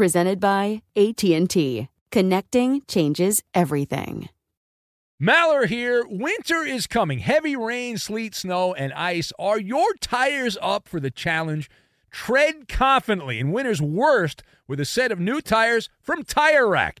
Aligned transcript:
Presented 0.00 0.40
by 0.40 0.80
AT&T. 0.96 1.90
Connecting 2.10 2.80
changes 2.88 3.42
everything. 3.52 4.30
Maller 5.22 5.66
here. 5.66 6.06
Winter 6.08 6.62
is 6.62 6.86
coming. 6.86 7.18
Heavy 7.18 7.54
rain, 7.54 7.98
sleet, 7.98 8.34
snow, 8.34 8.72
and 8.72 8.94
ice. 8.94 9.30
Are 9.38 9.60
your 9.60 9.92
tires 10.00 10.56
up 10.62 10.88
for 10.88 11.00
the 11.00 11.10
challenge? 11.10 11.68
Tread 12.10 12.66
confidently 12.66 13.38
in 13.38 13.52
winter's 13.52 13.82
worst 13.82 14.42
with 14.66 14.80
a 14.80 14.86
set 14.86 15.12
of 15.12 15.20
new 15.20 15.42
tires 15.42 15.90
from 16.00 16.24
Tire 16.24 16.66
Rack. 16.66 17.00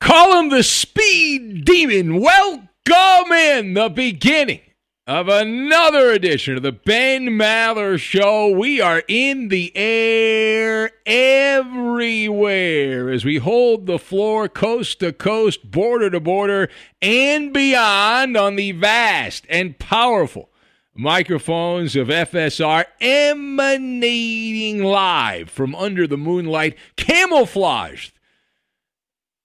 Call 0.00 0.40
him 0.40 0.48
the 0.48 0.62
Speed 0.62 1.66
Demon. 1.66 2.20
Welcome 2.20 3.32
in 3.32 3.74
the 3.74 3.90
beginning 3.94 4.62
of 5.06 5.28
another 5.28 6.10
edition 6.10 6.56
of 6.56 6.62
the 6.62 6.72
Ben 6.72 7.26
Maller 7.26 7.98
Show. 7.98 8.48
We 8.48 8.80
are 8.80 9.02
in 9.08 9.48
the 9.48 9.76
air 9.76 10.90
everywhere 11.04 13.10
as 13.10 13.26
we 13.26 13.36
hold 13.36 13.84
the 13.84 13.98
floor 13.98 14.48
coast 14.48 15.00
to 15.00 15.12
coast, 15.12 15.70
border 15.70 16.08
to 16.08 16.18
border, 16.18 16.70
and 17.02 17.52
beyond 17.52 18.38
on 18.38 18.56
the 18.56 18.72
vast 18.72 19.44
and 19.50 19.78
powerful 19.78 20.48
microphones 20.94 21.94
of 21.94 22.08
FSR 22.08 22.86
emanating 23.02 24.82
live 24.82 25.50
from 25.50 25.74
under 25.74 26.06
the 26.06 26.16
moonlight, 26.16 26.74
camouflaged 26.96 28.14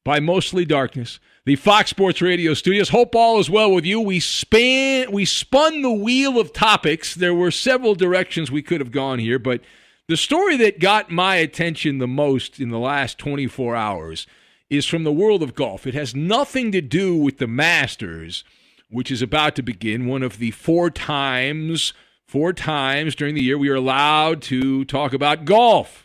by 0.05 0.21
mostly 0.21 0.63
darkness. 0.63 1.19
The 1.45 1.57
Fox 1.57 1.89
Sports 1.89 2.21
Radio 2.21 2.53
studios. 2.53 2.89
Hope 2.89 3.15
all 3.15 3.39
is 3.39 3.49
well 3.49 3.73
with 3.73 3.85
you. 3.85 3.99
We 3.99 4.21
span 4.21 5.11
we 5.11 5.25
spun 5.25 5.81
the 5.81 5.91
wheel 5.91 6.39
of 6.39 6.53
topics. 6.53 7.13
There 7.13 7.33
were 7.33 7.51
several 7.51 7.95
directions 7.95 8.49
we 8.49 8.61
could 8.61 8.79
have 8.79 8.91
gone 8.91 9.19
here, 9.19 9.39
but 9.39 9.61
the 10.07 10.15
story 10.15 10.55
that 10.57 10.79
got 10.79 11.11
my 11.11 11.35
attention 11.35 11.97
the 11.97 12.07
most 12.07 12.59
in 12.59 12.69
the 12.69 12.79
last 12.79 13.17
24 13.17 13.75
hours 13.75 14.27
is 14.69 14.85
from 14.85 15.03
the 15.03 15.11
world 15.11 15.41
of 15.43 15.55
golf. 15.55 15.85
It 15.85 15.95
has 15.95 16.15
nothing 16.15 16.71
to 16.71 16.81
do 16.81 17.17
with 17.17 17.39
the 17.39 17.47
Masters, 17.47 18.43
which 18.89 19.11
is 19.11 19.21
about 19.21 19.55
to 19.55 19.63
begin. 19.63 20.05
One 20.05 20.21
of 20.23 20.37
the 20.37 20.51
four 20.51 20.91
times, 20.91 21.93
four 22.27 22.53
times 22.53 23.15
during 23.15 23.33
the 23.33 23.43
year 23.43 23.57
we 23.57 23.69
are 23.69 23.75
allowed 23.75 24.43
to 24.43 24.85
talk 24.85 25.13
about 25.13 25.45
golf. 25.45 26.04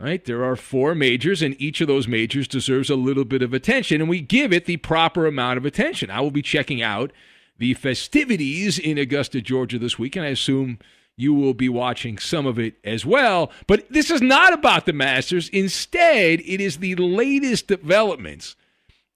Right? 0.00 0.24
There 0.24 0.44
are 0.44 0.56
four 0.56 0.94
majors, 0.94 1.42
and 1.42 1.54
each 1.60 1.80
of 1.80 1.86
those 1.86 2.08
majors 2.08 2.48
deserves 2.48 2.90
a 2.90 2.96
little 2.96 3.24
bit 3.24 3.42
of 3.42 3.54
attention, 3.54 4.00
and 4.00 4.10
we 4.10 4.20
give 4.20 4.52
it 4.52 4.64
the 4.64 4.78
proper 4.78 5.26
amount 5.26 5.58
of 5.58 5.66
attention. 5.66 6.10
I 6.10 6.20
will 6.20 6.30
be 6.30 6.42
checking 6.42 6.82
out 6.82 7.12
the 7.58 7.74
festivities 7.74 8.78
in 8.78 8.98
Augusta, 8.98 9.40
Georgia 9.40 9.78
this 9.78 9.98
week, 9.98 10.16
and 10.16 10.24
I 10.24 10.30
assume 10.30 10.78
you 11.16 11.34
will 11.34 11.54
be 11.54 11.68
watching 11.68 12.18
some 12.18 12.46
of 12.46 12.58
it 12.58 12.74
as 12.82 13.06
well. 13.06 13.52
But 13.66 13.86
this 13.90 14.10
is 14.10 14.22
not 14.22 14.52
about 14.52 14.86
the 14.86 14.92
Masters. 14.92 15.48
Instead, 15.50 16.40
it 16.40 16.60
is 16.60 16.78
the 16.78 16.96
latest 16.96 17.68
developments 17.68 18.56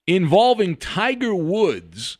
involving 0.06 0.76
Tiger 0.76 1.34
Woods' 1.34 2.18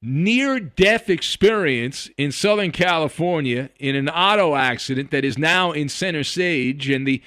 near 0.00 0.58
death 0.58 1.10
experience 1.10 2.08
in 2.16 2.32
Southern 2.32 2.72
California 2.72 3.70
in 3.78 3.94
an 3.94 4.08
auto 4.08 4.54
accident 4.54 5.10
that 5.10 5.24
is 5.24 5.38
now 5.38 5.72
in 5.72 5.88
center 5.88 6.24
stage, 6.24 6.88
and 6.88 7.06
the 7.06 7.22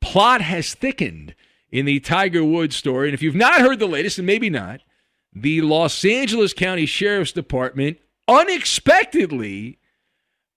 plot 0.00 0.40
has 0.40 0.74
thickened 0.74 1.34
in 1.70 1.86
the 1.86 2.00
Tiger 2.00 2.44
Woods 2.44 2.76
story. 2.76 3.08
And 3.08 3.14
if 3.14 3.22
you've 3.22 3.34
not 3.34 3.60
heard 3.60 3.78
the 3.78 3.86
latest, 3.86 4.18
and 4.18 4.26
maybe 4.26 4.50
not, 4.50 4.80
the 5.32 5.60
Los 5.60 6.04
Angeles 6.04 6.52
County 6.52 6.86
Sheriff's 6.86 7.32
Department 7.32 7.98
unexpectedly 8.26 9.78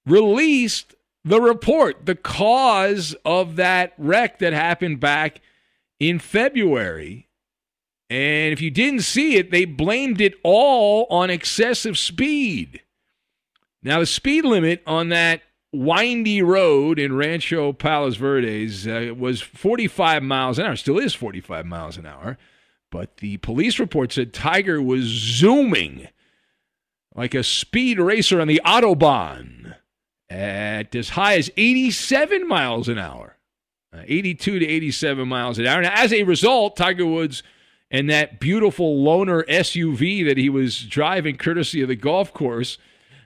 released 0.06 0.96
the 1.24 1.40
report, 1.40 2.06
the 2.06 2.16
cause 2.16 3.16
of 3.24 3.56
that 3.56 3.94
wreck 3.98 4.40
that 4.40 4.54
happened 4.54 5.00
back 5.00 5.42
in 6.00 6.20
February. 6.20 7.30
And 8.10 8.52
if 8.52 8.62
you 8.62 8.70
didn't 8.70 9.02
see 9.02 9.38
it, 9.38 9.52
they 9.52 9.66
blamed 9.66 10.20
it 10.20 10.34
all 10.44 11.08
on 11.10 11.30
excessive 11.30 11.98
speed. 11.98 12.82
Now, 13.82 14.00
the 14.00 14.06
speed 14.06 14.46
limit 14.46 14.84
on 14.86 15.10
that 15.10 15.42
windy 15.74 16.42
road 16.42 17.00
in 17.00 17.16
Rancho 17.16 17.74
Palos 17.74 18.16
Verdes 18.16 18.88
uh, 18.88 19.14
was 19.18 19.42
45 19.42 20.24
miles 20.24 20.60
an 20.60 20.68
hour. 20.68 20.76
Still 20.76 21.00
is 21.00 21.14
45 21.14 21.66
miles 21.66 21.98
an 21.98 22.06
hour. 22.06 22.38
But 22.92 23.18
the 23.18 23.38
police 23.38 23.80
report 23.80 24.14
said 24.14 24.34
Tiger 24.34 24.82
was 24.82 25.06
zooming 25.06 26.08
like 27.16 27.34
a 27.34 27.44
speed 27.44 28.00
racer 28.00 28.40
on 28.40 28.48
the 28.48 28.62
Autobahn 28.66 29.76
at 30.30 30.96
as 30.96 31.10
high 31.10 31.38
as 31.38 31.52
87 31.58 32.48
miles 32.48 32.88
an 32.88 33.00
hour. 33.00 33.38
Uh, 33.92 34.02
82 34.06 34.60
to 34.60 34.68
87 34.68 35.28
miles 35.28 35.60
an 35.60 35.68
hour. 35.68 35.82
Now, 35.82 35.94
as 35.94 36.12
a 36.14 36.24
result, 36.24 36.76
Tiger 36.76 37.06
Woods 37.06 37.44
and 37.92 38.10
that 38.10 38.40
beautiful 38.40 39.04
loaner 39.04 39.46
SUV 39.48 40.26
that 40.26 40.38
he 40.38 40.50
was 40.50 40.84
driving, 40.84 41.38
courtesy 41.38 41.82
of 41.84 41.90
the 41.90 41.96
golf 41.96 42.34
course, 42.34 42.80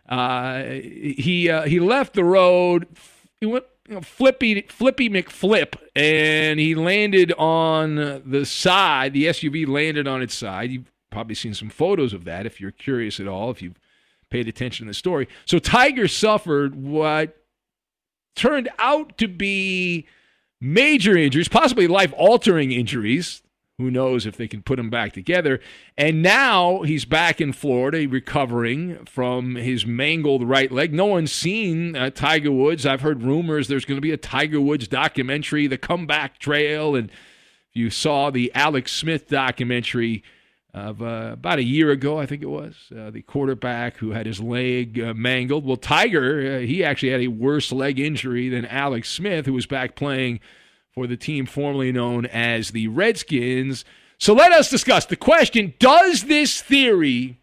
uh, 0.07 0.63
he 0.63 1.50
uh, 1.50 1.63
he 1.63 1.80
left 1.80 2.13
the 2.13 2.24
road. 2.24 2.88
He 3.39 3.45
went 3.45 3.65
you 3.88 3.95
know, 3.95 4.01
flippy 4.01 4.62
flippy 4.69 5.09
McFlip, 5.09 5.75
and 5.95 6.59
he 6.59 6.75
landed 6.75 7.33
on 7.33 8.21
the 8.25 8.45
side. 8.45 9.13
The 9.13 9.25
SUV 9.25 9.68
landed 9.68 10.07
on 10.07 10.21
its 10.21 10.36
side. 10.36 10.71
You've 10.71 10.92
probably 11.12 11.36
seen 11.36 11.54
some 11.54 11.69
photos 11.69 12.13
of 12.13 12.25
that 12.25 12.45
if 12.45 12.62
you're 12.62 12.71
curious 12.71 13.19
at 13.19 13.27
all. 13.27 13.50
If 13.51 13.62
you've 13.62 13.80
paid 14.30 14.48
attention 14.48 14.86
to 14.86 14.92
the 14.92 14.94
story, 14.94 15.27
so 15.45 15.59
Tiger 15.59 16.07
suffered 16.07 16.75
what 16.75 17.38
turned 18.36 18.69
out 18.77 19.18
to 19.18 19.27
be 19.27 20.06
major 20.62 21.18
injuries, 21.18 21.48
possibly 21.48 21.88
life 21.88 22.13
altering 22.18 22.71
injuries. 22.71 23.42
Who 23.80 23.92
knows 23.92 24.26
if 24.26 24.38
they 24.38 24.48
can 24.48 24.64
put 24.64 24.80
him 24.80 24.90
back 24.90 25.14
together? 25.14 25.60
And 25.96 26.24
now 26.24 26.82
he's 26.82 27.06
back 27.06 27.40
in 27.40 27.54
Florida, 27.54 28.08
recovering 28.08 29.06
from 29.06 29.54
his 29.54 29.86
mangled 29.86 30.42
right 30.50 30.72
leg. 30.72 30.96
No 30.96 31.06
one's 31.06 31.32
seen 31.32 31.96
uh, 31.96 32.10
Tiger 32.10 32.52
Woods. 32.52 32.88
I've 32.88 33.02
heard 33.02 33.22
rumors 33.22 33.68
there's 33.68 33.86
going 33.86 33.98
to 33.98 34.02
be 34.02 34.12
a 34.12 34.18
Tiger 34.18 34.60
Woods 34.60 34.88
documentary, 34.88 35.68
The 35.68 35.78
Comeback 35.78 36.40
Trail. 36.40 36.96
And 36.96 37.12
if 37.12 37.76
you 37.76 37.92
saw 37.92 38.32
the 38.32 38.52
Alex 38.56 38.92
Smith 38.94 39.28
documentary 39.28 40.24
of 40.74 41.04
uh, 41.04 41.30
about 41.34 41.60
a 41.60 41.64
year 41.64 41.92
ago, 41.92 42.18
I 42.18 42.26
think 42.26 42.42
it 42.42 42.48
was, 42.48 42.92
uh, 42.98 43.12
the 43.12 43.22
quarterback 43.22 43.98
who 43.98 44.10
had 44.10 44.26
his 44.26 44.40
leg 44.40 45.00
uh, 45.00 45.14
mangled. 45.14 45.68
Well, 45.68 45.78
Tiger, 45.78 46.56
uh, 46.56 46.60
he 46.66 46.84
actually 46.84 47.12
had 47.12 47.22
a 47.22 47.28
worse 47.28 47.72
leg 47.72 48.00
injury 48.00 48.50
than 48.50 48.66
Alex 48.66 49.08
Smith, 49.08 49.46
who 49.46 49.54
was 49.54 49.68
back 49.68 49.96
playing 49.96 50.40
for 50.98 51.06
the 51.06 51.16
team 51.16 51.46
formerly 51.46 51.92
known 51.92 52.26
as 52.26 52.72
the 52.72 52.88
Redskins. 52.88 53.86
So 54.18 54.34
let 54.34 54.52
us 54.52 54.68
discuss 54.68 55.06
the 55.06 55.16
question 55.16 55.76
Does 55.78 56.24
this 56.24 56.60
theory 56.60 57.38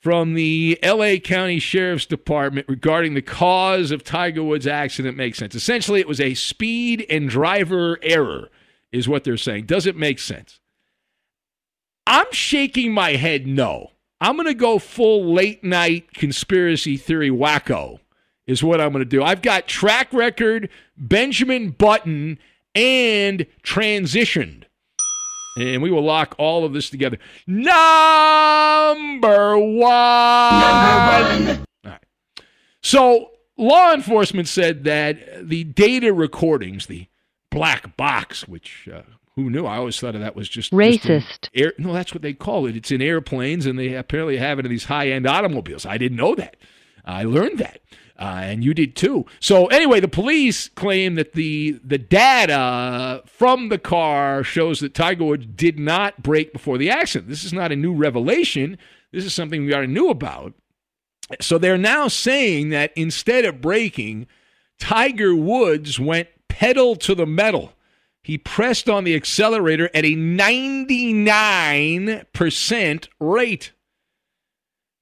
from 0.00 0.34
the 0.34 0.78
LA 0.84 1.16
County 1.16 1.58
Sheriff's 1.58 2.04
Department 2.04 2.68
regarding 2.68 3.14
the 3.14 3.22
cause 3.22 3.90
of 3.90 4.04
Tiger 4.04 4.42
Woods' 4.42 4.66
accident 4.66 5.16
make 5.16 5.34
sense? 5.34 5.54
Essentially, 5.54 5.98
it 5.98 6.06
was 6.06 6.20
a 6.20 6.34
speed 6.34 7.06
and 7.08 7.26
driver 7.26 7.98
error, 8.02 8.50
is 8.92 9.08
what 9.08 9.24
they're 9.24 9.38
saying. 9.38 9.64
Does 9.64 9.86
it 9.86 9.96
make 9.96 10.18
sense? 10.18 10.60
I'm 12.06 12.30
shaking 12.32 12.92
my 12.92 13.12
head 13.12 13.46
no. 13.46 13.92
I'm 14.20 14.36
going 14.36 14.44
to 14.46 14.52
go 14.52 14.78
full 14.78 15.32
late 15.32 15.64
night 15.64 16.12
conspiracy 16.12 16.98
theory 16.98 17.30
wacko, 17.30 18.00
is 18.46 18.62
what 18.62 18.78
I'm 18.78 18.92
going 18.92 19.00
to 19.00 19.08
do. 19.08 19.22
I've 19.22 19.40
got 19.40 19.66
track 19.66 20.12
record, 20.12 20.68
Benjamin 20.98 21.70
Button, 21.70 22.38
and 22.74 23.46
transitioned. 23.62 24.64
And 25.56 25.82
we 25.82 25.90
will 25.90 26.02
lock 26.02 26.34
all 26.38 26.64
of 26.64 26.72
this 26.72 26.90
together. 26.90 27.18
Number 27.46 27.76
one. 29.58 30.60
Number 30.60 31.44
one. 31.44 31.66
All 31.84 31.90
right. 31.92 32.00
So, 32.82 33.30
law 33.56 33.92
enforcement 33.94 34.48
said 34.48 34.82
that 34.84 35.48
the 35.48 35.62
data 35.64 36.12
recordings, 36.12 36.86
the 36.86 37.06
black 37.50 37.96
box, 37.96 38.48
which 38.48 38.88
uh, 38.92 39.02
who 39.36 39.50
knew? 39.50 39.64
I 39.66 39.76
always 39.76 39.98
thought 39.98 40.14
of 40.14 40.20
that 40.20 40.36
was 40.36 40.48
just 40.48 40.72
racist. 40.72 41.02
Just 41.02 41.50
air, 41.54 41.72
no, 41.78 41.92
that's 41.92 42.12
what 42.12 42.22
they 42.22 42.32
call 42.32 42.66
it. 42.66 42.76
It's 42.76 42.90
in 42.90 43.02
airplanes, 43.02 43.66
and 43.66 43.78
they 43.78 43.94
apparently 43.94 44.36
have 44.38 44.58
it 44.58 44.66
in 44.66 44.70
these 44.70 44.84
high 44.84 45.08
end 45.10 45.26
automobiles. 45.26 45.86
I 45.86 45.98
didn't 45.98 46.16
know 46.16 46.34
that. 46.34 46.56
I 47.04 47.24
learned 47.24 47.58
that. 47.58 47.80
Uh, 48.16 48.42
and 48.44 48.62
you 48.62 48.74
did 48.74 48.94
too. 48.94 49.26
So 49.40 49.66
anyway, 49.66 49.98
the 49.98 50.06
police 50.06 50.68
claim 50.68 51.16
that 51.16 51.32
the 51.32 51.80
the 51.84 51.98
data 51.98 53.24
from 53.26 53.70
the 53.70 53.78
car 53.78 54.44
shows 54.44 54.78
that 54.80 54.94
Tiger 54.94 55.24
Woods 55.24 55.46
did 55.46 55.80
not 55.80 56.22
brake 56.22 56.52
before 56.52 56.78
the 56.78 56.90
accident. 56.90 57.28
This 57.28 57.42
is 57.44 57.52
not 57.52 57.72
a 57.72 57.76
new 57.76 57.92
revelation. 57.92 58.78
This 59.10 59.24
is 59.24 59.34
something 59.34 59.64
we 59.64 59.74
already 59.74 59.92
knew 59.92 60.10
about. 60.10 60.54
So 61.40 61.58
they're 61.58 61.76
now 61.76 62.06
saying 62.08 62.68
that 62.70 62.92
instead 62.94 63.44
of 63.44 63.60
braking, 63.60 64.28
Tiger 64.78 65.34
Woods 65.34 65.98
went 65.98 66.28
pedal 66.48 66.94
to 66.96 67.16
the 67.16 67.26
metal. 67.26 67.72
He 68.22 68.38
pressed 68.38 68.88
on 68.88 69.04
the 69.04 69.14
accelerator 69.14 69.90
at 69.92 70.04
a 70.04 70.14
99% 70.14 73.08
rate. 73.20 73.72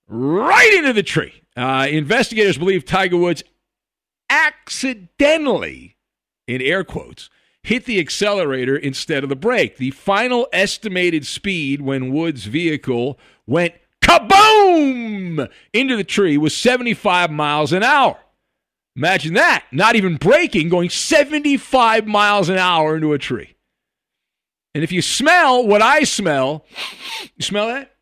Right 0.08 0.74
into 0.74 0.92
the 0.92 1.02
tree. 1.02 1.41
Uh, 1.56 1.86
investigators 1.90 2.58
believe 2.58 2.84
Tiger 2.84 3.16
Woods 3.16 3.42
accidentally, 4.30 5.96
in 6.46 6.62
air 6.62 6.84
quotes, 6.84 7.28
hit 7.62 7.84
the 7.84 8.00
accelerator 8.00 8.76
instead 8.76 9.22
of 9.22 9.28
the 9.28 9.36
brake. 9.36 9.76
The 9.76 9.90
final 9.90 10.48
estimated 10.52 11.26
speed 11.26 11.82
when 11.82 12.12
Woods' 12.12 12.46
vehicle 12.46 13.18
went 13.46 13.74
kaboom 14.02 15.48
into 15.72 15.96
the 15.96 16.04
tree 16.04 16.36
was 16.36 16.56
75 16.56 17.30
miles 17.30 17.72
an 17.72 17.82
hour. 17.82 18.18
Imagine 18.96 19.34
that. 19.34 19.64
Not 19.72 19.96
even 19.96 20.16
braking, 20.16 20.68
going 20.68 20.90
75 20.90 22.06
miles 22.06 22.48
an 22.48 22.58
hour 22.58 22.96
into 22.96 23.12
a 23.12 23.18
tree. 23.18 23.56
And 24.74 24.82
if 24.82 24.92
you 24.92 25.02
smell 25.02 25.66
what 25.66 25.82
I 25.82 26.04
smell, 26.04 26.64
you 27.36 27.42
smell 27.42 27.68
that? 27.68 27.94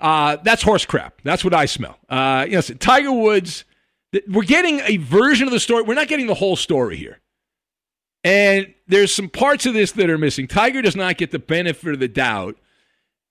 Uh, 0.00 0.36
that's 0.42 0.62
horse 0.62 0.84
crap. 0.84 1.20
That's 1.22 1.44
what 1.44 1.54
I 1.54 1.66
smell. 1.66 1.98
Uh, 2.08 2.46
yes, 2.48 2.70
Tiger 2.78 3.12
Woods. 3.12 3.64
We're 4.26 4.42
getting 4.42 4.80
a 4.80 4.96
version 4.96 5.46
of 5.46 5.52
the 5.52 5.60
story. 5.60 5.82
We're 5.82 5.94
not 5.94 6.08
getting 6.08 6.26
the 6.26 6.34
whole 6.34 6.56
story 6.56 6.96
here. 6.96 7.20
And 8.24 8.74
there's 8.86 9.14
some 9.14 9.28
parts 9.28 9.66
of 9.66 9.74
this 9.74 9.92
that 9.92 10.10
are 10.10 10.18
missing. 10.18 10.48
Tiger 10.48 10.82
does 10.82 10.96
not 10.96 11.18
get 11.18 11.30
the 11.30 11.38
benefit 11.38 11.92
of 11.92 12.00
the 12.00 12.08
doubt 12.08 12.56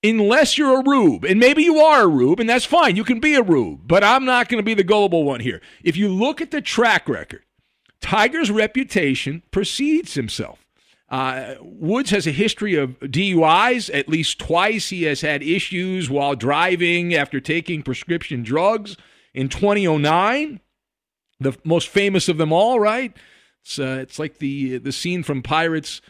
unless 0.04 0.58
you're 0.58 0.80
a 0.80 0.84
rube. 0.84 1.26
And 1.26 1.40
maybe 1.40 1.64
you 1.64 1.80
are 1.80 2.04
a 2.04 2.08
rube, 2.08 2.40
and 2.40 2.50
that's 2.50 2.66
fine. 2.66 2.96
You 2.96 3.04
can 3.04 3.20
be 3.20 3.36
a 3.36 3.42
rube, 3.42 3.88
but 3.88 4.04
I'm 4.04 4.26
not 4.26 4.50
going 4.50 4.60
to 4.60 4.66
be 4.66 4.76
the 4.76 4.84
gullible 4.84 5.24
one 5.24 5.40
here. 5.40 5.62
If 5.84 5.98
you 5.98 6.10
look 6.10 6.42
at 6.42 6.52
the 6.52 6.62
track 6.62 7.10
record, 7.10 7.44
Tiger's 8.00 8.52
reputation 8.52 9.42
precedes 9.52 10.14
himself. 10.14 10.67
Uh, 11.10 11.56
Woods 11.62 12.10
has 12.10 12.28
a 12.28 12.32
history 12.32 12.76
of 12.76 13.00
DUIs. 13.00 13.94
At 13.94 14.10
least 14.10 14.40
twice 14.40 14.90
he 14.90 15.04
has 15.04 15.22
had 15.22 15.42
issues 15.42 16.10
while 16.10 16.36
driving 16.36 17.14
after 17.14 17.40
taking 17.40 17.82
prescription 17.82 18.44
drugs. 18.44 18.98
In 19.34 19.50
2009, 19.50 20.60
the 21.40 21.58
most 21.64 21.88
famous 21.88 22.28
of 22.28 22.38
them 22.38 22.52
all, 22.52 22.80
right? 22.80 23.16
It's, 23.64 23.80
uh, 23.80 24.00
it's 24.02 24.20
like 24.20 24.40
the 24.40 24.78
the 24.78 24.92
scene 24.92 25.24
from 25.24 25.44
Pirates 25.44 26.02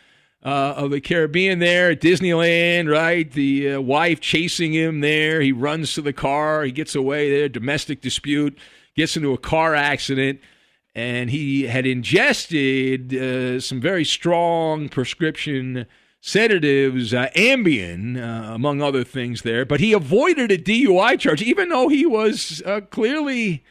uh, 0.44 0.74
of 0.78 0.92
the 0.92 1.02
Caribbean 1.02 1.60
there 1.60 1.92
at 1.92 2.02
Disneyland, 2.02 2.90
right? 2.90 3.30
The 3.30 3.74
uh, 3.74 3.82
wife 3.82 4.20
chasing 4.20 4.74
him 4.74 5.02
there. 5.02 5.42
He 5.42 5.52
runs 5.52 5.94
to 5.94 6.02
the 6.02 6.14
car. 6.14 6.64
He 6.64 6.72
gets 6.72 6.96
away 6.96 7.30
there. 7.30 7.50
Domestic 7.50 8.02
dispute. 8.02 8.58
Gets 8.96 9.18
into 9.18 9.34
a 9.34 9.38
car 9.38 9.76
accident 9.76 10.40
and 10.98 11.30
he 11.30 11.68
had 11.68 11.86
ingested 11.86 13.14
uh, 13.14 13.60
some 13.60 13.80
very 13.80 14.04
strong 14.04 14.90
prescription 14.90 15.86
sedatives, 16.22 17.14
uh, 17.14 17.30
Ambien, 17.36 18.18
uh, 18.18 18.56
among 18.56 18.82
other 18.82 19.04
things 19.04 19.44
there. 19.44 19.64
But 19.64 19.80
he 19.80 19.94
avoided 19.94 20.52
a 20.52 20.58
DUI 20.58 21.20
charge, 21.20 21.44
even 21.44 21.70
though 21.70 21.88
he 21.88 22.08
was 22.08 22.64
uh, 22.66 22.82
clearly 22.90 23.64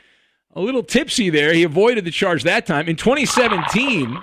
a 0.54 0.60
little 0.60 0.84
tipsy 0.84 1.28
there. 1.28 1.52
He 1.52 1.64
avoided 1.64 2.04
the 2.04 2.12
charge 2.12 2.44
that 2.44 2.64
time. 2.64 2.88
In 2.88 2.94
2017, 2.94 4.16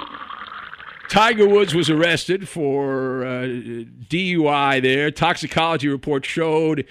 Tiger 1.10 1.46
Woods 1.46 1.76
was 1.76 1.90
arrested 1.90 2.48
for 2.48 3.26
uh, 3.26 3.44
DUI 4.08 4.82
there. 4.82 5.12
Toxicology 5.12 5.90
report 5.90 6.26
showed 6.26 6.88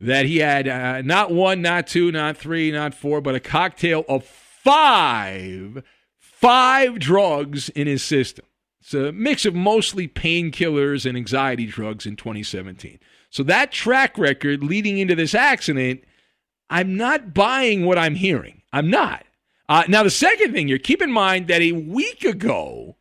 that 0.00 0.26
he 0.26 0.38
had 0.38 0.66
uh, 0.66 1.02
not 1.02 1.30
one, 1.30 1.62
not 1.62 1.86
two, 1.86 2.10
not 2.10 2.36
three, 2.36 2.72
not 2.72 2.94
four, 2.94 3.20
but 3.20 3.36
a 3.36 3.40
cocktail 3.40 4.04
of 4.08 4.41
five, 4.62 5.82
five 6.18 6.98
drugs 6.98 7.68
in 7.70 7.86
his 7.86 8.02
system. 8.02 8.44
It's 8.80 8.94
a 8.94 9.12
mix 9.12 9.44
of 9.44 9.54
mostly 9.54 10.08
painkillers 10.08 11.06
and 11.06 11.16
anxiety 11.16 11.66
drugs 11.66 12.04
in 12.04 12.16
2017. 12.16 12.98
So 13.30 13.42
that 13.44 13.72
track 13.72 14.18
record 14.18 14.62
leading 14.62 14.98
into 14.98 15.14
this 15.14 15.34
accident, 15.34 16.02
I'm 16.68 16.96
not 16.96 17.32
buying 17.32 17.84
what 17.84 17.98
I'm 17.98 18.16
hearing. 18.16 18.62
I'm 18.72 18.90
not. 18.90 19.24
Uh, 19.68 19.84
now, 19.88 20.02
the 20.02 20.10
second 20.10 20.52
thing 20.52 20.68
here, 20.68 20.78
keep 20.78 21.00
in 21.00 21.12
mind 21.12 21.48
that 21.48 21.62
a 21.62 21.72
week 21.72 22.24
ago, 22.24 22.96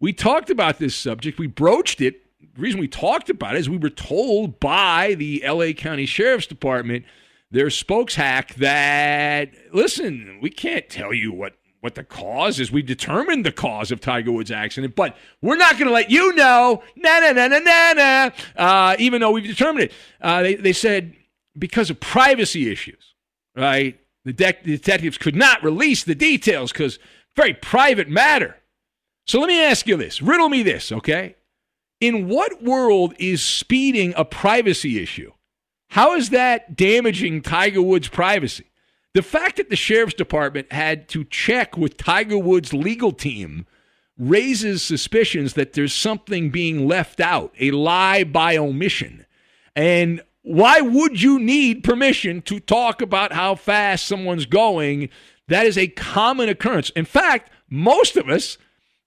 we 0.00 0.12
talked 0.12 0.50
about 0.50 0.78
this 0.78 0.96
subject. 0.96 1.38
We 1.38 1.46
broached 1.46 2.00
it. 2.00 2.22
The 2.40 2.60
reason 2.60 2.80
we 2.80 2.88
talked 2.88 3.28
about 3.28 3.54
it 3.54 3.60
is 3.60 3.68
we 3.68 3.76
were 3.76 3.90
told 3.90 4.58
by 4.58 5.14
the 5.14 5.44
LA 5.46 5.72
County 5.72 6.06
Sheriff's 6.06 6.46
Department 6.46 7.04
their 7.50 7.70
spokes 7.70 8.14
hack 8.16 8.54
that 8.56 9.52
listen, 9.72 10.38
we 10.42 10.50
can't 10.50 10.88
tell 10.88 11.14
you 11.14 11.32
what 11.32 11.54
what 11.80 11.94
the 11.94 12.04
cause 12.04 12.58
is. 12.58 12.72
We 12.72 12.82
determined 12.82 13.46
the 13.46 13.52
cause 13.52 13.92
of 13.92 14.00
Tiger 14.00 14.32
Woods' 14.32 14.50
accident, 14.50 14.96
but 14.96 15.16
we're 15.40 15.56
not 15.56 15.74
going 15.74 15.86
to 15.86 15.92
let 15.92 16.10
you 16.10 16.34
know. 16.34 16.82
Na 16.96 17.20
na 17.20 17.32
na 17.32 17.46
na 17.46 17.58
na 17.58 17.92
na. 17.92 18.30
Uh, 18.56 18.96
even 18.98 19.20
though 19.20 19.30
we've 19.30 19.44
determined 19.44 19.84
it, 19.84 19.92
uh, 20.20 20.42
they 20.42 20.54
they 20.56 20.72
said 20.72 21.14
because 21.58 21.90
of 21.90 22.00
privacy 22.00 22.70
issues, 22.70 23.14
right? 23.56 24.00
The, 24.24 24.32
de- 24.32 24.58
the 24.64 24.76
detectives 24.76 25.18
could 25.18 25.36
not 25.36 25.62
release 25.62 26.02
the 26.02 26.16
details 26.16 26.72
because 26.72 26.98
very 27.36 27.54
private 27.54 28.08
matter. 28.08 28.56
So 29.26 29.38
let 29.38 29.46
me 29.46 29.62
ask 29.62 29.86
you 29.86 29.96
this 29.96 30.20
riddle 30.20 30.48
me 30.48 30.62
this, 30.62 30.90
okay? 30.90 31.36
In 32.00 32.28
what 32.28 32.62
world 32.62 33.14
is 33.18 33.42
speeding 33.42 34.12
a 34.16 34.24
privacy 34.24 35.00
issue? 35.00 35.32
How 35.90 36.14
is 36.14 36.30
that 36.30 36.76
damaging 36.76 37.42
Tiger 37.42 37.82
Woods' 37.82 38.08
privacy? 38.08 38.66
The 39.14 39.22
fact 39.22 39.56
that 39.56 39.70
the 39.70 39.76
sheriff's 39.76 40.14
department 40.14 40.72
had 40.72 41.08
to 41.08 41.24
check 41.24 41.76
with 41.76 41.96
Tiger 41.96 42.38
Woods' 42.38 42.74
legal 42.74 43.12
team 43.12 43.66
raises 44.18 44.82
suspicions 44.82 45.54
that 45.54 45.72
there's 45.72 45.94
something 45.94 46.50
being 46.50 46.86
left 46.86 47.20
out, 47.20 47.54
a 47.58 47.70
lie 47.70 48.24
by 48.24 48.56
omission. 48.56 49.24
And 49.74 50.22
why 50.42 50.80
would 50.80 51.20
you 51.20 51.38
need 51.38 51.84
permission 51.84 52.42
to 52.42 52.60
talk 52.60 53.02
about 53.02 53.32
how 53.32 53.54
fast 53.54 54.06
someone's 54.06 54.46
going? 54.46 55.08
That 55.48 55.66
is 55.66 55.78
a 55.78 55.88
common 55.88 56.48
occurrence. 56.48 56.90
In 56.90 57.04
fact, 57.04 57.50
most 57.68 58.16
of 58.16 58.28
us, 58.28 58.58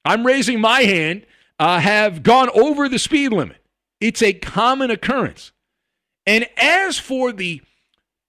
I'm 0.05 0.25
raising 0.25 0.59
my 0.59 0.81
hand, 0.81 1.25
uh, 1.59 1.79
have 1.79 2.23
gone 2.23 2.49
over 2.53 2.89
the 2.89 2.99
speed 2.99 3.31
limit. 3.31 3.57
It's 3.99 4.21
a 4.21 4.33
common 4.33 4.91
occurrence. 4.91 5.51
And 6.29 6.45
as 6.57 6.99
for 6.99 7.31
the 7.31 7.59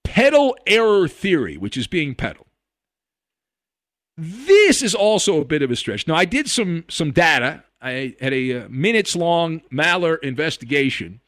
pedal 0.05 0.57
error 0.67 1.07
theory, 1.07 1.59
which 1.59 1.77
is 1.77 1.87
being 1.87 2.15
peddled. 2.15 2.47
This 4.17 4.83
is 4.83 4.95
also 4.95 5.39
a 5.39 5.45
bit 5.45 5.61
of 5.61 5.71
a 5.71 5.77
stretch. 5.77 6.09
Now, 6.09 6.15
I 6.15 6.25
did 6.25 6.49
some 6.49 6.87
some 6.89 7.11
data. 7.11 7.63
I 7.83 8.15
had 8.19 8.33
a 8.33 8.63
uh, 8.63 8.69
minutes 8.71 9.15
long 9.15 9.61
Maller 9.71 10.19
investigation, 10.23 11.21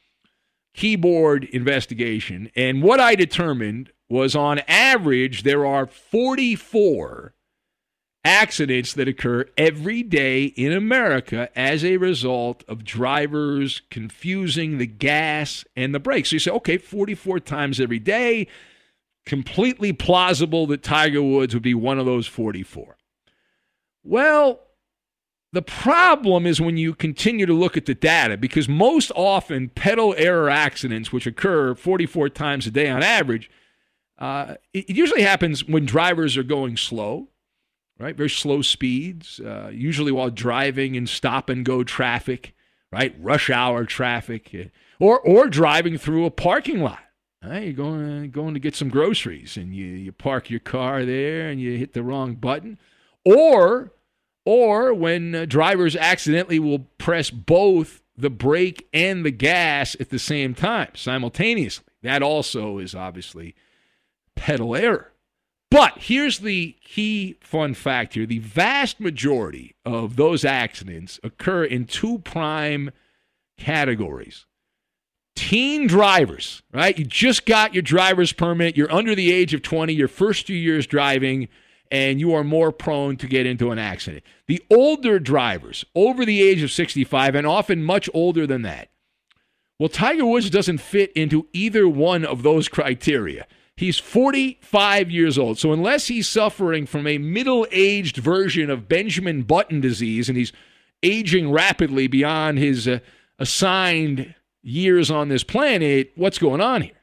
keyboard 0.72 1.44
investigation, 1.44 2.50
and 2.56 2.82
what 2.82 3.00
I 3.00 3.16
determined 3.16 3.92
was 4.08 4.34
on 4.34 4.60
average 4.60 5.42
there 5.42 5.66
are 5.66 5.86
44 5.86 7.34
accidents 8.24 8.92
that 8.94 9.08
occur 9.08 9.46
every 9.56 10.02
day 10.02 10.44
in 10.44 10.72
America 10.72 11.48
as 11.56 11.84
a 11.84 11.96
result 11.96 12.62
of 12.68 12.84
drivers 12.84 13.82
confusing 13.90 14.78
the 14.78 14.86
gas 14.86 15.64
and 15.74 15.94
the 15.94 16.00
brakes. 16.00 16.30
So 16.30 16.34
you 16.34 16.40
say, 16.40 16.50
okay, 16.52 16.78
44 16.78 17.40
times 17.40 17.80
every 17.80 17.98
day 17.98 18.46
completely 19.24 19.92
plausible 19.92 20.66
that 20.66 20.82
Tiger 20.82 21.22
Woods 21.22 21.54
would 21.54 21.62
be 21.62 21.74
one 21.74 21.98
of 21.98 22.06
those 22.06 22.26
44. 22.26 22.96
Well, 24.04 24.60
the 25.52 25.62
problem 25.62 26.46
is 26.46 26.60
when 26.60 26.76
you 26.76 26.94
continue 26.94 27.46
to 27.46 27.52
look 27.52 27.76
at 27.76 27.86
the 27.86 27.94
data, 27.94 28.36
because 28.36 28.68
most 28.68 29.12
often 29.14 29.68
pedal 29.68 30.14
error 30.16 30.48
accidents, 30.48 31.12
which 31.12 31.26
occur 31.26 31.74
44 31.74 32.30
times 32.30 32.66
a 32.66 32.70
day 32.70 32.88
on 32.88 33.02
average, 33.02 33.50
uh, 34.18 34.54
it, 34.72 34.88
usually 34.88 35.22
happens 35.22 35.64
when 35.66 35.84
drivers 35.84 36.36
are 36.36 36.42
going 36.42 36.76
slow, 36.76 37.28
right? 38.02 38.16
Very 38.16 38.30
slow 38.30 38.62
speeds, 38.62 39.40
uh, 39.40 39.70
usually 39.72 40.12
while 40.12 40.30
driving 40.30 40.94
in 40.94 41.06
stop 41.06 41.48
and 41.48 41.64
go 41.64 41.84
traffic, 41.84 42.54
right? 42.90 43.14
Rush 43.18 43.48
hour 43.48 43.84
traffic, 43.84 44.72
or, 44.98 45.20
or 45.20 45.48
driving 45.48 45.96
through 45.96 46.26
a 46.26 46.30
parking 46.30 46.80
lot. 46.80 46.98
Right, 47.44 47.64
you're 47.64 47.72
going 47.72 48.30
going 48.30 48.54
to 48.54 48.60
get 48.60 48.76
some 48.76 48.88
groceries, 48.88 49.56
and 49.56 49.74
you, 49.74 49.86
you 49.86 50.12
park 50.12 50.48
your 50.48 50.60
car 50.60 51.04
there, 51.04 51.48
and 51.48 51.60
you 51.60 51.76
hit 51.76 51.92
the 51.92 52.04
wrong 52.04 52.36
button, 52.36 52.78
or 53.24 53.92
or 54.44 54.94
when 54.94 55.34
uh, 55.34 55.44
drivers 55.44 55.96
accidentally 55.96 56.60
will 56.60 56.86
press 56.98 57.30
both 57.30 58.00
the 58.16 58.30
brake 58.30 58.88
and 58.92 59.24
the 59.26 59.32
gas 59.32 59.96
at 59.98 60.10
the 60.10 60.20
same 60.20 60.54
time 60.54 60.90
simultaneously. 60.94 61.84
That 62.02 62.22
also 62.22 62.78
is 62.78 62.94
obviously 62.94 63.56
pedal 64.36 64.76
error. 64.76 65.11
But 65.72 65.94
here's 65.96 66.40
the 66.40 66.76
key 66.84 67.38
fun 67.40 67.72
fact 67.72 68.12
here: 68.12 68.26
the 68.26 68.40
vast 68.40 69.00
majority 69.00 69.74
of 69.86 70.16
those 70.16 70.44
accidents 70.44 71.18
occur 71.24 71.64
in 71.64 71.86
two 71.86 72.18
prime 72.18 72.90
categories 73.58 74.44
teen 75.34 75.86
drivers, 75.86 76.62
right? 76.74 76.98
You 76.98 77.06
just 77.06 77.46
got 77.46 77.72
your 77.72 77.82
driver's 77.82 78.34
permit, 78.34 78.76
you're 78.76 78.92
under 78.92 79.14
the 79.14 79.32
age 79.32 79.54
of 79.54 79.62
20, 79.62 79.94
your 79.94 80.08
first 80.08 80.46
few 80.46 80.56
years 80.56 80.86
driving, 80.86 81.48
and 81.90 82.20
you 82.20 82.34
are 82.34 82.44
more 82.44 82.70
prone 82.70 83.16
to 83.16 83.26
get 83.26 83.46
into 83.46 83.70
an 83.70 83.78
accident. 83.78 84.24
The 84.46 84.62
older 84.70 85.18
drivers, 85.18 85.86
over 85.94 86.26
the 86.26 86.42
age 86.42 86.62
of 86.62 86.70
65, 86.70 87.34
and 87.34 87.46
often 87.46 87.82
much 87.82 88.10
older 88.12 88.46
than 88.46 88.60
that, 88.62 88.90
well, 89.78 89.88
Tiger 89.88 90.26
Woods 90.26 90.50
doesn't 90.50 90.78
fit 90.78 91.12
into 91.12 91.48
either 91.54 91.88
one 91.88 92.26
of 92.26 92.42
those 92.42 92.68
criteria. 92.68 93.46
He's 93.76 93.98
45 93.98 95.10
years 95.10 95.38
old. 95.38 95.58
So, 95.58 95.72
unless 95.72 96.06
he's 96.08 96.28
suffering 96.28 96.86
from 96.86 97.06
a 97.06 97.18
middle 97.18 97.66
aged 97.72 98.18
version 98.18 98.70
of 98.70 98.88
Benjamin 98.88 99.42
Button 99.42 99.80
disease 99.80 100.28
and 100.28 100.36
he's 100.36 100.52
aging 101.02 101.50
rapidly 101.50 102.06
beyond 102.06 102.58
his 102.58 102.86
uh, 102.86 102.98
assigned 103.38 104.34
years 104.62 105.10
on 105.10 105.28
this 105.28 105.42
planet, 105.42 106.12
what's 106.16 106.38
going 106.38 106.60
on 106.60 106.82
here? 106.82 107.02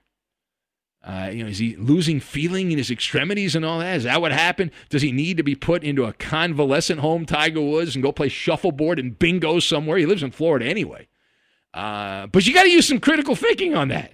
Uh, 1.01 1.29
you 1.31 1.43
know, 1.43 1.49
is 1.49 1.57
he 1.57 1.75
losing 1.77 2.19
feeling 2.19 2.71
in 2.71 2.77
his 2.77 2.91
extremities 2.91 3.55
and 3.55 3.63
all 3.63 3.79
that? 3.79 3.97
Is 3.97 4.03
that 4.03 4.21
what 4.21 4.31
happened? 4.31 4.71
Does 4.89 5.01
he 5.01 5.11
need 5.11 5.38
to 5.38 5.43
be 5.43 5.55
put 5.55 5.83
into 5.83 6.03
a 6.03 6.13
convalescent 6.13 6.99
home, 6.99 7.25
Tiger 7.25 7.61
Woods, 7.61 7.95
and 7.95 8.03
go 8.03 8.11
play 8.11 8.27
shuffleboard 8.27 8.99
and 8.99 9.17
bingo 9.17 9.59
somewhere? 9.59 9.97
He 9.97 10.05
lives 10.05 10.23
in 10.23 10.31
Florida 10.31 10.65
anyway. 10.65 11.07
Uh, 11.73 12.27
but 12.27 12.45
you 12.45 12.53
got 12.53 12.63
to 12.63 12.69
use 12.69 12.88
some 12.88 12.99
critical 12.99 13.35
thinking 13.35 13.75
on 13.75 13.88
that. 13.88 14.13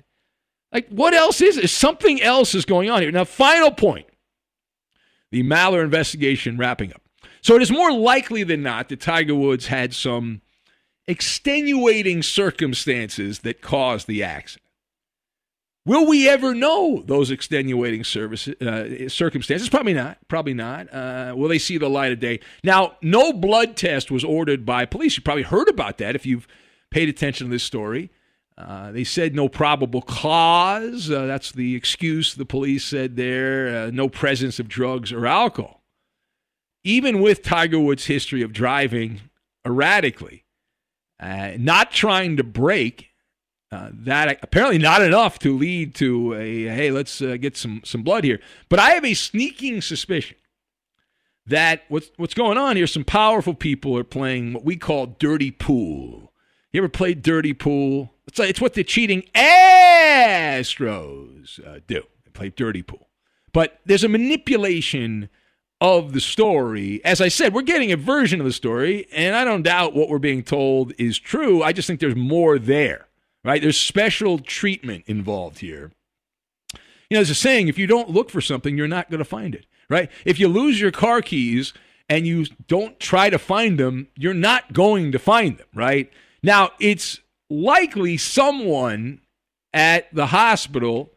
Like, 0.76 0.90
what 0.90 1.14
else 1.14 1.40
is 1.40 1.56
it? 1.56 1.70
Something 1.70 2.22
else 2.22 2.54
is 2.54 2.66
going 2.66 2.90
on 2.90 3.02
here. 3.02 3.10
Now, 3.10 3.24
final 3.24 3.72
point 3.72 4.08
the 5.32 5.42
Maller 5.42 5.82
investigation 5.82 6.58
wrapping 6.58 6.92
up. 6.92 7.02
So 7.42 7.56
it 7.56 7.62
is 7.62 7.72
more 7.72 7.94
likely 7.94 8.44
than 8.44 8.62
not 8.62 8.90
that 8.90 9.00
Tiger 9.00 9.36
Woods 9.36 9.68
had 9.68 9.94
some 9.94 10.42
extenuating 11.08 12.24
circumstances 12.24 13.40
that 13.40 13.62
caused 13.62 14.08
the 14.08 14.22
accident. 14.22 14.68
Will 15.86 16.06
we 16.06 16.28
ever 16.28 16.54
know 16.54 17.04
those 17.06 17.32
extenuating 17.32 18.02
uh, 18.02 19.08
circumstances? 19.08 19.70
Probably 19.70 19.94
not. 19.94 20.18
Probably 20.28 20.54
not. 20.54 20.94
Uh, 20.94 21.36
will 21.38 21.48
they 21.48 21.58
see 21.58 21.78
the 21.78 21.90
light 21.90 22.12
of 22.12 22.20
day? 22.20 22.42
Now, 22.66 22.98
no 23.02 23.32
blood 23.32 23.78
test 23.78 24.12
was 24.12 24.26
ordered 24.26 24.66
by 24.66 24.84
police. 24.84 25.16
You 25.16 25.24
probably 25.24 25.44
heard 25.44 25.70
about 25.70 26.00
that 26.00 26.16
if 26.16 26.26
you've 26.26 26.50
paid 26.92 27.08
attention 27.08 27.48
to 27.48 27.52
this 27.52 27.64
story. 27.64 28.12
Uh, 28.58 28.92
they 28.92 29.04
said 29.04 29.36
no 29.36 29.50
probable 29.50 30.02
cause. 30.02 31.12
Uh, 31.12 31.26
that's 31.26 31.52
the 31.52 31.76
excuse 31.76 32.36
the 32.36 32.46
police 32.46 32.86
said 32.86 33.16
there. 33.16 33.88
Uh, 33.88 33.92
no 33.92 34.08
presence 34.10 34.60
of 34.60 34.68
drugs 34.68 35.12
or 35.12 35.26
alcohol. 35.26 35.84
Even 36.84 37.20
with 37.22 37.44
Tiger 37.44 37.80
Woods' 37.80 38.06
history 38.06 38.42
of 38.42 38.54
driving 38.54 39.22
erratically, 39.66 40.46
uh, 41.20 41.54
not 41.58 41.92
trying 41.92 42.38
to 42.38 42.44
break, 42.44 43.10
Uh, 43.72 43.90
that 43.92 44.40
apparently 44.42 44.78
not 44.78 45.02
enough 45.02 45.38
to 45.40 45.58
lead 45.58 45.96
to 45.96 46.34
a 46.36 46.66
hey, 46.66 46.92
let's 46.92 47.22
uh, 47.22 47.36
get 47.36 47.58
some 47.58 47.82
some 47.84 48.04
blood 48.04 48.24
here. 48.24 48.40
But 48.70 48.80
I 48.80 48.92
have 48.92 49.04
a 49.04 49.16
sneaking 49.16 49.82
suspicion 49.82 50.38
that 51.48 51.82
what's 51.90 52.10
what's 52.16 52.36
going 52.36 52.58
on 52.58 52.78
here. 52.78 52.88
Some 52.88 53.04
powerful 53.04 53.54
people 53.56 53.98
are 53.98 54.06
playing 54.06 54.54
what 54.54 54.64
we 54.64 54.78
call 54.78 55.18
dirty 55.20 55.52
pool. 55.52 56.32
You 56.72 56.80
ever 56.82 56.90
played 56.90 57.22
dirty 57.22 57.54
pool? 57.54 58.14
It's 58.28 58.40
it's 58.40 58.62
what 58.62 58.74
the 58.74 58.84
cheating 58.84 59.24
Astros 59.36 60.66
uh, 61.66 61.80
do. 61.88 62.04
They 62.24 62.32
play 62.32 62.50
dirty 62.50 62.82
pool, 62.82 63.10
but 63.54 63.80
there's 63.86 64.04
a 64.04 64.10
manipulation 64.10 65.30
of 65.82 66.14
the 66.14 66.22
story. 66.22 67.04
As 67.04 67.22
I 67.22 67.28
said, 67.28 67.54
we're 67.54 67.62
getting 67.62 67.92
a 67.92 67.98
version 67.98 68.40
of 68.40 68.46
the 68.46 68.54
story, 68.54 69.08
and 69.12 69.36
I 69.36 69.44
don't 69.44 69.62
doubt 69.64 69.94
what 69.94 70.10
we're 70.10 70.20
being 70.20 70.44
told 70.44 70.94
is 70.98 71.20
true. 71.20 71.62
I 71.62 71.74
just 71.74 71.88
think 71.88 72.00
there's 72.00 72.16
more 72.16 72.58
there, 72.58 73.08
right? 73.44 73.62
There's 73.62 73.80
special 73.80 74.40
treatment 74.40 75.04
involved 75.08 75.60
here. 75.60 75.92
You 77.10 77.16
know, 77.16 77.20
there's 77.20 77.30
a 77.30 77.36
saying 77.36 77.68
if 77.68 77.78
you 77.78 77.86
don't 77.88 78.10
look 78.10 78.30
for 78.32 78.42
something, 78.42 78.78
you're 78.78 78.88
not 78.88 79.12
going 79.12 79.20
to 79.20 79.26
find 79.26 79.54
it, 79.54 79.68
right? 79.90 80.10
If 80.24 80.40
you 80.40 80.48
lose 80.48 80.80
your 80.82 80.92
car 80.92 81.22
keys 81.22 81.74
and 82.10 82.26
you 82.26 82.46
don't 82.68 83.00
try 83.00 83.30
to 83.30 83.38
find 83.38 83.80
them, 83.80 84.08
you're 84.16 84.34
not 84.34 84.74
going 84.74 85.12
to 85.12 85.20
find 85.20 85.58
them, 85.58 85.68
right? 85.76 86.12
Now, 86.42 86.72
it's 86.80 87.20
likely 87.64 88.18
someone 88.18 89.22
at 89.74 90.14
the 90.14 90.28
hospital 90.28 91.12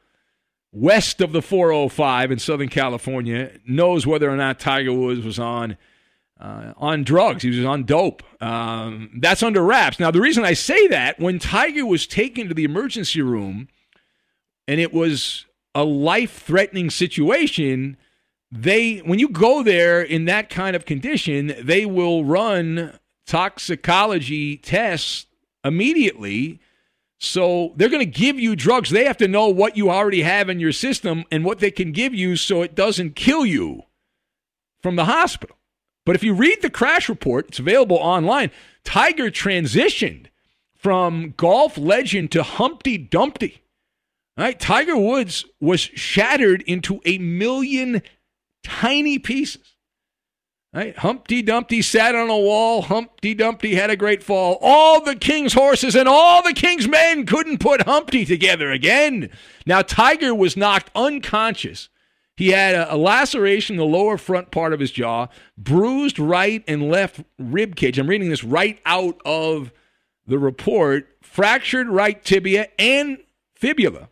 west 0.73 1.21
of 1.21 1.33
the 1.33 1.42
405 1.42 2.30
in 2.30 2.38
Southern 2.38 2.68
California 2.68 3.52
knows 3.66 4.07
whether 4.07 4.30
or 4.30 4.37
not 4.37 4.61
Tiger 4.61 4.92
Woods 4.92 5.25
was 5.25 5.38
on 5.38 5.76
uh, 6.40 6.73
on 6.76 7.02
drugs. 7.02 7.42
He 7.42 7.50
was 7.50 7.64
on 7.64 7.83
dope. 7.83 8.23
Um, 8.40 9.18
that's 9.21 9.42
under 9.42 9.62
wraps. 9.62 9.99
Now, 9.99 10.12
the 10.12 10.21
reason 10.21 10.45
I 10.45 10.52
say 10.52 10.87
that 10.87 11.18
when 11.18 11.40
Tiger 11.40 11.85
was 11.85 12.07
taken 12.07 12.47
to 12.47 12.54
the 12.54 12.62
emergency 12.62 13.21
room, 13.23 13.68
and 14.68 14.80
it 14.80 14.92
was 14.92 15.47
a 15.75 15.85
life-threatening 15.85 16.90
situation. 16.90 17.97
They, 18.50 18.99
when 18.99 19.18
you 19.18 19.28
go 19.28 19.62
there 19.62 20.00
in 20.02 20.25
that 20.25 20.50
kind 20.50 20.75
of 20.75 20.85
condition, 20.85 21.54
they 21.61 21.87
will 21.87 22.25
run 22.25 22.99
toxicology 23.26 24.57
tests 24.57 25.26
immediately 25.69 26.61
So 27.21 27.73
they're 27.77 27.89
going 27.89 28.05
to 28.13 28.21
give 28.21 28.39
you 28.39 28.55
drugs. 28.55 28.91
They 28.91 29.05
have 29.05 29.17
to 29.19 29.29
know 29.29 29.49
what 29.49 29.77
you 29.77 29.91
already 29.91 30.23
have 30.23 30.49
in 30.49 30.61
your 30.61 30.73
system 30.73 31.25
and 31.31 31.45
what 31.45 31.59
they 31.59 31.71
can 31.71 31.93
give 31.93 32.15
you 32.15 32.37
so 32.37 32.63
it 32.63 32.75
doesn't 32.75 33.17
kill 33.17 33.45
you 33.45 33.83
from 34.81 34.97
the 34.97 35.07
hospital. 35.07 35.57
But 36.07 36.15
if 36.15 36.23
you 36.23 36.33
read 36.33 36.63
the 36.63 36.71
crash 36.71 37.09
report, 37.09 37.49
it's 37.49 37.59
available 37.59 37.97
online. 37.97 38.51
Tiger 38.85 39.31
transitioned 39.31 40.27
from 40.77 41.35
golf 41.37 41.77
legend 41.77 42.31
to 42.33 42.43
Humpty 42.43 42.97
Dumpty. 42.97 43.63
Right, 44.37 44.59
Tiger 44.59 44.97
Woods 44.97 45.45
was 45.61 45.81
shattered 45.81 46.63
into 46.63 47.01
a 47.05 47.19
million 47.19 48.03
tiny 48.63 49.19
pieces. 49.19 49.75
Right? 50.73 50.97
Humpty 50.99 51.41
Dumpty 51.41 51.81
sat 51.81 52.15
on 52.15 52.29
a 52.29 52.39
wall. 52.39 52.83
Humpty 52.83 53.33
Dumpty 53.33 53.75
had 53.75 53.89
a 53.89 53.97
great 53.97 54.23
fall. 54.23 54.59
All 54.61 55.03
the 55.03 55.17
king's 55.17 55.55
horses 55.55 55.97
and 55.97 56.07
all 56.07 56.43
the 56.43 56.53
king's 56.53 56.87
men 56.87 57.25
couldn't 57.25 57.59
put 57.59 57.83
Humpty 57.83 58.27
together 58.27 58.71
again. 58.71 59.31
Now, 59.65 59.81
Tiger 59.81 60.35
was 60.35 60.59
knocked 60.59 60.91
unconscious. 60.95 61.89
He 62.37 62.51
had 62.51 62.75
a, 62.75 62.95
a 62.95 62.97
laceration 62.97 63.75
in 63.75 63.79
the 63.79 63.87
lower 63.87 64.19
front 64.19 64.51
part 64.51 64.75
of 64.75 64.81
his 64.81 64.93
jaw, 64.93 65.29
bruised 65.57 66.19
right 66.19 66.63
and 66.69 66.91
left 66.91 67.23
rib 67.39 67.75
cage. 67.75 67.99
I'm 67.99 68.07
reading 68.07 68.29
this 68.29 68.45
right 68.45 68.79
out 68.85 69.19
of 69.25 69.73
the 70.27 70.39
report. 70.39 71.09
Fractured 71.23 71.89
right 71.89 72.23
tibia 72.23 72.69
and 72.79 73.19
fibula. 73.57 74.11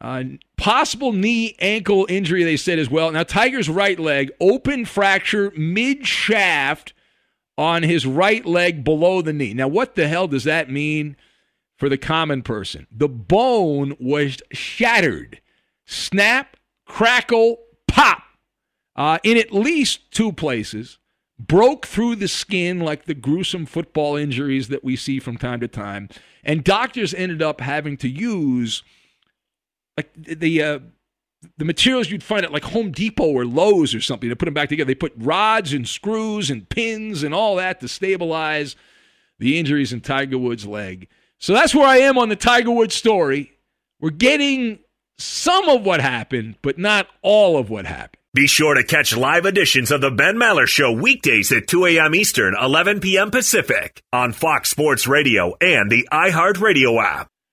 Uh, 0.00 0.24
possible 0.56 1.12
knee 1.12 1.54
ankle 1.58 2.06
injury, 2.08 2.42
they 2.42 2.56
said 2.56 2.78
as 2.78 2.88
well. 2.88 3.10
Now, 3.12 3.22
Tiger's 3.22 3.68
right 3.68 3.98
leg, 3.98 4.30
open 4.40 4.86
fracture 4.86 5.52
mid 5.56 6.06
shaft 6.06 6.94
on 7.58 7.82
his 7.82 8.06
right 8.06 8.44
leg 8.46 8.82
below 8.82 9.20
the 9.20 9.34
knee. 9.34 9.52
Now, 9.52 9.68
what 9.68 9.96
the 9.96 10.08
hell 10.08 10.26
does 10.26 10.44
that 10.44 10.70
mean 10.70 11.16
for 11.76 11.90
the 11.90 11.98
common 11.98 12.42
person? 12.42 12.86
The 12.90 13.08
bone 13.08 13.94
was 14.00 14.38
shattered. 14.52 15.42
Snap, 15.84 16.56
crackle, 16.86 17.58
pop 17.86 18.22
uh, 18.96 19.18
in 19.22 19.36
at 19.36 19.52
least 19.52 20.10
two 20.10 20.32
places. 20.32 20.98
Broke 21.38 21.86
through 21.86 22.16
the 22.16 22.28
skin 22.28 22.80
like 22.80 23.04
the 23.04 23.14
gruesome 23.14 23.64
football 23.66 24.14
injuries 24.16 24.68
that 24.68 24.84
we 24.84 24.94
see 24.94 25.18
from 25.18 25.36
time 25.38 25.60
to 25.60 25.68
time. 25.68 26.08
And 26.44 26.64
doctors 26.64 27.14
ended 27.14 27.42
up 27.42 27.60
having 27.60 27.96
to 27.98 28.08
use 28.08 28.82
like 30.00 30.38
the 30.38 30.62
uh, 30.62 30.78
the 31.56 31.64
materials 31.64 32.10
you'd 32.10 32.22
find 32.22 32.44
at 32.44 32.52
like 32.52 32.64
Home 32.64 32.90
Depot 32.90 33.24
or 33.24 33.44
Lowe's 33.44 33.94
or 33.94 34.00
something 34.00 34.28
to 34.28 34.36
put 34.36 34.46
them 34.46 34.54
back 34.54 34.68
together. 34.68 34.88
They 34.88 34.94
put 34.94 35.12
rods 35.16 35.72
and 35.72 35.88
screws 35.88 36.50
and 36.50 36.68
pins 36.68 37.22
and 37.22 37.34
all 37.34 37.56
that 37.56 37.80
to 37.80 37.88
stabilize 37.88 38.76
the 39.38 39.58
injuries 39.58 39.92
in 39.92 40.00
Tiger 40.00 40.38
Woods' 40.38 40.66
leg. 40.66 41.08
So 41.38 41.54
that's 41.54 41.74
where 41.74 41.86
I 41.86 41.98
am 41.98 42.18
on 42.18 42.28
the 42.28 42.36
Tiger 42.36 42.70
Woods 42.70 42.94
story. 42.94 43.52
We're 44.00 44.10
getting 44.10 44.80
some 45.18 45.68
of 45.68 45.84
what 45.84 46.00
happened, 46.00 46.56
but 46.62 46.78
not 46.78 47.08
all 47.22 47.58
of 47.58 47.70
what 47.70 47.86
happened. 47.86 48.16
Be 48.32 48.46
sure 48.46 48.74
to 48.74 48.84
catch 48.84 49.16
live 49.16 49.44
editions 49.44 49.90
of 49.90 50.00
the 50.00 50.10
Ben 50.10 50.36
Maller 50.36 50.66
Show 50.66 50.92
weekdays 50.92 51.50
at 51.50 51.66
2 51.66 51.86
a.m. 51.86 52.14
Eastern, 52.14 52.54
11 52.60 53.00
p.m. 53.00 53.30
Pacific 53.30 54.02
on 54.12 54.32
Fox 54.32 54.70
Sports 54.70 55.08
Radio 55.08 55.56
and 55.60 55.90
the 55.90 56.06
iHeartRadio 56.12 57.02
app. 57.02 57.28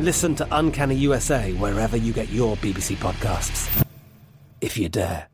Listen 0.00 0.36
to 0.36 0.46
Uncanny 0.52 0.94
USA 0.94 1.52
wherever 1.54 1.96
you 1.96 2.12
get 2.12 2.28
your 2.28 2.56
BBC 2.58 2.94
podcasts, 2.96 3.84
if 4.60 4.78
you 4.78 4.88
dare. 4.88 5.26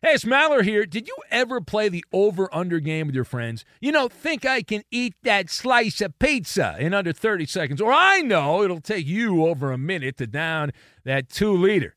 Hey, 0.00 0.14
it's 0.14 0.24
Maller 0.24 0.62
here. 0.62 0.86
Did 0.86 1.08
you 1.08 1.16
ever 1.28 1.60
play 1.60 1.88
the 1.88 2.04
over 2.12 2.48
under 2.54 2.78
game 2.78 3.08
with 3.08 3.16
your 3.16 3.24
friends? 3.24 3.64
You 3.80 3.90
know, 3.90 4.08
think 4.08 4.46
I 4.46 4.62
can 4.62 4.82
eat 4.92 5.14
that 5.24 5.50
slice 5.50 6.00
of 6.00 6.16
pizza 6.20 6.76
in 6.78 6.94
under 6.94 7.12
30 7.12 7.46
seconds, 7.46 7.80
or 7.80 7.92
I 7.92 8.20
know 8.20 8.62
it'll 8.62 8.80
take 8.80 9.06
you 9.06 9.44
over 9.46 9.72
a 9.72 9.78
minute 9.78 10.18
to 10.18 10.26
down 10.28 10.72
that 11.04 11.28
two 11.28 11.52
liter. 11.52 11.96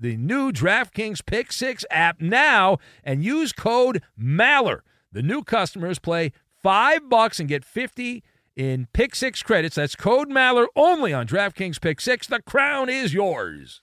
the 0.00 0.16
new 0.16 0.50
DraftKings 0.50 1.24
Pick 1.24 1.52
6 1.52 1.84
app 1.90 2.20
now 2.20 2.78
and 3.04 3.22
use 3.22 3.52
code 3.52 4.02
MALLER. 4.16 4.82
The 5.12 5.22
new 5.22 5.42
customers 5.42 5.98
play 5.98 6.32
5 6.62 7.08
bucks 7.08 7.38
and 7.38 7.48
get 7.48 7.64
50 7.64 8.22
in 8.56 8.88
Pick 8.92 9.14
6 9.14 9.42
credits. 9.42 9.76
That's 9.76 9.94
code 9.94 10.28
MALLER 10.28 10.66
only 10.74 11.12
on 11.12 11.26
DraftKings 11.26 11.80
Pick 11.80 12.00
6. 12.00 12.26
The 12.26 12.42
crown 12.42 12.88
is 12.88 13.12
yours. 13.12 13.82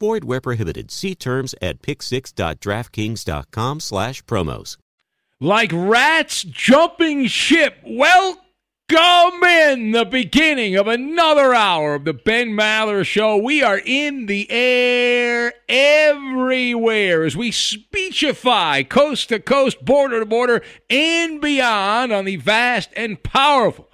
Void 0.00 0.24
where 0.24 0.40
prohibited. 0.40 0.90
See 0.90 1.14
terms 1.14 1.54
at 1.60 1.82
pick6.draftkings.com 1.82 3.80
slash 3.80 4.24
promos. 4.24 4.78
Like 5.38 5.70
rats 5.74 6.42
jumping 6.42 7.26
ship, 7.26 7.76
welcome 7.84 8.40
in 9.44 9.90
the 9.90 10.06
beginning 10.10 10.76
of 10.76 10.86
another 10.86 11.54
hour 11.54 11.94
of 11.94 12.06
the 12.06 12.14
Ben 12.14 12.48
Maller 12.48 13.04
Show. 13.04 13.36
We 13.36 13.62
are 13.62 13.82
in 13.84 14.24
the 14.24 14.50
air 14.50 15.52
everywhere 15.68 17.24
as 17.24 17.36
we 17.36 17.50
speechify 17.50 18.84
coast 18.84 19.28
to 19.28 19.38
coast, 19.38 19.84
border 19.84 20.20
to 20.20 20.26
border, 20.26 20.62
and 20.88 21.42
beyond 21.42 22.10
on 22.10 22.24
the 22.24 22.36
vast 22.36 22.88
and 22.96 23.22
powerful 23.22 23.89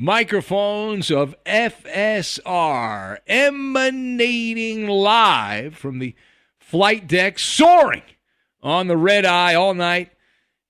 microphones 0.00 1.10
of 1.10 1.34
FSR 1.44 3.18
emanating 3.26 4.86
live 4.86 5.76
from 5.76 5.98
the 5.98 6.14
flight 6.56 7.08
deck, 7.08 7.36
soaring 7.38 8.02
on 8.62 8.86
the 8.86 8.96
red 8.96 9.24
eye 9.24 9.54
all 9.56 9.74
night 9.74 10.12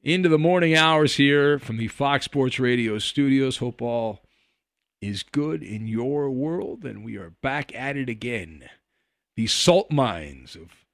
into 0.03 0.31
the 0.31 0.39
morning 0.39 0.75
hours 0.75 1.17
here 1.17 1.59
from 1.59 1.77
the 1.77 1.89
Fox 1.89 2.25
Sports 2.25 2.59
Radio 2.59 2.99
studios. 2.99 3.59
Hope 3.59 3.83
all 3.83 4.25
is 5.03 5.23
good 5.23 5.63
in 5.63 5.87
your 5.87 6.31
world, 6.31 6.85
and 6.85 7.05
we 7.05 7.17
are 7.17 7.35
back 7.43 7.75
at 7.75 7.99
it 7.99 8.09
again. 8.09 8.65
The 9.37 9.47
salt 9.47 9.93
mines 9.93 10.57
of 10.57 10.87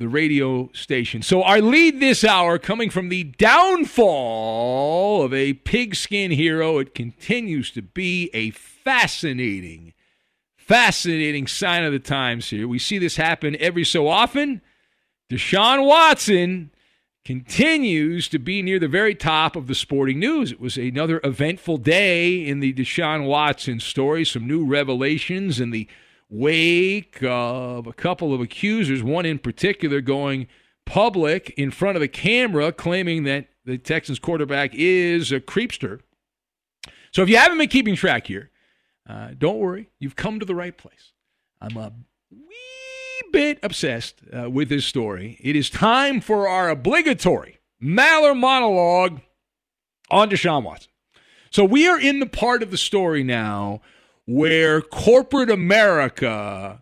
the 0.00 0.08
radio 0.08 0.70
station. 0.72 1.20
So, 1.20 1.42
our 1.42 1.60
lead 1.60 2.00
this 2.00 2.24
hour 2.24 2.58
coming 2.58 2.88
from 2.88 3.10
the 3.10 3.24
downfall 3.24 5.22
of 5.22 5.34
a 5.34 5.52
pigskin 5.52 6.30
hero. 6.30 6.78
It 6.78 6.94
continues 6.94 7.70
to 7.72 7.82
be 7.82 8.30
a 8.32 8.48
fascinating, 8.50 9.92
fascinating 10.56 11.46
sign 11.46 11.84
of 11.84 11.92
the 11.92 11.98
times 11.98 12.48
here. 12.48 12.66
We 12.66 12.78
see 12.78 12.96
this 12.96 13.16
happen 13.16 13.54
every 13.60 13.84
so 13.84 14.08
often. 14.08 14.62
Deshaun 15.30 15.86
Watson 15.86 16.70
continues 17.26 18.26
to 18.30 18.38
be 18.38 18.62
near 18.62 18.78
the 18.78 18.88
very 18.88 19.14
top 19.14 19.54
of 19.54 19.66
the 19.66 19.74
sporting 19.74 20.18
news. 20.18 20.50
It 20.50 20.60
was 20.60 20.78
another 20.78 21.20
eventful 21.22 21.76
day 21.76 22.42
in 22.42 22.60
the 22.60 22.72
Deshaun 22.72 23.26
Watson 23.26 23.80
story, 23.80 24.24
some 24.24 24.46
new 24.46 24.64
revelations 24.64 25.60
in 25.60 25.72
the 25.72 25.86
wake 26.30 27.22
of 27.22 27.86
a 27.86 27.92
couple 27.92 28.32
of 28.32 28.40
accusers, 28.40 29.02
one 29.02 29.26
in 29.26 29.38
particular 29.38 30.00
going 30.00 30.46
public 30.86 31.50
in 31.56 31.70
front 31.70 31.96
of 31.96 32.00
the 32.00 32.08
camera 32.08 32.72
claiming 32.72 33.24
that 33.24 33.48
the 33.64 33.76
Texans 33.76 34.18
quarterback 34.18 34.70
is 34.74 35.32
a 35.32 35.40
creepster. 35.40 36.00
So 37.12 37.22
if 37.22 37.28
you 37.28 37.36
haven't 37.36 37.58
been 37.58 37.68
keeping 37.68 37.96
track 37.96 38.26
here, 38.26 38.50
uh, 39.08 39.30
don't 39.36 39.58
worry, 39.58 39.90
you've 39.98 40.16
come 40.16 40.38
to 40.38 40.46
the 40.46 40.54
right 40.54 40.76
place. 40.76 41.12
I'm 41.60 41.76
a 41.76 41.92
wee 42.30 43.30
bit 43.32 43.58
obsessed 43.62 44.22
uh, 44.32 44.48
with 44.48 44.68
this 44.68 44.86
story. 44.86 45.36
It 45.40 45.56
is 45.56 45.68
time 45.68 46.20
for 46.20 46.48
our 46.48 46.70
obligatory 46.70 47.58
Maller 47.82 48.36
monologue 48.36 49.20
on 50.10 50.30
Deshaun 50.30 50.64
Watson. 50.64 50.90
So 51.50 51.64
we 51.64 51.88
are 51.88 52.00
in 52.00 52.20
the 52.20 52.26
part 52.26 52.62
of 52.62 52.70
the 52.70 52.76
story 52.76 53.24
now 53.24 53.80
where 54.32 54.80
corporate 54.80 55.50
America 55.50 56.80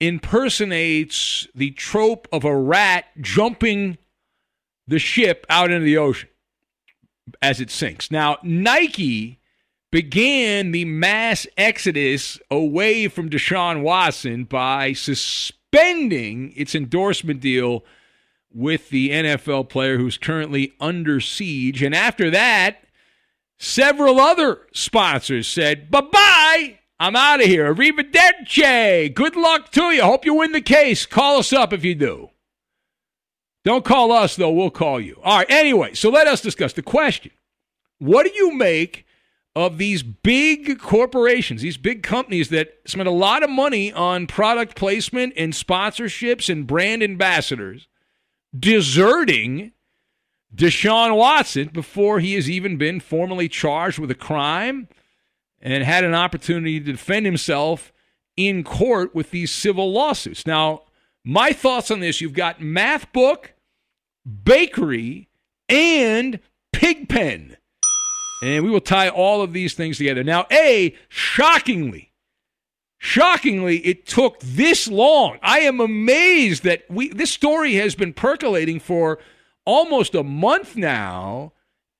impersonates 0.00 1.46
the 1.54 1.70
trope 1.70 2.26
of 2.32 2.44
a 2.44 2.56
rat 2.56 3.04
jumping 3.20 3.96
the 4.88 4.98
ship 4.98 5.46
out 5.48 5.70
into 5.70 5.84
the 5.84 5.96
ocean 5.96 6.28
as 7.40 7.60
it 7.60 7.70
sinks. 7.70 8.10
Now, 8.10 8.38
Nike 8.42 9.38
began 9.92 10.72
the 10.72 10.84
mass 10.84 11.46
exodus 11.56 12.40
away 12.50 13.06
from 13.06 13.30
Deshaun 13.30 13.82
Watson 13.82 14.42
by 14.42 14.92
suspending 14.92 16.52
its 16.56 16.74
endorsement 16.74 17.38
deal 17.38 17.84
with 18.52 18.90
the 18.90 19.10
NFL 19.10 19.68
player 19.68 19.98
who's 19.98 20.18
currently 20.18 20.72
under 20.80 21.20
siege. 21.20 21.80
And 21.80 21.94
after 21.94 22.28
that, 22.30 22.82
Several 23.64 24.18
other 24.18 24.62
sponsors 24.72 25.46
said, 25.46 25.88
bye 25.88 26.00
bye. 26.00 26.80
I'm 26.98 27.14
out 27.14 27.40
of 27.40 27.46
here. 27.46 27.72
Arrivederci. 27.72 29.14
Good 29.14 29.36
luck 29.36 29.70
to 29.70 29.92
you. 29.92 30.02
Hope 30.02 30.24
you 30.24 30.34
win 30.34 30.50
the 30.50 30.60
case. 30.60 31.06
Call 31.06 31.38
us 31.38 31.52
up 31.52 31.72
if 31.72 31.84
you 31.84 31.94
do. 31.94 32.30
Don't 33.64 33.84
call 33.84 34.10
us, 34.10 34.34
though. 34.34 34.50
We'll 34.50 34.70
call 34.70 35.00
you. 35.00 35.20
All 35.22 35.38
right. 35.38 35.46
Anyway, 35.48 35.94
so 35.94 36.10
let 36.10 36.26
us 36.26 36.40
discuss 36.40 36.72
the 36.72 36.82
question 36.82 37.30
What 38.00 38.26
do 38.26 38.32
you 38.34 38.52
make 38.52 39.06
of 39.54 39.78
these 39.78 40.02
big 40.02 40.80
corporations, 40.80 41.62
these 41.62 41.76
big 41.76 42.02
companies 42.02 42.48
that 42.48 42.80
spend 42.84 43.06
a 43.06 43.12
lot 43.12 43.44
of 43.44 43.50
money 43.50 43.92
on 43.92 44.26
product 44.26 44.74
placement 44.74 45.34
and 45.36 45.52
sponsorships 45.52 46.50
and 46.50 46.66
brand 46.66 47.00
ambassadors 47.00 47.86
deserting 48.58 49.70
Deshaun 50.54 51.16
Watson 51.16 51.68
before 51.68 52.20
he 52.20 52.34
has 52.34 52.50
even 52.50 52.76
been 52.76 53.00
formally 53.00 53.48
charged 53.48 53.98
with 53.98 54.10
a 54.10 54.16
crime 54.16 54.88
and 55.60 55.82
had 55.82 56.04
an 56.04 56.14
opportunity 56.14 56.78
to 56.80 56.92
defend 56.92 57.24
himself 57.24 57.92
in 58.36 58.64
court 58.64 59.14
with 59.14 59.30
these 59.30 59.50
civil 59.50 59.92
lawsuits. 59.92 60.46
Now, 60.46 60.82
my 61.24 61.52
thoughts 61.52 61.90
on 61.90 62.00
this 62.00 62.20
you've 62.20 62.32
got 62.32 62.60
Math 62.60 63.12
Book, 63.12 63.54
Bakery, 64.44 65.28
and 65.68 66.40
Pigpen. 66.72 67.56
And 68.42 68.64
we 68.64 68.70
will 68.70 68.80
tie 68.80 69.08
all 69.08 69.40
of 69.40 69.52
these 69.52 69.74
things 69.74 69.98
together. 69.98 70.24
Now, 70.24 70.46
A, 70.50 70.96
shockingly, 71.08 72.12
shockingly, 72.98 73.78
it 73.78 74.04
took 74.04 74.40
this 74.40 74.88
long. 74.88 75.38
I 75.42 75.60
am 75.60 75.80
amazed 75.80 76.64
that 76.64 76.82
we 76.90 77.08
this 77.08 77.30
story 77.30 77.74
has 77.74 77.94
been 77.94 78.12
percolating 78.12 78.80
for 78.80 79.20
almost 79.64 80.14
a 80.14 80.22
month 80.22 80.76
now, 80.76 81.52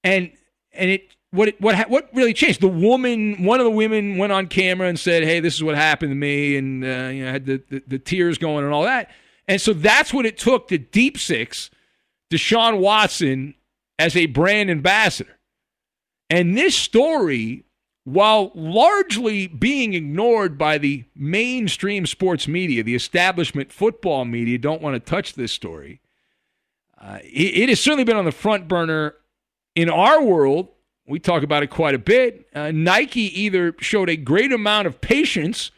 and 0.04 0.32
and 0.72 0.90
it 0.90 1.16
what 1.30 1.48
it, 1.48 1.60
what 1.60 1.88
what 1.88 2.10
really 2.12 2.34
changed? 2.34 2.60
The 2.60 2.68
woman, 2.68 3.42
one 3.44 3.60
of 3.60 3.64
the 3.64 3.70
women, 3.70 4.18
went 4.18 4.32
on 4.32 4.46
camera 4.46 4.88
and 4.88 4.98
said, 4.98 5.24
"Hey, 5.24 5.40
this 5.40 5.54
is 5.54 5.62
what 5.62 5.74
happened 5.74 6.10
to 6.10 6.16
me," 6.16 6.56
and 6.56 6.84
uh, 6.84 7.08
you 7.12 7.24
know 7.24 7.32
had 7.32 7.46
the, 7.46 7.62
the, 7.68 7.82
the 7.86 7.98
tears 7.98 8.38
going 8.38 8.64
and 8.64 8.72
all 8.72 8.84
that. 8.84 9.10
And 9.48 9.60
so 9.60 9.72
that's 9.72 10.14
what 10.14 10.26
it 10.26 10.38
took 10.38 10.68
to 10.68 10.78
deep 10.78 11.18
six 11.18 11.70
Deshaun 12.30 12.78
Watson 12.78 13.54
as 13.98 14.16
a 14.16 14.26
brand 14.26 14.70
ambassador. 14.70 15.38
And 16.30 16.56
this 16.56 16.74
story, 16.74 17.64
while 18.04 18.52
largely 18.54 19.46
being 19.46 19.94
ignored 19.94 20.56
by 20.56 20.78
the 20.78 21.04
mainstream 21.14 22.06
sports 22.06 22.46
media, 22.46 22.82
the 22.82 22.94
establishment 22.94 23.72
football 23.72 24.24
media 24.24 24.58
don't 24.58 24.82
want 24.82 24.94
to 24.94 25.00
touch 25.00 25.34
this 25.34 25.52
story. 25.52 26.00
Uh, 27.02 27.18
it, 27.24 27.62
it, 27.62 27.68
has 27.68 27.80
certainly 27.80 28.04
been 28.04 28.16
on 28.16 28.24
the 28.24 28.32
front 28.32 28.68
burner 28.68 29.16
in 29.74 29.90
our 29.90 30.22
world. 30.22 30.68
We 31.06 31.18
talk 31.18 31.42
about 31.42 31.64
it 31.64 31.66
quite 31.68 31.96
a 31.96 31.98
bit. 31.98 32.46
Uh, 32.54 32.70
Nike 32.70 33.40
either 33.42 33.74
showed 33.80 34.08
a 34.08 34.16
great 34.16 34.52
amount 34.52 34.86
of 34.86 35.00
patience 35.00 35.72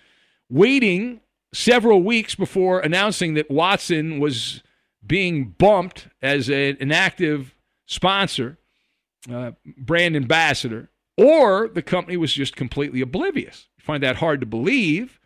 waiting 0.50 1.20
several 1.54 2.02
weeks 2.02 2.34
before 2.34 2.80
announcing 2.80 3.34
that 3.34 3.50
Watson 3.50 4.20
was 4.20 4.62
being 5.06 5.54
bumped 5.56 6.08
as 6.20 6.50
a, 6.50 6.76
an 6.80 6.92
active 6.92 7.54
sponsor, 7.86 8.58
uh, 9.32 9.52
brand 9.78 10.16
ambassador, 10.16 10.90
or 11.16 11.68
the 11.68 11.82
company 11.82 12.16
was 12.16 12.34
just 12.34 12.54
completely 12.54 13.00
oblivious. 13.00 13.68
You 13.78 13.84
find 13.84 14.02
that 14.02 14.16
hard 14.16 14.40
to 14.40 14.46
believe. 14.46 15.18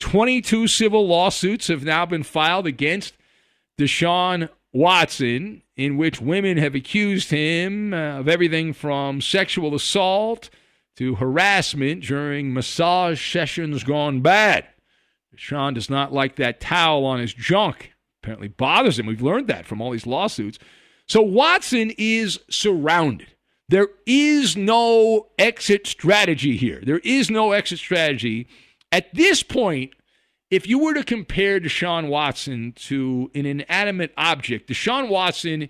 22 0.00 0.68
civil 0.68 1.06
lawsuits 1.06 1.68
have 1.68 1.84
now 1.84 2.04
been 2.04 2.22
filed 2.22 2.66
against 2.66 3.14
Deshaun 3.78 4.48
Watson, 4.72 5.62
in 5.76 5.96
which 5.96 6.20
women 6.20 6.58
have 6.58 6.74
accused 6.74 7.30
him 7.30 7.94
uh, 7.94 8.18
of 8.18 8.28
everything 8.28 8.72
from 8.72 9.20
sexual 9.20 9.74
assault 9.74 10.50
to 10.96 11.14
harassment 11.14 12.02
during 12.02 12.52
massage 12.52 13.32
sessions 13.32 13.84
gone 13.84 14.20
bad. 14.20 14.66
Sean 15.36 15.74
does 15.74 15.88
not 15.88 16.12
like 16.12 16.36
that 16.36 16.60
towel 16.60 17.04
on 17.04 17.20
his 17.20 17.32
junk. 17.32 17.92
Apparently 18.22 18.48
bothers 18.48 18.98
him. 18.98 19.06
We've 19.06 19.22
learned 19.22 19.46
that 19.46 19.66
from 19.66 19.80
all 19.80 19.92
these 19.92 20.06
lawsuits. 20.06 20.58
So 21.06 21.22
Watson 21.22 21.92
is 21.96 22.40
surrounded. 22.50 23.28
There 23.68 23.88
is 24.06 24.56
no 24.56 25.28
exit 25.38 25.86
strategy 25.86 26.56
here. 26.56 26.80
There 26.82 26.98
is 26.98 27.30
no 27.30 27.52
exit 27.52 27.78
strategy. 27.78 28.48
At 28.90 29.14
this 29.14 29.42
point, 29.42 29.92
if 30.50 30.66
you 30.66 30.78
were 30.78 30.94
to 30.94 31.04
compare 31.04 31.60
Deshaun 31.60 32.08
Watson 32.08 32.72
to 32.72 33.30
an 33.34 33.46
inanimate 33.46 34.12
object, 34.16 34.68
Deshaun 34.68 35.08
Watson 35.08 35.68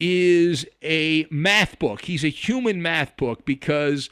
is 0.00 0.66
a 0.82 1.26
math 1.30 1.78
book. 1.78 2.02
He's 2.02 2.24
a 2.24 2.28
human 2.28 2.80
math 2.82 3.16
book 3.16 3.44
because 3.44 4.10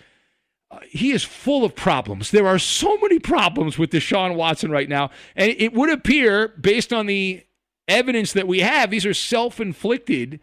uh, 0.71 0.81
he 0.89 1.13
is 1.13 1.25
full 1.25 1.65
of 1.65 1.75
problems. 1.75 2.31
There 2.31 2.47
are 2.47 2.59
so 2.59 2.97
many 2.99 3.19
problems 3.19 3.79
with 3.79 3.91
Deshaun 3.91 4.35
Watson 4.35 4.71
right 4.71 4.89
now. 4.89 5.11
And 5.37 5.55
it 5.59 5.73
would 5.73 5.91
appear, 5.91 6.49
based 6.49 6.93
on 6.93 7.07
the 7.07 7.45
evidence 7.89 8.33
that 8.33 8.49
we 8.49 8.61
have, 8.61 8.91
these 8.91 9.07
are 9.07 9.15
self 9.15 9.61
inflicted 9.61 10.41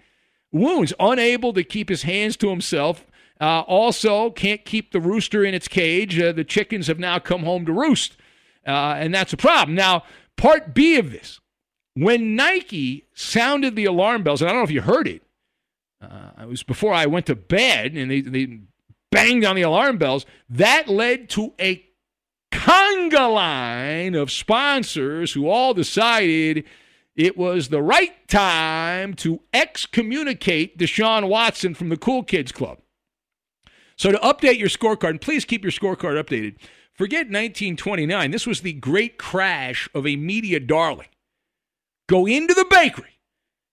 wounds. 0.51 0.93
Unable 0.99 1.53
to 1.53 1.63
keep 1.63 1.89
his 1.89 2.03
hands 2.03 2.35
to 2.37 2.49
himself. 2.49 3.05
Uh, 3.39 3.61
also, 3.61 4.29
can't 4.29 4.65
keep 4.65 4.91
the 4.91 5.01
rooster 5.01 5.43
in 5.43 5.55
its 5.55 5.67
cage. 5.67 6.19
Uh, 6.19 6.31
the 6.31 6.43
chickens 6.43 6.85
have 6.85 6.99
now 6.99 7.17
come 7.17 7.43
home 7.43 7.65
to 7.65 7.73
roost. 7.73 8.15
Uh, 8.65 8.95
and 8.97 9.13
that's 9.13 9.33
a 9.33 9.37
problem. 9.37 9.75
Now, 9.75 10.03
part 10.37 10.73
B 10.73 10.97
of 10.97 11.11
this 11.11 11.39
when 11.93 12.35
Nike 12.35 13.05
sounded 13.13 13.75
the 13.75 13.85
alarm 13.85 14.23
bells, 14.23 14.41
and 14.41 14.49
I 14.49 14.53
don't 14.53 14.61
know 14.61 14.65
if 14.65 14.71
you 14.71 14.81
heard 14.81 15.07
it, 15.07 15.23
uh, 16.01 16.31
it 16.41 16.47
was 16.47 16.63
before 16.63 16.93
I 16.93 17.05
went 17.05 17.25
to 17.27 17.35
bed, 17.35 17.95
and 17.95 18.09
they, 18.09 18.21
they 18.21 18.59
banged 19.11 19.45
on 19.45 19.55
the 19.55 19.61
alarm 19.61 19.97
bells. 19.97 20.25
That 20.49 20.87
led 20.87 21.29
to 21.31 21.53
a 21.59 21.85
conga 22.51 23.33
line 23.33 24.15
of 24.15 24.31
sponsors 24.31 25.33
who 25.33 25.47
all 25.47 25.73
decided 25.73 26.65
it 27.15 27.37
was 27.37 27.69
the 27.69 27.81
right 27.81 28.27
time 28.27 29.13
to 29.15 29.41
excommunicate 29.53 30.77
Deshaun 30.77 31.27
Watson 31.27 31.73
from 31.73 31.89
the 31.89 31.97
Cool 31.97 32.23
Kids 32.23 32.51
Club. 32.51 32.79
So 33.97 34.11
to 34.11 34.17
update 34.19 34.57
your 34.57 34.69
scorecard, 34.69 35.11
and 35.11 35.21
please 35.21 35.45
keep 35.45 35.63
your 35.63 35.71
scorecard 35.71 36.21
updated. 36.21 36.55
Forget 36.95 37.27
1929. 37.27 38.31
This 38.31 38.45
was 38.45 38.61
the 38.61 38.73
great 38.73 39.17
crash 39.17 39.89
of 39.93 40.05
a 40.05 40.15
media 40.15 40.59
darling. 40.59 41.07
Go 42.07 42.27
into 42.27 42.53
the 42.53 42.67
bakery 42.69 43.19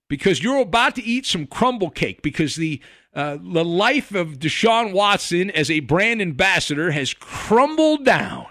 because 0.09 0.43
you're 0.43 0.61
about 0.61 0.95
to 0.97 1.03
eat 1.03 1.27
some 1.27 1.47
crumble 1.47 1.91
cake 1.91 2.23
because 2.23 2.57
the 2.57 2.81
uh, 3.15 3.37
the 3.41 3.65
life 3.65 4.15
of 4.15 4.39
Deshaun 4.39 4.93
Watson 4.93 5.51
as 5.51 5.71
a 5.71 5.81
brand 5.81 6.23
ambassador 6.23 6.93
has 6.93 7.15
crumbled 7.15 8.05
down, 8.05 8.47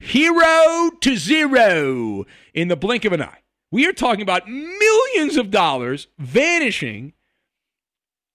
hero 0.00 0.90
to 1.00 1.16
zero 1.16 2.26
in 2.52 2.68
the 2.68 2.76
blink 2.76 3.04
of 3.04 3.12
an 3.12 3.22
eye. 3.22 3.42
We 3.72 3.86
are 3.86 3.92
talking 3.92 4.22
about 4.22 4.48
millions 4.48 5.36
of 5.36 5.50
dollars 5.50 6.08
vanishing 6.18 7.14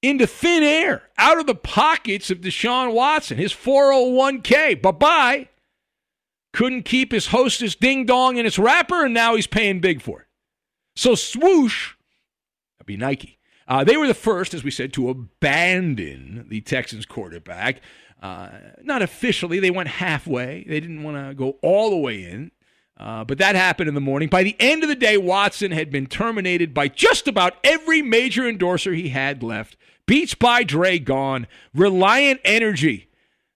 into 0.01 0.25
thin 0.25 0.63
air, 0.63 1.03
out 1.17 1.37
of 1.37 1.45
the 1.45 1.55
pockets 1.55 2.31
of 2.31 2.41
Deshaun 2.41 2.93
Watson, 2.93 3.37
his 3.37 3.53
401k. 3.53 4.81
Bye 4.81 4.91
bye. 4.91 5.47
Couldn't 6.53 6.83
keep 6.83 7.11
his 7.11 7.27
hostess 7.27 7.75
ding 7.75 8.05
dong 8.05 8.37
in 8.37 8.45
its 8.45 8.59
wrapper, 8.59 9.05
and 9.05 9.13
now 9.13 9.35
he's 9.35 9.47
paying 9.47 9.79
big 9.79 10.01
for 10.01 10.21
it. 10.21 10.27
So 10.95 11.15
swoosh, 11.15 11.93
that'd 12.77 12.85
be 12.85 12.97
Nike. 12.97 13.39
Uh, 13.67 13.83
they 13.85 13.95
were 13.95 14.07
the 14.07 14.13
first, 14.13 14.53
as 14.53 14.63
we 14.63 14.71
said, 14.71 14.91
to 14.93 15.09
abandon 15.09 16.45
the 16.49 16.59
Texans 16.61 17.05
quarterback. 17.05 17.81
Uh, 18.21 18.49
not 18.83 19.01
officially, 19.01 19.59
they 19.59 19.71
went 19.71 19.87
halfway. 19.87 20.65
They 20.67 20.79
didn't 20.79 21.03
want 21.03 21.17
to 21.17 21.33
go 21.33 21.57
all 21.61 21.89
the 21.89 21.97
way 21.97 22.23
in. 22.23 22.51
Uh, 22.97 23.23
but 23.23 23.39
that 23.39 23.55
happened 23.55 23.87
in 23.87 23.95
the 23.95 24.01
morning. 24.01 24.29
By 24.29 24.43
the 24.43 24.55
end 24.59 24.83
of 24.83 24.89
the 24.89 24.95
day, 24.95 25.17
Watson 25.17 25.71
had 25.71 25.89
been 25.89 26.05
terminated 26.05 26.73
by 26.73 26.87
just 26.87 27.27
about 27.27 27.55
every 27.63 28.01
major 28.01 28.47
endorser 28.47 28.93
he 28.93 29.09
had 29.09 29.41
left. 29.41 29.75
Beats 30.05 30.35
by 30.35 30.63
Dre 30.63 30.99
gone. 30.99 31.47
Reliant 31.73 32.41
Energy, 32.43 33.07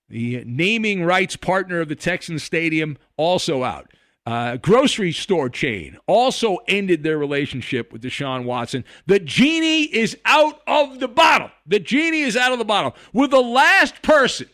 the 0.10 0.44
naming 0.46 1.04
rights 1.04 1.36
partner 1.36 1.82
of 1.82 1.90
the 1.90 1.96
Texans 1.96 2.44
Stadium, 2.44 2.98
also 3.18 3.64
out. 3.64 3.92
Uh, 4.26 4.58
grocery 4.58 5.12
store 5.12 5.50
chain 5.50 5.98
also 6.08 6.58
ended 6.68 7.04
their 7.04 7.18
relationship 7.18 7.94
with 7.94 8.02
Deshaun 8.02 8.44
Watson. 8.44 8.84
The 9.06 9.20
genie 9.20 9.84
is 9.84 10.18
out 10.26 10.62
of 10.66 11.00
the 11.00 11.08
bottle. 11.08 11.52
The 11.68 11.80
genie 11.80 12.22
is 12.22 12.36
out 12.36 12.52
of 12.52 12.58
the 12.58 12.66
bottle. 12.66 12.96
With 13.14 13.30
the 13.30 13.42
last 13.42 14.02
person 14.02 14.50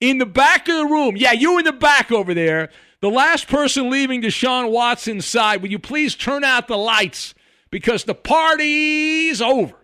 in 0.00 0.16
the 0.16 0.26
back 0.26 0.68
of 0.68 0.76
the 0.76 0.86
room, 0.86 1.18
yeah, 1.18 1.32
you 1.32 1.58
in 1.58 1.66
the 1.66 1.72
back 1.72 2.10
over 2.10 2.32
there, 2.32 2.70
the 3.02 3.10
last 3.10 3.46
person 3.46 3.90
leaving 3.90 4.22
Deshaun 4.22 4.70
Watson's 4.70 5.26
side, 5.26 5.60
will 5.60 5.70
you 5.70 5.78
please 5.78 6.14
turn 6.14 6.42
out 6.42 6.66
the 6.66 6.78
lights 6.78 7.34
because 7.70 8.04
the 8.04 8.14
party's 8.14 9.42
over? 9.42 9.74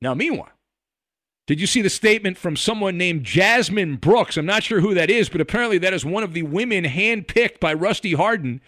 Now, 0.00 0.14
meanwhile, 0.14 0.52
did 1.48 1.62
you 1.62 1.66
see 1.66 1.80
the 1.80 1.88
statement 1.88 2.36
from 2.36 2.56
someone 2.56 2.98
named 2.98 3.24
Jasmine 3.24 3.96
Brooks? 3.96 4.36
I'm 4.36 4.44
not 4.44 4.64
sure 4.64 4.82
who 4.82 4.92
that 4.92 5.08
is, 5.08 5.30
but 5.30 5.40
apparently 5.40 5.78
that 5.78 5.94
is 5.94 6.04
one 6.04 6.22
of 6.22 6.34
the 6.34 6.42
women 6.42 6.84
handpicked 6.84 7.58
by 7.58 7.72
Rusty 7.72 8.12
Hardin, 8.12 8.60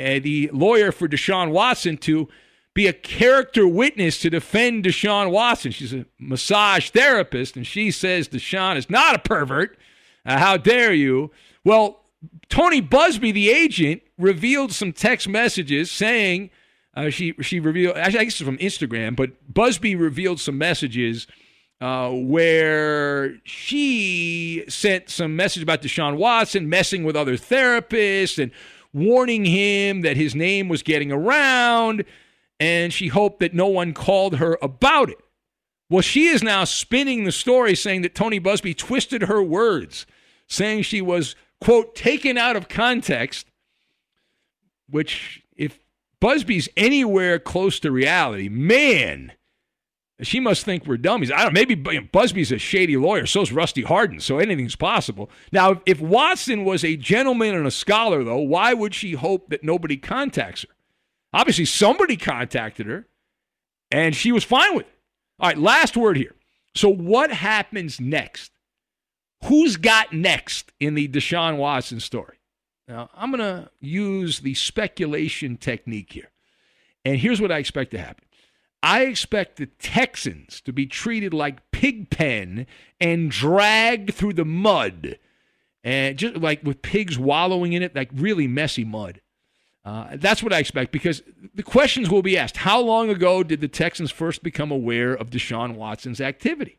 uh, 0.00 0.20
the 0.22 0.48
lawyer 0.50 0.90
for 0.90 1.06
Deshaun 1.06 1.50
Watson, 1.50 1.98
to 1.98 2.26
be 2.72 2.86
a 2.86 2.94
character 2.94 3.68
witness 3.68 4.18
to 4.20 4.30
defend 4.30 4.86
Deshaun 4.86 5.30
Watson. 5.32 5.70
She's 5.70 5.92
a 5.92 6.06
massage 6.18 6.88
therapist, 6.88 7.56
and 7.56 7.66
she 7.66 7.90
says 7.90 8.26
Deshaun 8.26 8.76
is 8.78 8.88
not 8.88 9.14
a 9.14 9.18
pervert. 9.18 9.76
Uh, 10.24 10.38
how 10.38 10.56
dare 10.56 10.94
you? 10.94 11.30
Well, 11.62 12.00
Tony 12.48 12.80
Buzbee, 12.80 13.34
the 13.34 13.50
agent, 13.50 14.00
revealed 14.16 14.72
some 14.72 14.94
text 14.94 15.28
messages 15.28 15.90
saying 15.90 16.48
uh, 16.94 17.10
she 17.10 17.34
she 17.42 17.60
revealed. 17.60 17.98
Actually, 17.98 18.20
I 18.20 18.24
guess 18.24 18.40
it's 18.40 18.48
from 18.48 18.56
Instagram, 18.56 19.14
but 19.14 19.52
Buzbee 19.52 20.00
revealed 20.00 20.40
some 20.40 20.56
messages 20.56 21.26
uh, 21.80 22.10
where 22.10 23.36
she 23.44 24.64
sent 24.68 25.10
some 25.10 25.36
message 25.36 25.62
about 25.62 25.82
Deshaun 25.82 26.16
Watson 26.16 26.68
messing 26.68 27.04
with 27.04 27.16
other 27.16 27.36
therapists 27.36 28.42
and 28.42 28.52
warning 28.92 29.44
him 29.44 30.02
that 30.02 30.16
his 30.16 30.34
name 30.34 30.68
was 30.68 30.82
getting 30.82 31.10
around, 31.10 32.04
and 32.60 32.92
she 32.92 33.08
hoped 33.08 33.40
that 33.40 33.52
no 33.52 33.66
one 33.66 33.92
called 33.92 34.36
her 34.36 34.56
about 34.62 35.10
it. 35.10 35.18
Well, 35.90 36.00
she 36.00 36.26
is 36.28 36.42
now 36.42 36.64
spinning 36.64 37.24
the 37.24 37.32
story 37.32 37.74
saying 37.74 38.02
that 38.02 38.14
Tony 38.14 38.40
Buzbee 38.40 38.76
twisted 38.76 39.22
her 39.22 39.42
words, 39.42 40.06
saying 40.48 40.82
she 40.82 41.02
was, 41.02 41.36
quote, 41.60 41.94
taken 41.94 42.38
out 42.38 42.56
of 42.56 42.68
context, 42.68 43.46
which, 44.88 45.42
if 45.56 45.78
Buzbee's 46.20 46.68
anywhere 46.76 47.38
close 47.38 47.78
to 47.80 47.90
reality, 47.90 48.48
man, 48.48 49.32
she 50.22 50.38
must 50.38 50.64
think 50.64 50.86
we're 50.86 50.96
dummies. 50.96 51.32
I 51.32 51.42
don't. 51.42 51.52
Maybe 51.52 51.74
Buzbee's 51.74 52.52
a 52.52 52.58
shady 52.58 52.96
lawyer. 52.96 53.26
So's 53.26 53.50
Rusty 53.50 53.82
Hardin. 53.82 54.20
So 54.20 54.38
anything's 54.38 54.76
possible. 54.76 55.28
Now, 55.50 55.82
if 55.86 56.00
Watson 56.00 56.64
was 56.64 56.84
a 56.84 56.96
gentleman 56.96 57.54
and 57.54 57.66
a 57.66 57.70
scholar, 57.70 58.22
though, 58.22 58.38
why 58.38 58.74
would 58.74 58.94
she 58.94 59.12
hope 59.12 59.50
that 59.50 59.64
nobody 59.64 59.96
contacts 59.96 60.62
her? 60.62 60.68
Obviously, 61.32 61.64
somebody 61.64 62.16
contacted 62.16 62.86
her, 62.86 63.08
and 63.90 64.14
she 64.14 64.30
was 64.30 64.44
fine 64.44 64.76
with 64.76 64.86
it. 64.86 64.98
All 65.40 65.48
right. 65.48 65.58
Last 65.58 65.96
word 65.96 66.16
here. 66.16 66.36
So 66.76 66.88
what 66.88 67.32
happens 67.32 68.00
next? 68.00 68.52
Who's 69.44 69.76
got 69.76 70.12
next 70.12 70.72
in 70.78 70.94
the 70.94 71.08
Deshaun 71.08 71.56
Watson 71.56 72.00
story? 72.00 72.38
Now, 72.86 73.10
I'm 73.14 73.30
going 73.30 73.40
to 73.40 73.70
use 73.80 74.40
the 74.40 74.54
speculation 74.54 75.56
technique 75.56 76.12
here. 76.12 76.30
And 77.04 77.18
here's 77.18 77.40
what 77.40 77.52
I 77.52 77.58
expect 77.58 77.90
to 77.92 77.98
happen. 77.98 78.23
I 78.84 79.04
expect 79.04 79.56
the 79.56 79.64
Texans 79.64 80.60
to 80.60 80.72
be 80.72 80.84
treated 80.84 81.32
like 81.32 81.70
pigpen 81.70 82.66
and 83.00 83.30
dragged 83.30 84.12
through 84.12 84.34
the 84.34 84.44
mud, 84.44 85.18
and 85.82 86.18
just 86.18 86.36
like 86.36 86.62
with 86.62 86.82
pigs 86.82 87.18
wallowing 87.18 87.72
in 87.72 87.82
it, 87.82 87.96
like 87.96 88.10
really 88.14 88.46
messy 88.46 88.84
mud. 88.84 89.22
Uh, 89.86 90.16
that's 90.16 90.42
what 90.42 90.52
I 90.52 90.58
expect 90.58 90.92
because 90.92 91.22
the 91.54 91.62
questions 91.62 92.10
will 92.10 92.20
be 92.20 92.36
asked. 92.36 92.58
How 92.58 92.78
long 92.78 93.08
ago 93.08 93.42
did 93.42 93.62
the 93.62 93.68
Texans 93.68 94.10
first 94.10 94.42
become 94.42 94.70
aware 94.70 95.14
of 95.14 95.30
Deshaun 95.30 95.76
Watson's 95.76 96.20
activity? 96.20 96.76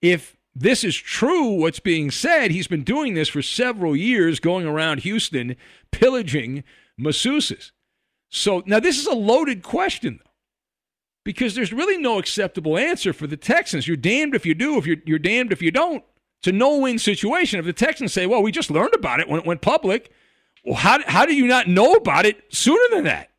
If 0.00 0.36
this 0.54 0.84
is 0.84 0.96
true, 0.96 1.50
what's 1.50 1.80
being 1.80 2.12
said, 2.12 2.52
he's 2.52 2.68
been 2.68 2.84
doing 2.84 3.14
this 3.14 3.28
for 3.28 3.42
several 3.42 3.96
years, 3.96 4.38
going 4.38 4.66
around 4.66 5.00
Houston 5.00 5.56
pillaging 5.90 6.62
masseuses. 6.98 7.72
So 8.28 8.62
now 8.66 8.78
this 8.78 9.00
is 9.00 9.06
a 9.06 9.14
loaded 9.14 9.64
question, 9.64 10.20
because 11.26 11.56
there's 11.56 11.72
really 11.72 11.98
no 11.98 12.20
acceptable 12.20 12.78
answer 12.78 13.12
for 13.12 13.26
the 13.26 13.36
Texans. 13.36 13.88
You're 13.88 13.96
damned 13.96 14.36
if 14.36 14.46
you 14.46 14.54
do, 14.54 14.78
if 14.78 14.86
you're, 14.86 14.98
you're 15.04 15.18
damned 15.18 15.50
if 15.50 15.60
you 15.60 15.72
don't. 15.72 16.04
It's 16.38 16.46
a 16.46 16.52
no 16.52 16.78
win 16.78 17.00
situation. 17.00 17.58
If 17.58 17.66
the 17.66 17.72
Texans 17.72 18.12
say, 18.12 18.26
well, 18.26 18.44
we 18.44 18.52
just 18.52 18.70
learned 18.70 18.94
about 18.94 19.18
it 19.18 19.28
when 19.28 19.40
it 19.40 19.44
went 19.44 19.60
public, 19.60 20.12
well, 20.64 20.76
how, 20.76 21.00
how 21.04 21.26
do 21.26 21.34
you 21.34 21.48
not 21.48 21.66
know 21.66 21.94
about 21.94 22.26
it 22.26 22.44
sooner 22.54 22.94
than 22.94 23.02
that? 23.06 23.30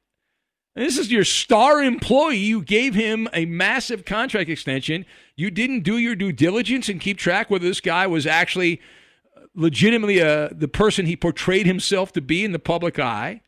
And 0.76 0.86
this 0.86 0.98
is 0.98 1.10
your 1.10 1.24
star 1.24 1.82
employee. 1.82 2.36
You 2.36 2.62
gave 2.62 2.94
him 2.94 3.30
a 3.32 3.46
massive 3.46 4.04
contract 4.04 4.50
extension. 4.50 5.06
You 5.38 5.50
didn't 5.50 5.84
do 5.84 5.98
your 5.98 6.16
due 6.16 6.34
diligence 6.34 6.90
and 6.90 7.00
keep 7.00 7.18
track 7.18 7.50
whether 7.50 7.66
this 7.66 7.80
guy 7.80 8.06
was 8.06 8.28
actually 8.28 8.82
legitimately 9.56 10.22
uh, 10.22 10.50
the 10.52 10.68
person 10.68 11.06
he 11.06 11.16
portrayed 11.16 11.66
himself 11.66 12.12
to 12.12 12.22
be 12.22 12.44
in 12.44 12.52
the 12.52 12.60
public 12.60 13.00
eye. 13.00 13.44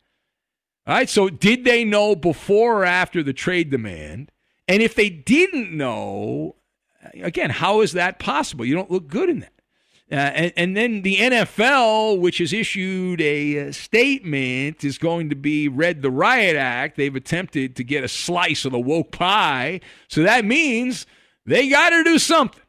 All 0.90 0.96
right, 0.96 1.08
so 1.08 1.28
did 1.30 1.62
they 1.62 1.84
know 1.84 2.16
before 2.16 2.80
or 2.80 2.84
after 2.84 3.22
the 3.22 3.32
trade 3.32 3.70
demand? 3.70 4.32
And 4.66 4.82
if 4.82 4.96
they 4.96 5.08
didn't 5.08 5.70
know, 5.70 6.56
again, 7.14 7.50
how 7.50 7.80
is 7.80 7.92
that 7.92 8.18
possible? 8.18 8.64
You 8.64 8.74
don't 8.74 8.90
look 8.90 9.06
good 9.06 9.30
in 9.30 9.38
that. 9.38 9.52
Uh, 10.10 10.16
and, 10.16 10.52
and, 10.56 10.76
then 10.76 11.02
the 11.02 11.18
NFL, 11.18 12.18
which 12.18 12.38
has 12.38 12.52
issued 12.52 13.20
a, 13.20 13.68
a, 13.68 13.72
statement, 13.72 14.82
is 14.82 14.98
going 14.98 15.30
to 15.30 15.36
be 15.36 15.68
read 15.68 16.02
the 16.02 16.10
Riot 16.10 16.56
Act. 16.56 16.96
They've 16.96 17.14
attempted 17.14 17.76
to 17.76 17.84
get 17.84 18.02
a 18.02 18.08
slice 18.08 18.64
of 18.64 18.72
the 18.72 18.80
woke 18.80 19.12
pie. 19.12 19.78
So 20.08 20.24
that 20.24 20.44
means 20.44 21.06
they 21.46 21.68
got 21.68 21.90
to 21.90 22.02
do 22.02 22.18
something. 22.18 22.64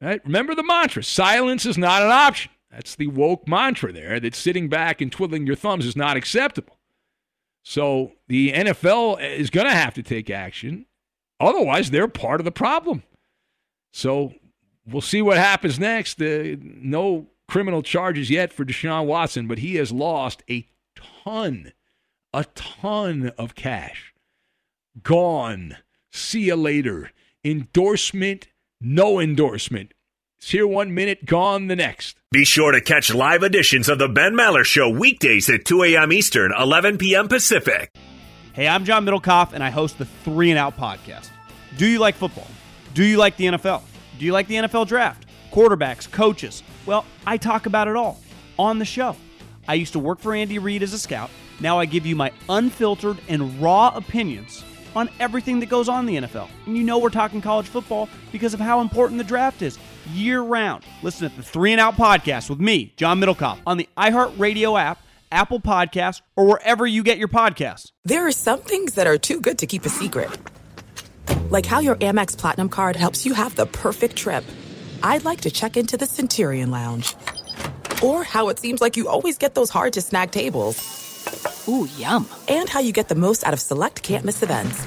Right? 0.00 0.20
Remember 0.24 0.56
the 0.56 0.64
mantra 0.64 1.04
silence 1.04 1.64
is 1.64 1.78
not 1.78 2.02
an 2.02 2.10
option. 2.10 2.50
That's 2.72 2.96
the 2.96 3.06
woke 3.06 3.46
mantra 3.46 3.92
there 3.92 4.18
that 4.18 4.34
sitting 4.34 4.68
back 4.68 5.00
and 5.00 5.12
twiddling 5.12 5.46
your 5.46 5.54
thumbs 5.54 5.86
is 5.86 5.94
not 5.94 6.16
acceptable. 6.16 6.76
So 7.68 8.12
the 8.28 8.52
NFL 8.52 9.20
is 9.20 9.50
going 9.50 9.66
to 9.66 9.74
have 9.74 9.92
to 9.94 10.02
take 10.04 10.30
action. 10.30 10.86
Otherwise, 11.40 11.90
they're 11.90 12.06
part 12.06 12.40
of 12.40 12.44
the 12.44 12.52
problem. 12.52 13.02
So 13.92 14.34
we'll 14.86 15.00
see 15.00 15.20
what 15.20 15.36
happens 15.36 15.76
next. 15.76 16.22
Uh, 16.22 16.54
no 16.62 17.26
criminal 17.48 17.82
charges 17.82 18.30
yet 18.30 18.52
for 18.52 18.64
Deshaun 18.64 19.06
Watson, 19.06 19.48
but 19.48 19.58
he 19.58 19.74
has 19.74 19.90
lost 19.90 20.44
a 20.48 20.68
ton, 21.24 21.72
a 22.32 22.44
ton 22.54 23.32
of 23.36 23.56
cash. 23.56 24.14
Gone. 25.02 25.76
See 26.12 26.42
you 26.42 26.54
later. 26.54 27.10
Endorsement, 27.42 28.46
no 28.80 29.18
endorsement. 29.18 29.92
It's 30.38 30.50
here 30.50 30.66
one 30.66 30.92
minute, 30.94 31.24
gone 31.24 31.66
the 31.66 31.76
next. 31.76 32.16
Be 32.30 32.44
sure 32.44 32.70
to 32.72 32.80
catch 32.82 33.12
live 33.12 33.42
editions 33.42 33.88
of 33.88 33.98
the 33.98 34.08
Ben 34.08 34.34
Maller 34.34 34.64
Show 34.64 34.88
weekdays 34.90 35.48
at 35.48 35.64
2 35.64 35.82
a.m. 35.84 36.12
Eastern, 36.12 36.52
11 36.56 36.98
p.m. 36.98 37.26
Pacific. 37.26 37.90
Hey, 38.52 38.68
I'm 38.68 38.84
John 38.84 39.04
Middlekauff, 39.06 39.54
and 39.54 39.62
I 39.64 39.70
host 39.70 39.96
the 39.98 40.04
Three 40.04 40.50
and 40.50 40.58
Out 40.58 40.76
podcast. 40.76 41.30
Do 41.78 41.86
you 41.86 41.98
like 41.98 42.14
football? 42.16 42.46
Do 42.94 43.02
you 43.02 43.16
like 43.16 43.36
the 43.38 43.46
NFL? 43.46 43.82
Do 44.18 44.24
you 44.26 44.32
like 44.32 44.46
the 44.46 44.56
NFL 44.56 44.86
draft? 44.86 45.26
Quarterbacks, 45.52 46.10
coaches? 46.10 46.62
Well, 46.84 47.06
I 47.26 47.38
talk 47.38 47.64
about 47.66 47.88
it 47.88 47.96
all 47.96 48.20
on 48.58 48.78
the 48.78 48.84
show. 48.84 49.16
I 49.66 49.74
used 49.74 49.94
to 49.94 49.98
work 49.98 50.20
for 50.20 50.34
Andy 50.34 50.58
Reid 50.58 50.82
as 50.82 50.92
a 50.92 50.98
scout. 50.98 51.30
Now 51.60 51.78
I 51.78 51.86
give 51.86 52.04
you 52.04 52.14
my 52.14 52.30
unfiltered 52.48 53.18
and 53.28 53.60
raw 53.60 53.90
opinions 53.94 54.62
on 54.94 55.08
everything 55.20 55.60
that 55.60 55.66
goes 55.68 55.88
on 55.88 56.06
in 56.08 56.14
the 56.22 56.28
NFL. 56.28 56.48
And 56.66 56.76
you 56.76 56.82
know 56.84 56.98
we're 56.98 57.10
talking 57.10 57.40
college 57.40 57.66
football 57.66 58.08
because 58.32 58.54
of 58.54 58.60
how 58.60 58.80
important 58.80 59.18
the 59.18 59.24
draft 59.24 59.60
is 59.62 59.78
year 60.08 60.40
round. 60.40 60.84
Listen 61.02 61.30
to 61.30 61.36
the 61.36 61.42
Three 61.42 61.72
and 61.72 61.80
Out 61.80 61.94
podcast 61.94 62.50
with 62.50 62.60
me, 62.60 62.92
John 62.96 63.20
Middlekauff, 63.20 63.58
on 63.66 63.76
the 63.76 63.88
iHeartRadio 63.96 64.80
app, 64.80 65.02
Apple 65.32 65.60
Podcasts, 65.60 66.22
or 66.36 66.46
wherever 66.46 66.86
you 66.86 67.02
get 67.02 67.18
your 67.18 67.28
podcasts. 67.28 67.92
There 68.04 68.26
are 68.26 68.32
some 68.32 68.60
things 68.60 68.94
that 68.94 69.06
are 69.06 69.18
too 69.18 69.40
good 69.40 69.58
to 69.58 69.66
keep 69.66 69.84
a 69.84 69.88
secret 69.88 70.30
like 71.50 71.66
how 71.66 71.80
your 71.80 71.96
Amex 71.96 72.36
Platinum 72.36 72.68
card 72.68 72.96
helps 72.96 73.24
you 73.24 73.34
have 73.34 73.54
the 73.54 73.66
perfect 73.66 74.16
trip. 74.16 74.44
I'd 75.02 75.24
like 75.24 75.42
to 75.42 75.50
check 75.50 75.76
into 75.76 75.96
the 75.96 76.06
Centurion 76.06 76.70
Lounge. 76.70 77.14
Or 78.02 78.24
how 78.24 78.48
it 78.48 78.58
seems 78.58 78.80
like 78.80 78.96
you 78.96 79.08
always 79.08 79.38
get 79.38 79.54
those 79.54 79.70
hard 79.70 79.94
to 79.94 80.02
snag 80.02 80.30
tables. 80.30 80.76
Ooh, 81.68 81.88
yum. 81.96 82.28
And 82.48 82.68
how 82.68 82.80
you 82.80 82.92
get 82.92 83.08
the 83.08 83.14
most 83.14 83.44
out 83.44 83.52
of 83.52 83.60
select 83.60 84.02
can't 84.02 84.24
miss 84.24 84.42
events. 84.42 84.86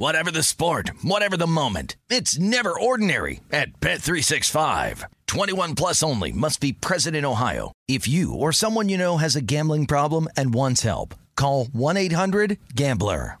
Whatever 0.00 0.30
the 0.30 0.42
sport, 0.42 0.92
whatever 1.02 1.36
the 1.36 1.46
moment. 1.46 1.98
It's 2.08 2.38
never 2.38 2.72
ordinary 2.72 3.40
at 3.52 3.80
Bet365. 3.80 5.04
21 5.26 5.74
plus 5.74 6.02
only 6.02 6.32
must 6.32 6.58
be 6.58 6.72
present 6.72 7.14
in 7.14 7.26
Ohio. 7.26 7.70
If 7.86 8.08
you 8.08 8.32
or 8.32 8.50
someone 8.50 8.88
you 8.88 8.96
know 8.96 9.18
has 9.18 9.36
a 9.36 9.42
gambling 9.42 9.84
problem 9.84 10.26
and 10.38 10.54
wants 10.54 10.84
help, 10.84 11.14
call 11.36 11.66
1-800-GAMBLER. 11.66 13.36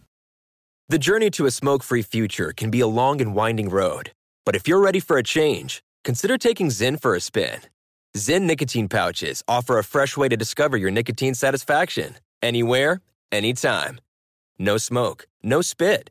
The 0.90 0.98
journey 0.98 1.30
to 1.30 1.46
a 1.46 1.50
smoke-free 1.50 2.02
future 2.02 2.52
can 2.54 2.70
be 2.70 2.80
a 2.80 2.86
long 2.86 3.22
and 3.22 3.34
winding 3.34 3.70
road. 3.70 4.12
But 4.44 4.54
if 4.54 4.68
you're 4.68 4.80
ready 4.80 5.00
for 5.00 5.16
a 5.16 5.22
change, 5.22 5.82
consider 6.04 6.36
taking 6.36 6.68
Zyn 6.68 7.00
for 7.00 7.14
a 7.14 7.20
spin. 7.20 7.60
Zyn 8.18 8.42
nicotine 8.42 8.90
pouches 8.90 9.42
offer 9.48 9.78
a 9.78 9.84
fresh 9.84 10.14
way 10.14 10.28
to 10.28 10.36
discover 10.36 10.76
your 10.76 10.90
nicotine 10.90 11.32
satisfaction. 11.32 12.16
Anywhere, 12.42 13.00
anytime. 13.32 13.98
No 14.58 14.76
smoke, 14.76 15.26
no 15.42 15.62
spit, 15.62 16.10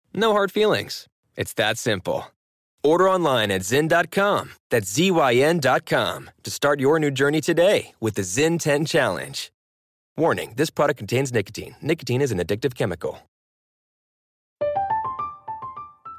no 0.13 0.33
hard 0.33 0.51
feelings. 0.51 1.07
It's 1.35 1.53
that 1.53 1.77
simple. 1.77 2.25
Order 2.83 3.09
online 3.09 3.51
at 3.51 3.61
Zyn.com. 3.61 4.51
That's 4.69 4.91
Z-Y-N.com 4.91 6.29
to 6.43 6.51
start 6.51 6.79
your 6.79 6.99
new 6.99 7.11
journey 7.11 7.41
today 7.41 7.93
with 7.99 8.15
the 8.15 8.23
Zyn 8.23 8.59
10 8.59 8.85
Challenge. 8.85 9.51
Warning, 10.17 10.53
this 10.55 10.69
product 10.69 10.97
contains 10.97 11.31
nicotine. 11.31 11.75
Nicotine 11.81 12.21
is 12.21 12.31
an 12.31 12.39
addictive 12.39 12.75
chemical. 12.75 13.19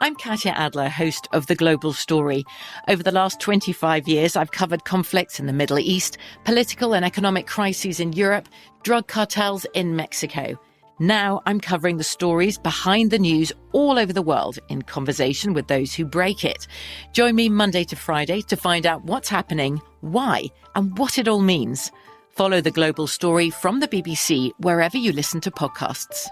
I'm 0.03 0.17
Katya 0.17 0.51
Adler, 0.57 0.89
host 0.89 1.29
of 1.33 1.47
The 1.47 1.55
Global 1.55 1.93
Story. 1.93 2.45
Over 2.89 3.05
the 3.05 3.13
last 3.13 3.39
25 3.39 4.09
years, 4.09 4.35
I've 4.35 4.51
covered 4.51 4.85
conflicts 4.85 5.39
in 5.39 5.47
the 5.47 5.53
Middle 5.53 5.79
East, 5.79 6.19
political 6.45 6.93
and 6.93 7.05
economic 7.05 7.47
crises 7.47 8.01
in 8.01 8.13
Europe, 8.13 8.49
drug 8.83 9.07
cartels 9.07 9.65
in 9.75 9.95
Mexico. 9.95 10.59
Now 10.99 11.41
I'm 11.47 11.59
covering 11.59 11.97
the 11.97 12.05
stories 12.05 12.59
behind 12.59 13.11
the 13.11 13.19
news 13.19 13.51
all 13.73 13.99
over 13.99 14.13
the 14.13 14.23
world 14.23 14.59
in 14.69 14.83
conversation 14.83 15.55
with 15.55 15.67
those 15.67 15.95
who 15.95 16.05
break 16.05 16.45
it. 16.45 16.67
Join 17.13 17.35
me 17.35 17.49
Monday 17.49 17.85
to 17.85 17.97
Friday 17.97 18.43
to 18.43 18.57
find 18.57 18.85
out 18.85 19.05
what's 19.05 19.29
happening, 19.29 19.81
why, 20.03 20.45
and 20.75 20.97
what 20.99 21.19
it 21.19 21.29
all 21.29 21.41
means. 21.41 21.91
Follow 22.29 22.61
the 22.61 22.71
global 22.71 23.07
story 23.07 23.51
from 23.51 23.81
the 23.81 23.89
BBC 23.89 24.51
wherever 24.59 24.97
you 24.97 25.13
listen 25.13 25.41
to 25.41 25.51
podcasts. 25.51 26.29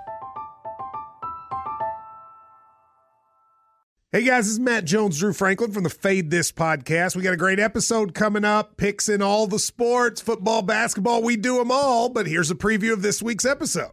Hey 4.13 4.25
guys, 4.25 4.47
this 4.47 4.55
is 4.55 4.61
Matt 4.61 4.85
Jones, 4.87 5.21
Drew 5.21 5.33
Franklin 5.33 5.71
from 5.71 5.85
the 5.85 5.91
Fade 5.91 6.31
This 6.31 6.51
podcast. 6.51 7.15
We 7.15 7.23
got 7.23 7.33
a 7.33 7.37
great 7.37 7.61
episode 7.61 8.13
coming 8.13 8.45
up, 8.45 8.77
picks 8.77 9.09
in 9.09 9.23
all 9.23 9.47
the 9.47 9.61
sports, 9.61 10.21
football, 10.21 10.63
basketball, 10.63 11.23
we 11.23 11.37
do 11.37 11.59
them 11.59 11.71
all. 11.71 12.09
But 12.09 12.27
here's 12.27 12.51
a 12.51 12.57
preview 12.57 12.93
of 12.93 13.03
this 13.03 13.23
week's 13.23 13.45
episode. 13.47 13.93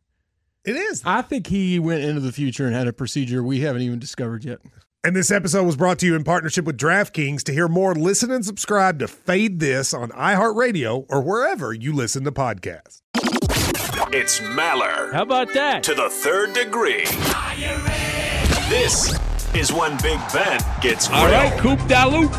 It 0.63 0.75
is. 0.75 1.01
I 1.05 1.23
think 1.23 1.47
he 1.47 1.79
went 1.79 2.03
into 2.03 2.21
the 2.21 2.31
future 2.31 2.67
and 2.67 2.75
had 2.75 2.87
a 2.87 2.93
procedure 2.93 3.41
we 3.43 3.61
haven't 3.61 3.81
even 3.81 3.97
discovered 3.97 4.45
yet. 4.45 4.59
And 5.03 5.15
this 5.15 5.31
episode 5.31 5.63
was 5.65 5.75
brought 5.75 5.97
to 5.99 6.05
you 6.05 6.15
in 6.15 6.23
partnership 6.23 6.65
with 6.65 6.77
DraftKings. 6.77 7.41
To 7.45 7.51
hear 7.51 7.67
more, 7.67 7.95
listen 7.95 8.29
and 8.29 8.45
subscribe 8.45 8.99
to 8.99 9.07
Fade 9.07 9.59
This 9.59 9.91
on 9.91 10.09
iHeartRadio 10.11 11.05
or 11.09 11.21
wherever 11.21 11.73
you 11.73 11.91
listen 11.93 12.23
to 12.25 12.31
podcasts. 12.31 13.01
It's 14.13 14.39
Maller. 14.41 15.11
How 15.11 15.23
about 15.23 15.51
that? 15.53 15.81
To 15.83 15.95
the 15.95 16.09
third 16.09 16.53
degree. 16.53 17.05
This 18.69 19.17
is 19.55 19.73
when 19.73 19.97
Big 20.03 20.19
Ben 20.31 20.59
gets 20.81 21.09
All 21.09 21.25
real. 21.25 21.33
right, 21.33 21.59
Coop 21.59 21.79
Dalu. 21.81 22.29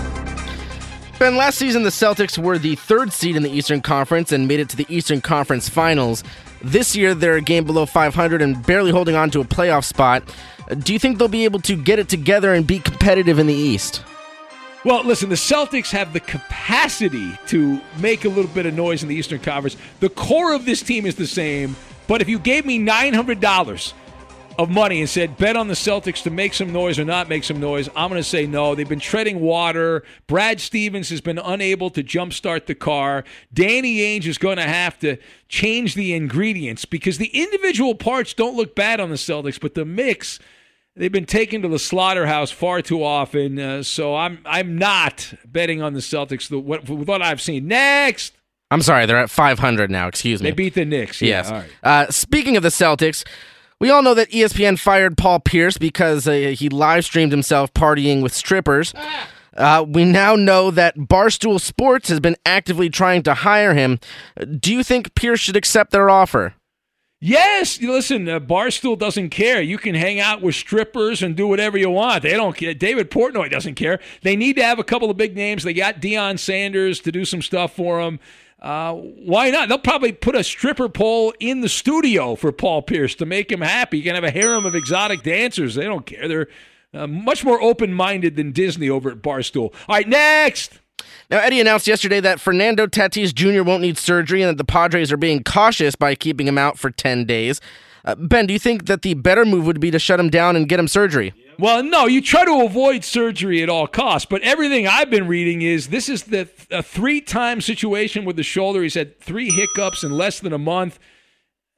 Ben, 1.19 1.37
last 1.37 1.59
season 1.59 1.83
the 1.83 1.91
Celtics 1.91 2.39
were 2.39 2.59
the 2.59 2.75
third 2.77 3.13
seed 3.13 3.37
in 3.37 3.43
the 3.43 3.51
Eastern 3.51 3.81
Conference 3.81 4.33
and 4.33 4.47
made 4.47 4.61
it 4.61 4.69
to 4.69 4.77
the 4.77 4.87
Eastern 4.89 5.21
Conference 5.21 5.69
Finals. 5.69 6.23
This 6.63 6.95
year 6.95 7.15
they're 7.15 7.37
a 7.37 7.43
game 7.43 7.65
below 7.65 7.87
500 7.87 8.41
and 8.41 8.65
barely 8.65 8.93
holding 8.93 9.17
on 9.17 9.31
to 9.31 9.41
a 9.41 9.45
playoff 9.45 9.85
spot. 9.85 10.23
Do 10.79 10.93
you 10.93 10.99
think 10.99 11.19
they'll 11.19 11.29
be 11.29 11.45
able 11.45 11.61
to 11.61 11.77
get 11.77 11.99
it 11.99 12.09
together 12.09 12.55
and 12.55 12.67
be 12.67 12.79
competitive 12.79 13.39
in 13.39 13.47
the 13.47 13.55
East? 13.55 14.03
Well, 14.85 15.05
listen, 15.05 15.29
the 15.29 15.37
Celtics 15.37 15.91
have 15.91 16.13
the 16.13 16.21
capacity 16.21 17.37
to 17.47 17.81
make 17.99 18.25
a 18.25 18.29
little 18.29 18.51
bit 18.51 18.67
of 18.67 18.75
noise 18.75 19.03
in 19.03 19.09
the 19.09 19.15
Eastern 19.15 19.39
Conference. 19.39 19.77
The 20.01 20.09
core 20.09 20.55
of 20.55 20.65
this 20.65 20.83
team 20.83 21.07
is 21.07 21.15
the 21.15 21.27
same, 21.27 21.77
but 22.09 22.21
if 22.21 22.29
you 22.29 22.39
gave 22.39 22.67
me 22.67 22.81
$900 22.81 23.93
of 24.59 24.71
money 24.71 25.01
and 25.01 25.09
said 25.09 25.37
bet 25.37 25.57
on 25.57 25.69
the 25.69 25.75
Celtics 25.75 26.23
to 26.25 26.31
make 26.31 26.55
some 26.55 26.73
noise 26.73 26.99
or 26.99 27.05
not 27.05 27.29
make 27.29 27.45
some 27.45 27.61
noise, 27.61 27.89
I'm 27.97 28.09
going 28.11 28.21
to 28.21 28.29
say 28.29 28.47
no. 28.47 28.75
They've 28.75 28.89
been 28.89 29.01
treading 29.01 29.41
water. 29.41 30.05
Brad 30.27 30.61
Stevens 30.61 31.09
has 31.11 31.21
been 31.21 31.39
unable 31.39 31.91
to 31.91 32.03
jumpstart 32.03 32.67
the 32.67 32.75
car. 32.75 33.25
Danny 33.53 33.99
Ainge 33.99 34.27
is 34.27 34.39
going 34.39 34.57
to 34.59 34.63
have 34.65 34.99
to 35.01 35.17
change 35.49 35.95
the 35.95 36.15
ingredients 36.15 36.85
because 36.85 37.19
the 37.19 37.29
individual 37.29 37.95
parts 37.95 38.35
don't 38.35 38.57
look 38.57 38.75
bad 38.75 39.01
on 39.01 39.11
the 39.11 39.17
Celtics, 39.17 39.61
but 39.61 39.75
the 39.75 39.85
mix 39.85 40.39
they've 40.95 41.13
been 41.13 41.25
taken 41.25 41.63
to 41.63 41.69
the 41.69 41.79
slaughterhouse 41.79 42.51
far 42.51 42.83
too 42.83 43.03
often. 43.03 43.59
Uh, 43.59 43.83
so 43.83 44.15
I'm 44.15 44.39
I'm 44.45 44.77
not 44.77 45.33
betting 45.47 45.81
on 45.81 45.95
the 45.95 46.01
Celtics. 46.01 46.49
The, 46.49 46.59
what, 46.59 46.89
with 46.89 47.09
what 47.09 47.23
I've 47.23 47.41
seen 47.41 47.67
next, 47.69 48.35
I'm 48.71 48.83
sorry, 48.83 49.05
they're 49.07 49.19
at 49.19 49.31
500 49.31 49.91
now, 49.91 50.09
excuse 50.09 50.43
me. 50.43 50.51
they 50.51 50.55
beat 50.55 50.75
the 50.75 50.85
Knicks. 50.85 51.21
Yeah, 51.21 51.29
Yes. 51.29 51.51
all 51.51 51.59
right. 51.59 51.71
Uh, 51.83 52.11
speaking 52.11 52.57
of 52.57 52.63
the 52.63 52.71
Celtics, 52.71 53.23
we 53.83 53.91
all 53.91 54.01
know 54.01 54.15
that 54.15 54.31
ESPN 54.31 54.79
fired 54.79 55.19
Paul 55.19 55.41
Pierce 55.41 55.77
because 55.77 56.29
uh, 56.29 56.55
he 56.57 56.69
live 56.69 57.05
streamed 57.05 57.33
himself 57.33 57.75
partying 57.75 58.23
with 58.23 58.33
strippers. 58.33 58.95
Uh, 59.57 59.85
we 59.87 60.05
now 60.05 60.37
know 60.37 60.71
that 60.71 60.97
Barstool 60.97 61.61
Sports 61.61 62.09
has 62.09 62.21
been 62.21 62.37
actively 62.47 62.89
trying 62.89 63.25
to 63.25 63.35
hire 63.35 63.75
him. 63.75 63.99
Do 64.61 64.73
you 64.73 64.85
think 64.85 65.17
Pierce 65.17 65.41
should 65.41 65.57
accept 65.57 65.91
their 65.91 66.09
offer? 66.09 66.55
Yes, 67.19 67.81
listen, 67.81 68.29
uh, 68.29 68.39
Barstool 68.39 68.97
doesn't 68.97 69.31
care. 69.31 69.61
You 69.61 69.79
can 69.79 69.97
hang 69.97 70.21
out 70.21 70.43
with 70.43 70.55
strippers 70.55 71.21
and 71.21 71.35
do 71.35 71.49
whatever 71.49 71.77
you 71.77 71.91
want. 71.91 72.23
They 72.23 72.35
don't 72.35 72.57
care. 72.57 72.75
David 72.75 73.11
Portnoy 73.11 73.51
doesn't 73.51 73.75
care. 73.75 73.99
They 74.23 74.37
need 74.37 74.55
to 74.57 74.65
have 74.65 74.79
a 74.79 74.85
couple 74.85 75.11
of 75.11 75.17
big 75.17 75.35
names. 75.35 75.65
They 75.65 75.75
got 75.75 76.01
Deion 76.01 76.39
Sanders 76.39 77.01
to 77.01 77.11
do 77.11 77.25
some 77.25 77.43
stuff 77.43 77.75
for 77.75 78.03
them. 78.03 78.21
Uh, 78.63 78.95
why 78.95 79.51
not? 79.51 79.69
They'll 79.69 79.79
probably 79.79 80.13
put 80.13 80.37
a 80.37 80.45
stripper 80.45 80.89
pole 80.89 81.35
in 81.41 81.63
the 81.63 81.69
studio 81.69 82.37
for 82.37 82.53
Paul 82.53 82.81
Pierce 82.83 83.17
to 83.17 83.27
make 83.27 83.51
him 83.51 83.61
happy. 83.61 83.99
You 83.99 84.05
can 84.05 84.15
have 84.15 84.23
a 84.23 84.31
harem 84.31 84.65
of 84.65 84.77
exotic 84.77 85.25
dancers. 85.25 85.75
They 85.75 85.85
don't 85.85 86.07
care. 86.07 86.29
They're 86.29 86.49
uh, 86.95 87.09
much 87.09 87.45
more 87.45 87.61
open 87.61 87.93
minded 87.93 88.37
than 88.37 88.53
Disney 88.53 88.89
over 88.89 89.11
at 89.11 89.19
Barstool. 89.19 89.75
All 89.89 89.97
right, 89.97 90.07
next. 90.07 90.79
Now, 91.29 91.39
Eddie 91.41 91.61
announced 91.61 91.89
yesterday 91.89 92.21
that 92.21 92.39
Fernando 92.39 92.87
Tatis 92.87 93.35
Jr. 93.35 93.65
won't 93.65 93.83
need 93.83 93.99
surgery 93.99 94.43
and 94.43 94.51
that 94.51 94.59
the 94.59 94.65
Padres 94.65 95.11
are 95.11 95.17
being 95.17 95.43
cautious 95.43 95.97
by 95.97 96.15
keeping 96.15 96.47
him 96.47 96.59
out 96.59 96.79
for 96.79 96.91
10 96.91 97.25
days. 97.25 97.61
Uh, 98.05 98.15
ben, 98.15 98.47
do 98.47 98.53
you 98.53 98.59
think 98.59 98.87
that 98.87 99.03
the 99.03 99.15
better 99.15 99.45
move 99.45 99.67
would 99.67 99.81
be 99.81 99.91
to 99.91 99.99
shut 99.99 100.21
him 100.21 100.29
down 100.29 100.55
and 100.55 100.69
get 100.69 100.79
him 100.79 100.87
surgery? 100.87 101.33
Well, 101.59 101.83
no, 101.83 102.07
you 102.07 102.21
try 102.21 102.45
to 102.45 102.65
avoid 102.65 103.05
surgery 103.05 103.63
at 103.63 103.69
all 103.69 103.87
costs, 103.87 104.27
but 104.29 104.43
everything 104.43 104.87
I've 104.87 105.11
been 105.11 105.29
reading 105.29 105.63
is 105.63 105.89
this 105.89 106.09
is 106.09 106.25
the 106.25 106.49
a 106.71 106.83
three-time 106.83 107.61
situation 107.61 108.25
with 108.25 108.37
the 108.37 108.43
shoulder. 108.43 108.83
He's 108.83 108.95
had 108.95 109.21
three 109.21 109.51
hiccups 109.51 110.03
in 110.03 110.13
less 110.13 110.41
than 110.41 110.53
a 110.53 110.59
month, 110.59 110.99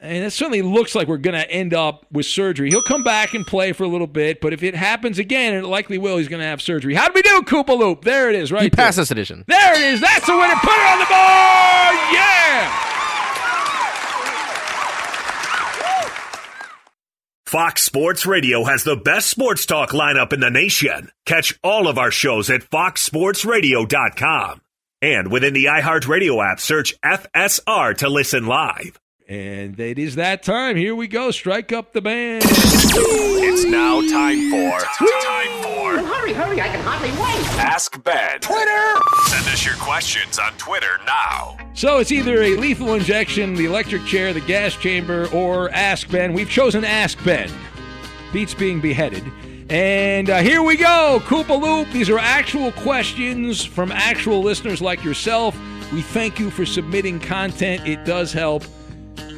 and 0.00 0.24
it 0.24 0.30
certainly 0.32 0.62
looks 0.62 0.94
like 0.94 1.08
we're 1.08 1.16
going 1.18 1.34
to 1.40 1.50
end 1.50 1.74
up 1.74 2.06
with 2.12 2.26
surgery. 2.26 2.70
He'll 2.70 2.82
come 2.82 3.02
back 3.04 3.34
and 3.34 3.46
play 3.46 3.72
for 3.72 3.84
a 3.84 3.88
little 3.88 4.06
bit, 4.06 4.40
but 4.40 4.52
if 4.52 4.62
it 4.62 4.74
happens 4.74 5.18
again, 5.18 5.54
and 5.54 5.64
it 5.64 5.68
likely 5.68 5.98
will, 5.98 6.18
he's 6.18 6.28
going 6.28 6.40
to 6.40 6.46
have 6.46 6.60
surgery. 6.62 6.94
How 6.94 7.06
do 7.08 7.12
we 7.14 7.22
do, 7.22 7.42
Koopa 7.42 7.76
Loop? 7.78 8.04
There 8.04 8.28
it 8.30 8.36
is, 8.36 8.52
right 8.52 8.64
You 8.64 8.70
pass 8.70 8.96
there. 8.96 9.02
this 9.02 9.10
edition. 9.10 9.44
There 9.48 9.74
it 9.74 9.80
is. 9.94 10.00
That's 10.00 10.26
the 10.26 10.36
winner. 10.36 10.54
Put 10.56 10.72
it 10.74 10.86
on 10.86 10.98
the 10.98 11.06
board. 11.06 12.14
Yeah. 12.14 12.93
Fox 17.55 17.84
Sports 17.84 18.26
Radio 18.26 18.64
has 18.64 18.82
the 18.82 18.96
best 18.96 19.30
sports 19.30 19.64
talk 19.64 19.90
lineup 19.90 20.32
in 20.32 20.40
the 20.40 20.50
nation. 20.50 21.12
Catch 21.24 21.57
all 21.62 21.86
of 21.86 21.98
our 21.98 22.11
shows 22.11 22.50
at 22.50 22.62
foxsportsradio.com. 22.62 24.61
And 25.00 25.30
within 25.30 25.55
the 25.55 25.66
iHeartRadio 25.66 26.44
app, 26.44 26.59
search 26.59 27.00
FSR 27.02 27.96
to 27.98 28.09
listen 28.09 28.46
live. 28.46 28.98
And 29.28 29.78
it 29.78 30.00
is 30.00 30.16
that 30.16 30.42
time. 30.42 30.74
Here 30.74 30.96
we 30.96 31.07
go. 31.07 31.30
Strike 31.30 31.70
up 31.70 31.92
the 31.92 32.00
band. 32.00 32.42
It's 32.44 33.64
now 33.64 34.00
time 34.00 34.50
for 34.50 34.80
time 35.22 35.46
for 35.46 35.53
hurry, 36.24 36.32
hurry, 36.32 36.60
I 36.60 36.68
can 36.68 36.80
hardly 36.80 37.10
wait. 37.10 37.60
Ask 37.60 38.02
Ben. 38.02 38.40
Twitter. 38.40 39.00
Send 39.26 39.46
us 39.48 39.64
your 39.64 39.74
questions 39.74 40.38
on 40.38 40.52
Twitter 40.56 40.98
now. 41.06 41.58
So 41.74 41.98
it's 41.98 42.12
either 42.12 42.42
a 42.42 42.56
lethal 42.56 42.94
injection, 42.94 43.54
the 43.54 43.66
electric 43.66 44.04
chair, 44.06 44.32
the 44.32 44.40
gas 44.40 44.74
chamber, 44.74 45.28
or 45.34 45.70
Ask 45.70 46.08
Ben. 46.08 46.32
We've 46.32 46.48
chosen 46.48 46.84
Ask 46.84 47.22
Ben. 47.24 47.50
Beats 48.32 48.54
being 48.54 48.80
beheaded. 48.80 49.22
And 49.68 50.30
uh, 50.30 50.38
here 50.38 50.62
we 50.62 50.76
go, 50.76 51.20
Koopa 51.24 51.60
Loop. 51.60 51.92
These 51.92 52.08
are 52.08 52.18
actual 52.18 52.72
questions 52.72 53.64
from 53.64 53.92
actual 53.92 54.42
listeners 54.42 54.80
like 54.80 55.04
yourself. 55.04 55.58
We 55.92 56.00
thank 56.00 56.38
you 56.38 56.50
for 56.50 56.64
submitting 56.64 57.20
content. 57.20 57.86
It 57.86 58.04
does 58.04 58.32
help. 58.32 58.64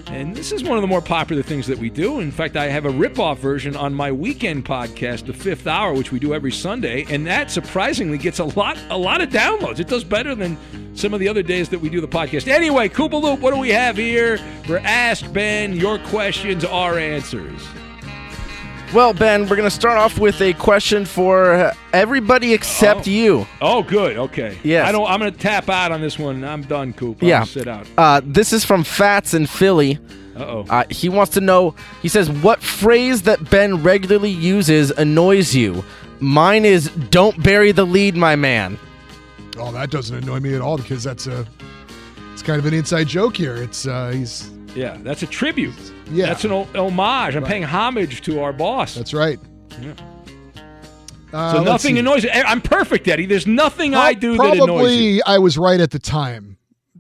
And 0.09 0.37
this 0.37 0.53
is 0.53 0.63
one 0.63 0.79
of 0.79 0.83
the 0.83 0.89
more 0.89 1.03
popular 1.03 1.43
things 1.43 1.67
that 1.67 1.79
we 1.79 1.91
do. 1.91 2.21
In 2.21 2.31
fact, 2.31 2.57
I 2.57 2.69
have 2.69 2.85
a 2.85 2.91
rip-off 2.91 3.41
version 3.41 3.75
on 3.75 3.93
my 3.93 4.13
weekend 4.13 4.65
podcast, 4.65 5.27
The 5.27 5.33
Fifth 5.33 5.67
Hour, 5.67 5.95
which 5.95 6.13
we 6.13 6.21
do 6.21 6.33
every 6.33 6.53
Sunday, 6.53 7.05
and 7.11 7.27
that 7.27 7.51
surprisingly 7.51 8.17
gets 8.17 8.39
a 8.39 8.45
lot 8.45 8.79
a 8.89 8.97
lot 8.97 9.21
of 9.21 9.31
downloads. 9.31 9.81
It 9.81 9.89
does 9.89 10.05
better 10.05 10.35
than 10.35 10.57
some 10.95 11.13
of 11.13 11.21
the 11.21 11.29
other 11.29 11.43
days 11.43 11.69
that 11.71 11.81
we 11.81 11.89
do 11.89 12.01
the 12.01 12.09
podcast. 12.09 12.47
Anyway, 12.47 12.89
Koopa 12.89 13.21
Loop, 13.21 13.41
what 13.41 13.53
do 13.53 13.61
we 13.61 13.71
have 13.71 13.97
here? 13.97 14.39
For 14.65 14.79
Ask 14.79 15.31
Ben, 15.33 15.75
your 15.75 15.99
questions, 15.99 16.65
our 16.65 16.99
answers. 16.99 17.61
Well, 18.95 19.12
Ben, 19.12 19.43
we're 19.43 19.57
going 19.57 19.68
to 19.68 19.74
start 19.74 19.99
off 19.99 20.18
with 20.18 20.41
a 20.41 20.53
question 20.55 21.05
for 21.05 21.53
uh, 21.53 21.74
everybody 21.93 22.55
except 22.55 23.07
you. 23.07 23.47
Oh, 23.61 23.82
good. 23.82 24.16
Okay. 24.16 24.57
Yes. 24.62 24.89
I 24.89 24.93
don't. 24.93 25.07
I'm 25.09 25.18
going 25.18 25.32
to 25.32 25.39
tap 25.39 25.68
out 25.68 25.93
on 25.93 26.01
this 26.01 26.18
one. 26.18 26.45
I'm 26.45 26.62
done, 26.62 26.93
Coop. 26.93 27.20
I'm 27.20 27.28
yeah. 27.28 27.39
gonna 27.39 27.47
sit 27.47 27.68
out. 27.68 27.87
Uh, 27.99 28.20
this 28.24 28.53
is 28.53 28.64
from 28.64 28.84
Fats 28.84 29.34
in 29.34 29.47
Philly. 29.47 29.99
Uh-oh. 30.37 30.66
Uh, 30.68 30.84
he 30.91 31.09
wants 31.09 31.32
to 31.32 31.41
know, 31.41 31.74
he 32.03 32.09
says, 32.09 32.30
what 32.30 32.62
phrase 32.62 33.22
that 33.22 33.51
Ben 33.51 33.82
regularly 33.82 34.30
uses 34.30 34.91
annoys 34.93 35.55
you? 35.55 35.82
Mine 36.20 36.64
is, 36.64 36.91
don't 37.11 37.43
bury 37.43 37.72
the 37.72 37.84
lead, 37.84 38.16
my 38.16 38.37
man. 38.37 38.78
Oh, 39.59 39.72
that 39.72 39.91
doesn't 39.91 40.14
annoy 40.14 40.41
me 40.41 40.55
at 40.55 40.61
all 40.61 40.76
because 40.76 41.03
that's 41.03 41.26
a 41.26 41.47
it's 42.32 42.43
kind 42.43 42.59
of 42.59 42.66
an 42.66 42.74
inside 42.74 43.07
joke 43.07 43.34
here. 43.34 43.57
It's 43.57 43.87
uh 43.87 44.11
he's 44.11 44.51
Yeah, 44.77 44.99
that's 45.01 45.22
a 45.22 45.27
tribute. 45.27 45.74
Yeah. 46.11 46.27
That's 46.27 46.45
an 46.45 46.53
homage. 46.53 47.35
I'm 47.35 47.45
paying 47.45 47.62
homage 47.62 48.20
to 48.22 48.41
our 48.41 48.53
boss. 48.53 48.95
That's 48.95 49.14
right. 49.14 49.41
Yeah. 49.81 49.95
Uh, 51.33 51.53
so 51.55 51.62
nothing 51.62 51.95
see. 51.95 52.01
annoys. 52.01 52.27
I'm 52.33 52.61
perfect, 52.61 53.09
Eddie. 53.09 53.27
There's 53.27 53.47
nothing 53.47 53.95
I 53.95 54.14
do 54.14 54.37
that 54.37 54.55
annoys 54.55 54.61
you. 54.61 54.66
Probably 54.66 55.22
I 55.22 55.39
was 55.39 55.59
right 55.59 55.81
at 55.81 55.91
the 55.91 55.99
time. 55.99 56.59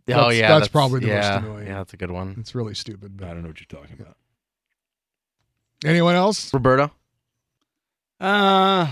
oh, 0.08 0.30
yeah. 0.30 0.58
that's, 0.58 0.68
probably 0.68 1.00
the 1.00 1.08
yeah, 1.08 1.38
most 1.38 1.44
annoying. 1.44 1.66
Yeah, 1.66 1.74
that's 1.76 1.92
a 1.92 1.96
good 1.96 2.10
one. 2.10 2.36
It's 2.38 2.54
really 2.54 2.74
stupid. 2.74 3.20
I 3.22 3.28
don't 3.28 3.42
know 3.42 3.48
what 3.48 3.60
you're 3.60 3.82
talking 3.82 4.00
about. 4.00 4.16
Anyone 5.84 6.14
else? 6.14 6.52
Roberto? 6.52 6.90
Uh, 8.18 8.88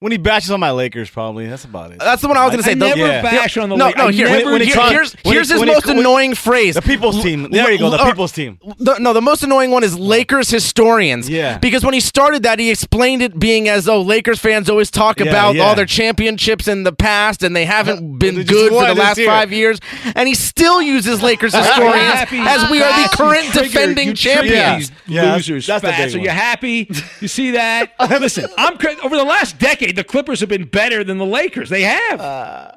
when 0.00 0.12
he 0.12 0.18
bashes 0.18 0.50
on 0.50 0.60
my 0.60 0.70
Lakers, 0.72 1.08
probably. 1.08 1.46
That's 1.46 1.64
about 1.64 1.90
it. 1.90 1.98
That's 2.00 2.20
the 2.20 2.28
one 2.28 2.36
I 2.36 2.44
was 2.44 2.50
going 2.52 2.62
to 2.62 2.68
say. 2.68 2.74
The- 2.74 2.86
Yeah. 2.98 3.66
No, 3.66 3.76
no, 3.96 4.08
here, 4.08 4.28
When 4.28 4.60
he 4.60 4.66
here- 4.66 4.74
comes- 4.74 4.90
here's, 4.92 5.16
here's 5.24 5.48
his 5.50 5.58
when 5.58 5.68
most 5.68 5.86
when- 5.86 5.98
annoying 5.98 6.34
phrase. 6.34 6.74
The 6.74 6.82
people's 6.82 7.22
team. 7.22 7.50
There 7.50 7.70
you 7.72 7.78
go. 7.78 7.88
The 7.88 7.98
L- 8.00 8.04
people's 8.06 8.32
team. 8.32 8.58
The, 8.78 8.98
no, 8.98 9.14
the 9.14 9.22
most 9.22 9.42
annoying 9.42 9.70
one 9.70 9.82
is 9.82 9.98
Lakers 9.98 10.50
historians. 10.50 11.30
Yeah. 11.30 11.56
Because 11.58 11.82
when 11.82 11.94
he 11.94 12.00
started 12.00 12.42
that, 12.42 12.58
he 12.58 12.70
explained 12.70 13.22
it 13.22 13.38
being 13.38 13.70
as 13.70 13.86
though 13.86 14.02
Lakers 14.02 14.38
fans 14.38 14.68
always 14.68 14.90
talk 14.90 15.18
Yeah, 15.18 15.26
about 15.28 15.54
yeah. 15.54 15.62
all 15.64 15.74
their 15.74 15.86
championships 15.86 16.68
in 16.68 16.82
the 16.82 16.92
past 16.92 17.42
and 17.42 17.56
they 17.56 17.64
haven't 17.64 18.18
been 18.18 18.42
good 18.44 18.72
for 18.72 18.84
the 18.86 18.94
last 18.94 19.16
year. 19.16 19.26
five 19.28 19.50
years. 19.50 19.78
And 20.14 20.28
he 20.28 20.34
still 20.34 20.82
uses 20.82 21.22
Lakers 21.22 21.54
historians 21.54 22.02
happy? 22.12 22.38
as 22.38 22.70
we 22.70 22.82
are 22.82 23.02
the 23.02 23.16
current 23.16 23.44
triggered- 23.46 23.72
defending 23.72 24.08
you 24.08 24.14
triggered 24.14 24.50
champions. 24.50 24.92
These 25.06 25.16
losers, 25.22 25.66
that's 25.66 25.80
the 25.82 25.88
Fats. 25.88 26.12
big 26.12 26.20
Are 26.20 26.24
you 26.24 26.30
happy? 26.30 26.90
You 27.22 27.28
see 27.28 27.52
that? 27.52 27.92
Listen, 28.20 28.46
I'm 28.58 28.76
over 29.02 29.16
the 29.16 29.24
last 29.24 29.58
decade. 29.58 29.85
Decade, 29.86 29.96
the 29.96 30.04
Clippers 30.04 30.40
have 30.40 30.48
been 30.48 30.64
better 30.66 31.02
than 31.04 31.18
the 31.18 31.26
Lakers. 31.26 31.68
They 31.70 31.82
have. 31.82 32.20
Uh, 32.20 32.72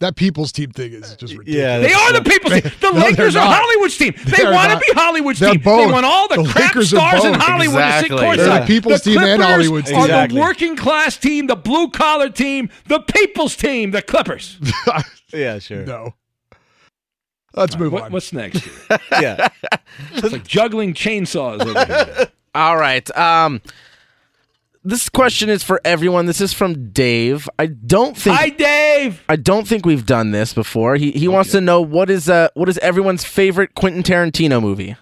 that 0.00 0.16
people's 0.16 0.50
team 0.52 0.70
thing 0.72 0.92
is 0.92 1.14
just 1.16 1.34
ridiculous. 1.34 1.56
Yeah, 1.56 1.78
they 1.78 1.92
are 1.94 2.12
the 2.12 2.22
people's 2.28 2.52
team. 2.54 2.62
The 2.80 2.90
No, 2.92 2.98
Lakers 3.06 3.36
are 3.36 3.44
not. 3.44 3.54
Hollywood's 3.62 3.96
team. 3.96 4.12
They 4.24 4.42
They're 4.42 4.52
want 4.52 4.72
to 4.72 4.78
be 4.78 4.86
Hollywood's 4.92 5.38
They're 5.38 5.52
team. 5.52 5.62
They 5.62 5.86
want 5.86 6.04
all 6.04 6.26
the, 6.28 6.42
The 6.42 6.48
crap 6.48 6.74
Lakers 6.74 6.88
stars 6.90 7.24
in 7.24 7.32
both. 7.32 7.40
Hollywood 7.40 7.76
to 7.76 7.80
Exactly. 7.86 8.08
sit 8.08 8.16
They're 8.18 8.36
courtside. 8.48 8.60
the 8.60 8.66
people's 8.66 9.00
the 9.02 9.10
team 9.12 9.18
and 9.22 9.26
Clippers 9.40 9.46
Hollywood's 9.46 9.90
are 9.90 9.94
team. 9.94 10.00
Exactly. 10.02 10.34
the 10.36 10.40
working 10.42 10.76
class 10.76 11.16
team, 11.16 11.46
the 11.46 11.56
blue 11.56 11.88
collar 11.90 12.28
team, 12.28 12.70
the 12.88 13.00
people's 13.00 13.56
team, 13.56 13.90
the 13.92 14.02
Clippers. 14.02 14.58
Yeah, 15.32 15.58
sure. 15.60 15.84
no. 15.86 16.14
Let's 17.54 17.78
move 17.78 17.92
What, 17.92 18.04
on. 18.04 18.12
what's 18.12 18.32
next? 18.32 18.64
here? 18.64 18.98
Yeah. 19.12 19.48
It's 20.12 20.32
like 20.32 20.44
juggling 20.46 20.94
chainsaws 20.94 21.60
over 21.64 21.84
here. 21.86 22.26
All 22.54 22.76
right. 22.76 23.08
Um, 23.16 23.60
this 24.84 25.08
question 25.08 25.48
is 25.48 25.62
for 25.62 25.80
everyone. 25.84 26.26
This 26.26 26.40
is 26.40 26.52
from 26.52 26.90
Dave. 26.90 27.48
I 27.58 27.66
don't 27.66 28.16
think 28.16 28.36
Hi, 28.36 28.50
Dave. 28.50 29.22
I 29.28 29.36
don't 29.36 29.66
think 29.66 29.86
we've 29.86 30.04
done 30.06 30.30
this 30.30 30.52
before. 30.52 30.96
He 30.96 31.10
he 31.12 31.26
wants 31.26 31.50
to 31.52 31.60
know 31.60 31.80
what 31.80 32.10
is 32.10 32.28
uh 32.28 32.48
what 32.54 32.68
is 32.68 32.78
everyone's 32.78 33.24
favorite 33.24 33.74
Quentin 33.74 34.02
Tarantino 34.02 34.60
movie? 34.60 34.96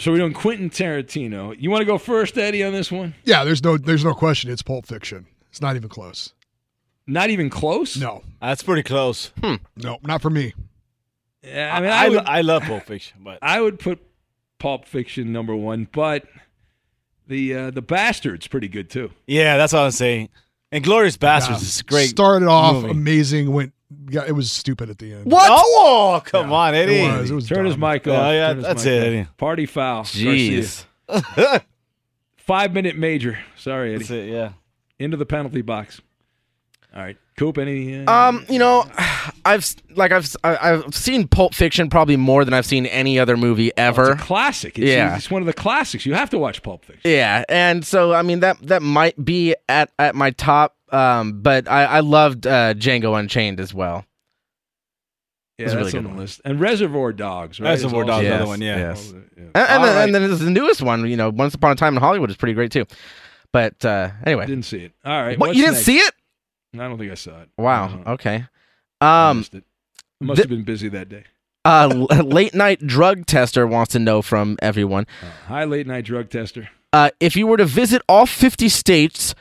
So 0.00 0.10
we're 0.10 0.18
doing 0.18 0.32
Quentin 0.32 0.70
Tarantino. 0.70 1.54
You 1.58 1.70
want 1.70 1.82
to 1.82 1.84
go 1.84 1.98
first, 1.98 2.36
Eddie, 2.36 2.64
on 2.64 2.72
this 2.72 2.90
one? 2.90 3.14
yeah, 3.24 3.44
there's 3.44 3.62
no 3.62 3.76
there's 3.76 4.04
no 4.04 4.14
question. 4.14 4.50
It's 4.50 4.62
Pulp 4.62 4.86
Fiction. 4.86 5.26
It's 5.50 5.60
not 5.60 5.76
even 5.76 5.88
close. 5.88 6.32
Not 7.06 7.30
even 7.30 7.50
close. 7.50 7.96
No, 7.96 8.22
That's 8.40 8.62
pretty 8.62 8.82
close. 8.82 9.30
no, 9.76 9.98
not 10.02 10.22
for 10.22 10.30
me. 10.30 10.54
Yeah, 11.42 11.76
I 11.76 11.80
mean, 11.80 11.90
I, 11.90 12.04
I, 12.04 12.08
would, 12.08 12.18
I 12.26 12.40
love 12.40 12.62
Pulp 12.62 12.84
Fiction, 12.84 13.18
but 13.22 13.38
I 13.42 13.60
would 13.60 13.78
put 13.78 14.00
Pulp 14.58 14.86
Fiction 14.86 15.30
number 15.30 15.54
one, 15.54 15.86
but 15.92 16.24
the 17.26 17.54
uh, 17.54 17.70
the 17.70 17.82
Bastard's 17.82 18.46
pretty 18.46 18.68
good 18.68 18.90
too. 18.90 19.10
yeah, 19.26 19.56
that's 19.56 19.72
what 19.72 19.80
I'm 19.82 19.90
saying. 19.90 20.28
And 20.72 20.82
Glorious 20.82 21.16
Bastards 21.16 21.62
Yeah. 21.62 21.66
is 21.68 21.82
great. 21.82 22.08
Started 22.10 22.48
off 22.48 22.76
movie. 22.82 22.90
amazing. 22.90 23.52
Went. 23.52 23.72
Yeah, 24.10 24.24
it 24.26 24.32
was 24.32 24.50
stupid 24.50 24.90
at 24.90 24.98
the 24.98 25.12
end. 25.12 25.30
What? 25.30 25.46
Oh, 25.48 26.20
come 26.24 26.52
on, 26.52 26.74
Eddie. 26.74 26.96
It 26.96 27.12
was. 27.20 27.30
It 27.30 27.34
was. 27.34 27.48
Turn 27.48 27.64
his 27.64 27.76
mic 27.78 28.08
off. 28.08 28.14
Yeah, 28.14 28.30
yeah, 28.32 28.52
Turn 28.54 28.62
that's 28.62 28.84
it. 28.84 29.02
Eddie. 29.04 29.26
Party 29.36 29.66
foul. 29.66 30.02
Jeez. 30.02 30.84
Five 32.36 32.72
minute 32.74 32.96
major. 32.96 33.38
Sorry, 33.56 33.90
Eddie. 33.90 33.98
That's 33.98 34.10
it, 34.10 34.28
yeah. 34.30 34.52
Into 34.98 35.16
the 35.16 35.26
penalty 35.26 35.62
box. 35.62 36.00
All 36.94 37.02
right, 37.02 37.16
Coop. 37.36 37.58
Any? 37.58 38.04
Uh, 38.06 38.12
Um, 38.12 38.46
you 38.48 38.58
know, 38.58 38.84
I've 39.44 39.66
like 39.96 40.12
I've 40.12 40.24
s- 40.24 40.36
I- 40.44 40.72
I've 40.72 40.94
seen 40.94 41.26
Pulp 41.28 41.54
Fiction 41.54 41.90
probably 41.90 42.16
more 42.16 42.44
than 42.44 42.54
I've 42.54 42.66
seen 42.66 42.86
any 42.86 43.18
other 43.18 43.36
movie 43.36 43.72
ever. 43.76 44.12
it's 44.12 44.22
a 44.22 44.24
classic. 44.24 44.78
It's, 44.78 44.86
Yeah. 44.88 45.16
it's 45.16 45.30
one 45.30 45.42
of 45.42 45.46
the 45.46 45.52
classics. 45.52 46.06
You 46.06 46.14
have 46.14 46.30
to 46.30 46.38
watch 46.38 46.62
Pulp 46.62 46.84
Fiction. 46.84 47.10
Yeah, 47.10 47.44
and 47.48 47.84
so 47.84 48.12
I 48.12 48.22
mean 48.22 48.40
that 48.40 48.58
that 48.68 48.82
might 48.82 49.22
be 49.24 49.54
at 49.68 49.90
at 49.98 50.14
my 50.14 50.30
top. 50.30 50.76
Um, 50.90 51.40
but 51.42 51.68
I 51.68 51.84
I 51.86 52.00
loved 52.00 52.46
uh, 52.46 52.74
Django 52.74 53.18
Unchained 53.18 53.58
as 53.58 53.74
well. 53.74 54.04
Yeah, 55.58 55.66
It's 55.66 55.74
that's 55.74 55.92
really 55.94 56.06
on 56.06 56.14
the 56.14 56.20
list. 56.20 56.40
And 56.44 56.60
Reservoir 56.60 57.12
Dogs. 57.12 57.60
Right? 57.60 57.70
Reservoir 57.70 58.02
is 58.02 58.06
Dogs, 58.08 58.26
also- 58.26 58.38
the 58.38 58.46
one, 58.46 58.60
yeah. 58.60 58.76
yes. 58.76 59.12
Yeah. 59.12 59.42
And, 59.42 59.56
and, 59.56 59.84
then, 59.84 59.94
right. 59.96 60.02
and 60.04 60.14
then 60.14 60.22
there's 60.22 60.40
the 60.40 60.50
newest 60.50 60.82
one. 60.82 61.08
You 61.08 61.16
know, 61.16 61.30
Once 61.30 61.54
Upon 61.54 61.70
a 61.70 61.74
Time 61.76 61.94
in 61.94 62.00
Hollywood 62.00 62.28
is 62.30 62.36
pretty 62.36 62.54
great 62.54 62.72
too. 62.72 62.86
But 63.52 63.84
uh, 63.84 64.10
anyway, 64.26 64.46
Didn't 64.46 64.64
see 64.64 64.78
it. 64.78 64.92
All 65.04 65.22
right. 65.22 65.38
what 65.38 65.48
what's 65.48 65.56
you 65.58 65.62
didn't 65.64 65.74
next? 65.74 65.86
see 65.86 65.98
it? 65.98 66.12
I 66.74 66.88
don't 66.88 66.98
think 66.98 67.10
I 67.12 67.14
saw 67.14 67.42
it. 67.42 67.48
Wow. 67.58 68.02
Okay. 68.06 68.46
Um, 69.00 69.38
missed 69.38 69.54
it. 69.54 69.64
I 70.20 70.24
must 70.24 70.36
th- 70.38 70.44
have 70.44 70.50
been 70.50 70.64
busy 70.64 70.88
that 70.90 71.08
day. 71.08 71.24
uh, 71.64 71.86
late 72.24 72.54
night 72.54 72.86
drug 72.86 73.26
tester 73.26 73.66
wants 73.66 73.92
to 73.92 73.98
know 73.98 74.20
from 74.22 74.56
everyone 74.60 75.06
Uh, 75.22 75.26
hi, 75.48 75.64
late 75.64 75.86
night 75.86 76.04
drug 76.04 76.28
tester. 76.30 76.68
uh, 76.92 77.10
if 77.20 77.36
you 77.36 77.46
were 77.46 77.56
to 77.56 77.64
visit 77.64 78.02
all 78.08 78.26
50 78.26 78.68
states, 78.68 79.34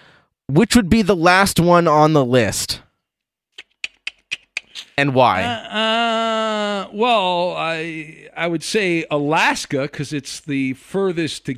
which 0.48 0.76
would 0.76 0.90
be 0.90 1.02
the 1.02 1.16
last 1.16 1.60
one 1.60 1.88
on 1.88 2.14
the 2.14 2.24
list, 2.24 2.82
and 4.98 5.14
why? 5.14 5.44
Uh, 5.44 6.90
well, 6.94 7.54
I 7.58 8.30
I 8.36 8.48
would 8.48 8.64
say 8.64 9.06
Alaska 9.12 9.84
because 9.84 10.14
it's 10.14 10.40
the 10.40 10.74
furthest 10.74 11.46
to 11.48 11.56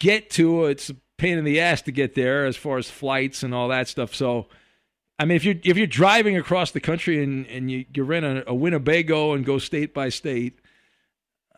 get 0.00 0.30
to. 0.30 0.66
It's 0.66 0.90
a 0.90 0.96
pain 1.16 1.38
in 1.38 1.44
the 1.44 1.60
ass 1.60 1.82
to 1.82 1.92
get 1.92 2.14
there 2.14 2.44
as 2.44 2.56
far 2.56 2.78
as 2.78 2.90
flights 2.90 3.42
and 3.42 3.54
all 3.54 3.68
that 3.68 3.88
stuff. 3.88 4.14
So, 4.14 4.46
I 5.18 5.24
mean, 5.24 5.36
if 5.36 5.44
you're 5.44 5.56
if 5.62 5.76
you're 5.76 5.86
driving 5.86 6.36
across 6.36 6.70
the 6.70 6.80
country 6.80 7.22
and 7.22 7.46
and 7.46 7.70
you, 7.70 7.84
you 7.94 8.02
rent 8.02 8.24
a, 8.24 8.48
a 8.50 8.54
Winnebago 8.54 9.34
and 9.34 9.44
go 9.44 9.58
state 9.58 9.94
by 9.94 10.08
state, 10.08 10.58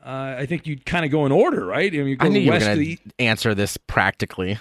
uh, 0.04 0.36
I 0.38 0.46
think 0.46 0.66
you'd 0.66 0.84
kind 0.84 1.04
of 1.04 1.10
go 1.10 1.24
in 1.24 1.32
order, 1.32 1.64
right? 1.64 1.92
I 1.92 1.96
mean, 1.96 2.08
you 2.08 2.16
go 2.16 2.26
I 2.26 2.28
knew 2.28 2.40
you 2.40 2.46
were 2.50 2.54
west 2.54 2.66
going 2.66 2.78
to 2.78 2.96
to 2.96 3.02
the 3.04 3.24
answer 3.24 3.54
this 3.54 3.76
practically. 3.76 4.58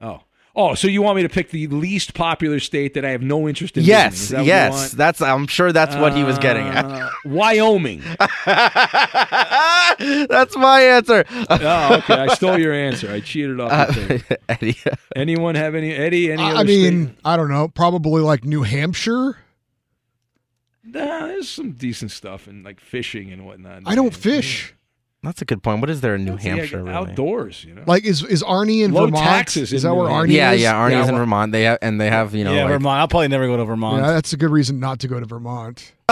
oh. 0.00 0.22
Oh, 0.56 0.74
so 0.74 0.88
you 0.88 1.00
want 1.00 1.14
me 1.16 1.22
to 1.22 1.28
pick 1.28 1.50
the 1.50 1.68
least 1.68 2.12
popular 2.14 2.58
state 2.58 2.94
that 2.94 3.04
I 3.04 3.10
have 3.10 3.22
no 3.22 3.48
interest 3.48 3.76
in? 3.76 3.84
Yes, 3.84 4.14
Is 4.22 4.28
that 4.30 4.44
yes. 4.44 4.90
That's. 4.92 5.22
I'm 5.22 5.46
sure 5.46 5.72
that's 5.72 5.94
what 5.94 6.14
he 6.16 6.24
was 6.24 6.38
getting 6.38 6.66
at. 6.66 6.84
Uh, 6.84 7.08
Wyoming. 7.24 8.02
that's 10.28 10.56
my 10.56 10.80
answer. 10.82 11.24
oh, 11.50 11.94
okay. 11.98 12.14
I 12.14 12.34
stole 12.34 12.58
your 12.58 12.72
answer. 12.72 13.10
I 13.12 13.20
cheated 13.20 13.60
off 13.60 13.70
Uh, 13.70 13.86
the 13.86 14.18
tape. 14.18 14.38
Eddie. 14.48 14.76
Anyone 15.14 15.54
have 15.54 15.74
any 15.76 15.92
Eddie? 15.92 16.32
Any? 16.32 16.42
I, 16.42 16.50
other 16.50 16.58
I 16.60 16.64
mean, 16.64 17.06
state? 17.08 17.18
I 17.24 17.36
don't 17.36 17.48
know. 17.50 17.68
Probably 17.68 18.20
like 18.22 18.44
New 18.44 18.62
Hampshire. 18.64 19.38
Nah, 20.82 21.26
there's 21.26 21.48
some 21.48 21.72
decent 21.72 22.10
stuff 22.10 22.46
and 22.48 22.64
like 22.64 22.80
fishing 22.80 23.30
and 23.32 23.46
whatnot. 23.46 23.82
I 23.86 23.94
don't 23.94 24.14
fish. 24.14 24.74
That's 25.22 25.42
a 25.42 25.44
good 25.44 25.62
point. 25.62 25.80
What 25.80 25.90
is 25.90 26.00
there 26.00 26.14
in 26.14 26.24
New 26.24 26.32
That's 26.32 26.44
the, 26.44 26.50
Hampshire? 26.50 26.82
like, 26.82 26.94
really? 26.94 27.10
outdoors, 27.10 27.62
you 27.64 27.74
know. 27.74 27.82
Like, 27.86 28.04
is 28.04 28.24
is 28.24 28.42
Arnie 28.42 28.82
in 28.82 28.92
Low 28.92 29.04
Vermont? 29.04 29.22
taxes 29.24 29.70
Is 29.72 29.82
that 29.82 29.94
where 29.94 30.08
Arnie 30.08 30.32
yeah, 30.32 30.52
is? 30.52 30.62
yeah. 30.62 30.72
Arnie's 30.72 30.92
Yeah, 30.92 31.00
in 31.02 31.06
well- 31.08 31.16
Vermont. 31.18 31.52
They 31.52 31.64
have, 31.64 31.78
and 31.82 32.00
they 32.00 32.08
have 32.08 32.34
you 32.34 32.42
know 32.44 32.54
yeah, 32.54 32.62
like, 32.64 32.72
Vermont. 32.72 33.00
I'll 33.00 33.08
probably 33.08 33.28
never 33.28 33.46
go 33.46 33.56
to 33.58 33.64
Vermont. 33.66 34.02
Yeah, 34.02 34.12
that's 34.12 34.32
a 34.32 34.38
good 34.38 34.50
reason 34.50 34.80
not 34.80 34.98
to 35.00 35.08
go 35.08 35.20
to 35.20 35.26
Vermont. 35.26 35.92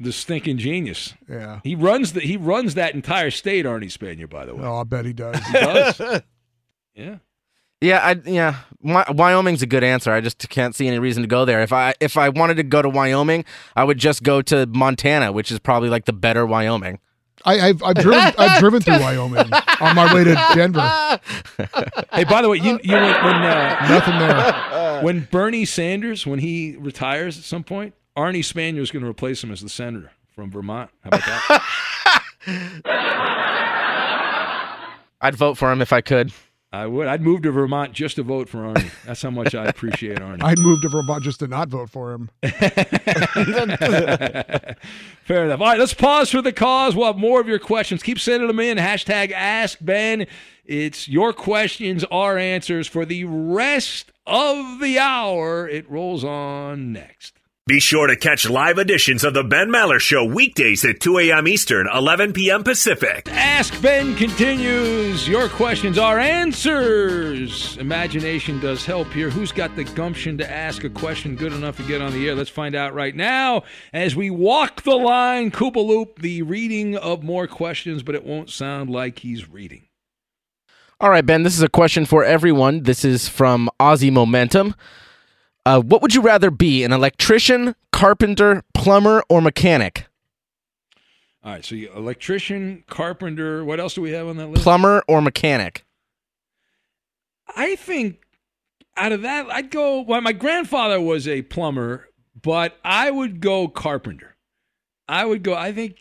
the 0.00 0.12
stinking 0.12 0.58
genius. 0.58 1.14
Yeah. 1.28 1.60
He 1.62 1.74
runs 1.74 2.12
the 2.12 2.20
he 2.20 2.36
runs 2.36 2.74
that 2.74 2.94
entire 2.94 3.30
state, 3.30 3.64
Arnie 3.64 3.92
Spanier, 3.92 4.28
by 4.28 4.44
the 4.46 4.54
way. 4.54 4.64
Oh, 4.64 4.80
I 4.80 4.84
bet 4.84 5.04
he 5.04 5.12
does. 5.12 5.38
He 5.46 5.52
does. 5.52 6.00
yeah. 6.94 7.16
Yeah, 7.80 8.00
I 8.04 8.16
yeah. 8.28 8.56
Wy- 8.80 9.06
Wyoming's 9.10 9.62
a 9.62 9.66
good 9.66 9.84
answer. 9.84 10.10
I 10.12 10.20
just 10.20 10.48
can't 10.48 10.74
see 10.74 10.88
any 10.88 10.98
reason 10.98 11.22
to 11.22 11.28
go 11.28 11.44
there. 11.44 11.60
If 11.60 11.72
I 11.72 11.94
if 12.00 12.16
I 12.16 12.28
wanted 12.28 12.56
to 12.56 12.64
go 12.64 12.82
to 12.82 12.88
Wyoming, 12.88 13.44
I 13.76 13.84
would 13.84 13.98
just 13.98 14.24
go 14.24 14.42
to 14.42 14.66
Montana, 14.66 15.30
which 15.30 15.52
is 15.52 15.60
probably 15.60 15.88
like 15.88 16.04
the 16.06 16.12
better 16.12 16.44
Wyoming. 16.44 16.98
I, 17.44 17.68
I've 17.68 17.82
I've 17.82 17.94
driven 17.96 18.32
I've 18.38 18.58
driven 18.60 18.80
through 18.82 19.00
Wyoming 19.00 19.50
on 19.80 19.94
my 19.94 20.12
way 20.14 20.24
to 20.24 20.34
Denver. 20.54 21.20
Hey, 22.12 22.24
by 22.24 22.42
the 22.42 22.48
way, 22.48 22.56
you 22.58 22.78
you 22.82 22.92
when, 22.94 23.02
when 23.02 23.34
uh, 23.36 23.86
Nothing 23.88 24.18
there. 24.18 25.02
when 25.02 25.28
Bernie 25.30 25.64
Sanders 25.64 26.26
when 26.26 26.38
he 26.40 26.76
retires 26.78 27.38
at 27.38 27.44
some 27.44 27.62
point, 27.64 27.94
Arnie 28.16 28.40
Spanier 28.40 28.80
is 28.80 28.90
going 28.90 29.02
to 29.04 29.08
replace 29.08 29.42
him 29.44 29.52
as 29.52 29.60
the 29.60 29.68
senator 29.68 30.10
from 30.34 30.50
Vermont. 30.50 30.90
How 31.04 31.08
about 31.08 31.20
that? 31.26 31.64
I'd 35.20 35.34
vote 35.34 35.58
for 35.58 35.70
him 35.72 35.82
if 35.82 35.92
I 35.92 36.00
could. 36.00 36.32
I 36.70 36.86
would. 36.86 37.06
I'd 37.06 37.22
move 37.22 37.40
to 37.42 37.50
Vermont 37.50 37.94
just 37.94 38.16
to 38.16 38.22
vote 38.22 38.46
for 38.48 38.58
Arnie. 38.58 38.90
That's 39.06 39.22
how 39.22 39.30
much 39.30 39.54
I 39.54 39.66
appreciate 39.66 40.18
Arnie. 40.18 40.42
I'd 40.42 40.58
move 40.58 40.82
to 40.82 40.90
Vermont 40.90 41.24
just 41.24 41.40
to 41.40 41.46
not 41.46 41.68
vote 41.68 41.88
for 41.88 42.12
him. 42.12 42.28
Fair 42.42 42.58
enough. 45.46 45.60
All 45.60 45.66
right, 45.66 45.78
let's 45.78 45.94
pause 45.94 46.30
for 46.30 46.42
the 46.42 46.52
cause. 46.52 46.94
We'll 46.94 47.06
have 47.06 47.16
more 47.16 47.40
of 47.40 47.48
your 47.48 47.58
questions. 47.58 48.02
Keep 48.02 48.20
sending 48.20 48.48
them 48.48 48.60
in. 48.60 48.76
Hashtag 48.76 49.32
Ask 49.32 49.78
Ben. 49.80 50.26
It's 50.66 51.08
your 51.08 51.32
questions, 51.32 52.04
our 52.10 52.36
answers 52.36 52.86
for 52.86 53.06
the 53.06 53.24
rest 53.24 54.12
of 54.26 54.80
the 54.80 54.98
hour. 54.98 55.66
It 55.66 55.90
rolls 55.90 56.22
on 56.22 56.92
next. 56.92 57.32
Be 57.68 57.80
sure 57.80 58.06
to 58.06 58.16
catch 58.16 58.48
live 58.48 58.78
editions 58.78 59.24
of 59.24 59.34
The 59.34 59.44
Ben 59.44 59.68
Maller 59.68 60.00
Show 60.00 60.24
weekdays 60.24 60.86
at 60.86 61.00
2 61.00 61.18
a.m. 61.18 61.46
Eastern, 61.46 61.86
11 61.92 62.32
p.m. 62.32 62.64
Pacific. 62.64 63.28
Ask 63.30 63.78
Ben 63.82 64.16
continues. 64.16 65.28
Your 65.28 65.50
questions, 65.50 65.98
our 65.98 66.18
answers. 66.18 67.76
Imagination 67.76 68.58
does 68.58 68.86
help 68.86 69.12
here. 69.12 69.28
Who's 69.28 69.52
got 69.52 69.76
the 69.76 69.84
gumption 69.84 70.38
to 70.38 70.50
ask 70.50 70.82
a 70.84 70.88
question 70.88 71.36
good 71.36 71.52
enough 71.52 71.76
to 71.76 71.82
get 71.82 72.00
on 72.00 72.12
the 72.12 72.26
air? 72.26 72.34
Let's 72.34 72.48
find 72.48 72.74
out 72.74 72.94
right 72.94 73.14
now 73.14 73.64
as 73.92 74.16
we 74.16 74.30
walk 74.30 74.80
the 74.80 74.96
line. 74.96 75.50
Koopa 75.50 75.86
Loop, 75.86 76.20
the 76.20 76.40
reading 76.40 76.96
of 76.96 77.22
more 77.22 77.46
questions, 77.46 78.02
but 78.02 78.14
it 78.14 78.24
won't 78.24 78.48
sound 78.48 78.88
like 78.88 79.18
he's 79.18 79.46
reading. 79.46 79.88
All 81.02 81.10
right, 81.10 81.26
Ben. 81.26 81.42
This 81.42 81.54
is 81.54 81.62
a 81.62 81.68
question 81.68 82.06
for 82.06 82.24
everyone. 82.24 82.84
This 82.84 83.04
is 83.04 83.28
from 83.28 83.68
Aussie 83.78 84.10
Momentum. 84.10 84.74
Uh, 85.68 85.82
what 85.82 86.00
would 86.00 86.14
you 86.14 86.22
rather 86.22 86.50
be, 86.50 86.82
an 86.82 86.92
electrician, 86.92 87.76
carpenter, 87.92 88.62
plumber, 88.72 89.22
or 89.28 89.42
mechanic? 89.42 90.06
All 91.44 91.52
right, 91.52 91.62
so 91.62 91.74
you 91.74 91.92
electrician, 91.92 92.84
carpenter. 92.88 93.62
What 93.62 93.78
else 93.78 93.92
do 93.92 94.00
we 94.00 94.12
have 94.12 94.28
on 94.28 94.38
that 94.38 94.46
list? 94.46 94.62
Plumber 94.62 95.02
or 95.06 95.20
mechanic? 95.20 95.84
I 97.54 97.76
think 97.76 98.22
out 98.96 99.12
of 99.12 99.20
that, 99.20 99.52
I'd 99.52 99.70
go. 99.70 100.00
Well, 100.00 100.22
my 100.22 100.32
grandfather 100.32 101.02
was 101.02 101.28
a 101.28 101.42
plumber, 101.42 102.08
but 102.40 102.78
I 102.82 103.10
would 103.10 103.40
go 103.40 103.68
carpenter. 103.68 104.36
I 105.06 105.26
would 105.26 105.42
go. 105.42 105.52
I 105.52 105.72
think 105.72 105.96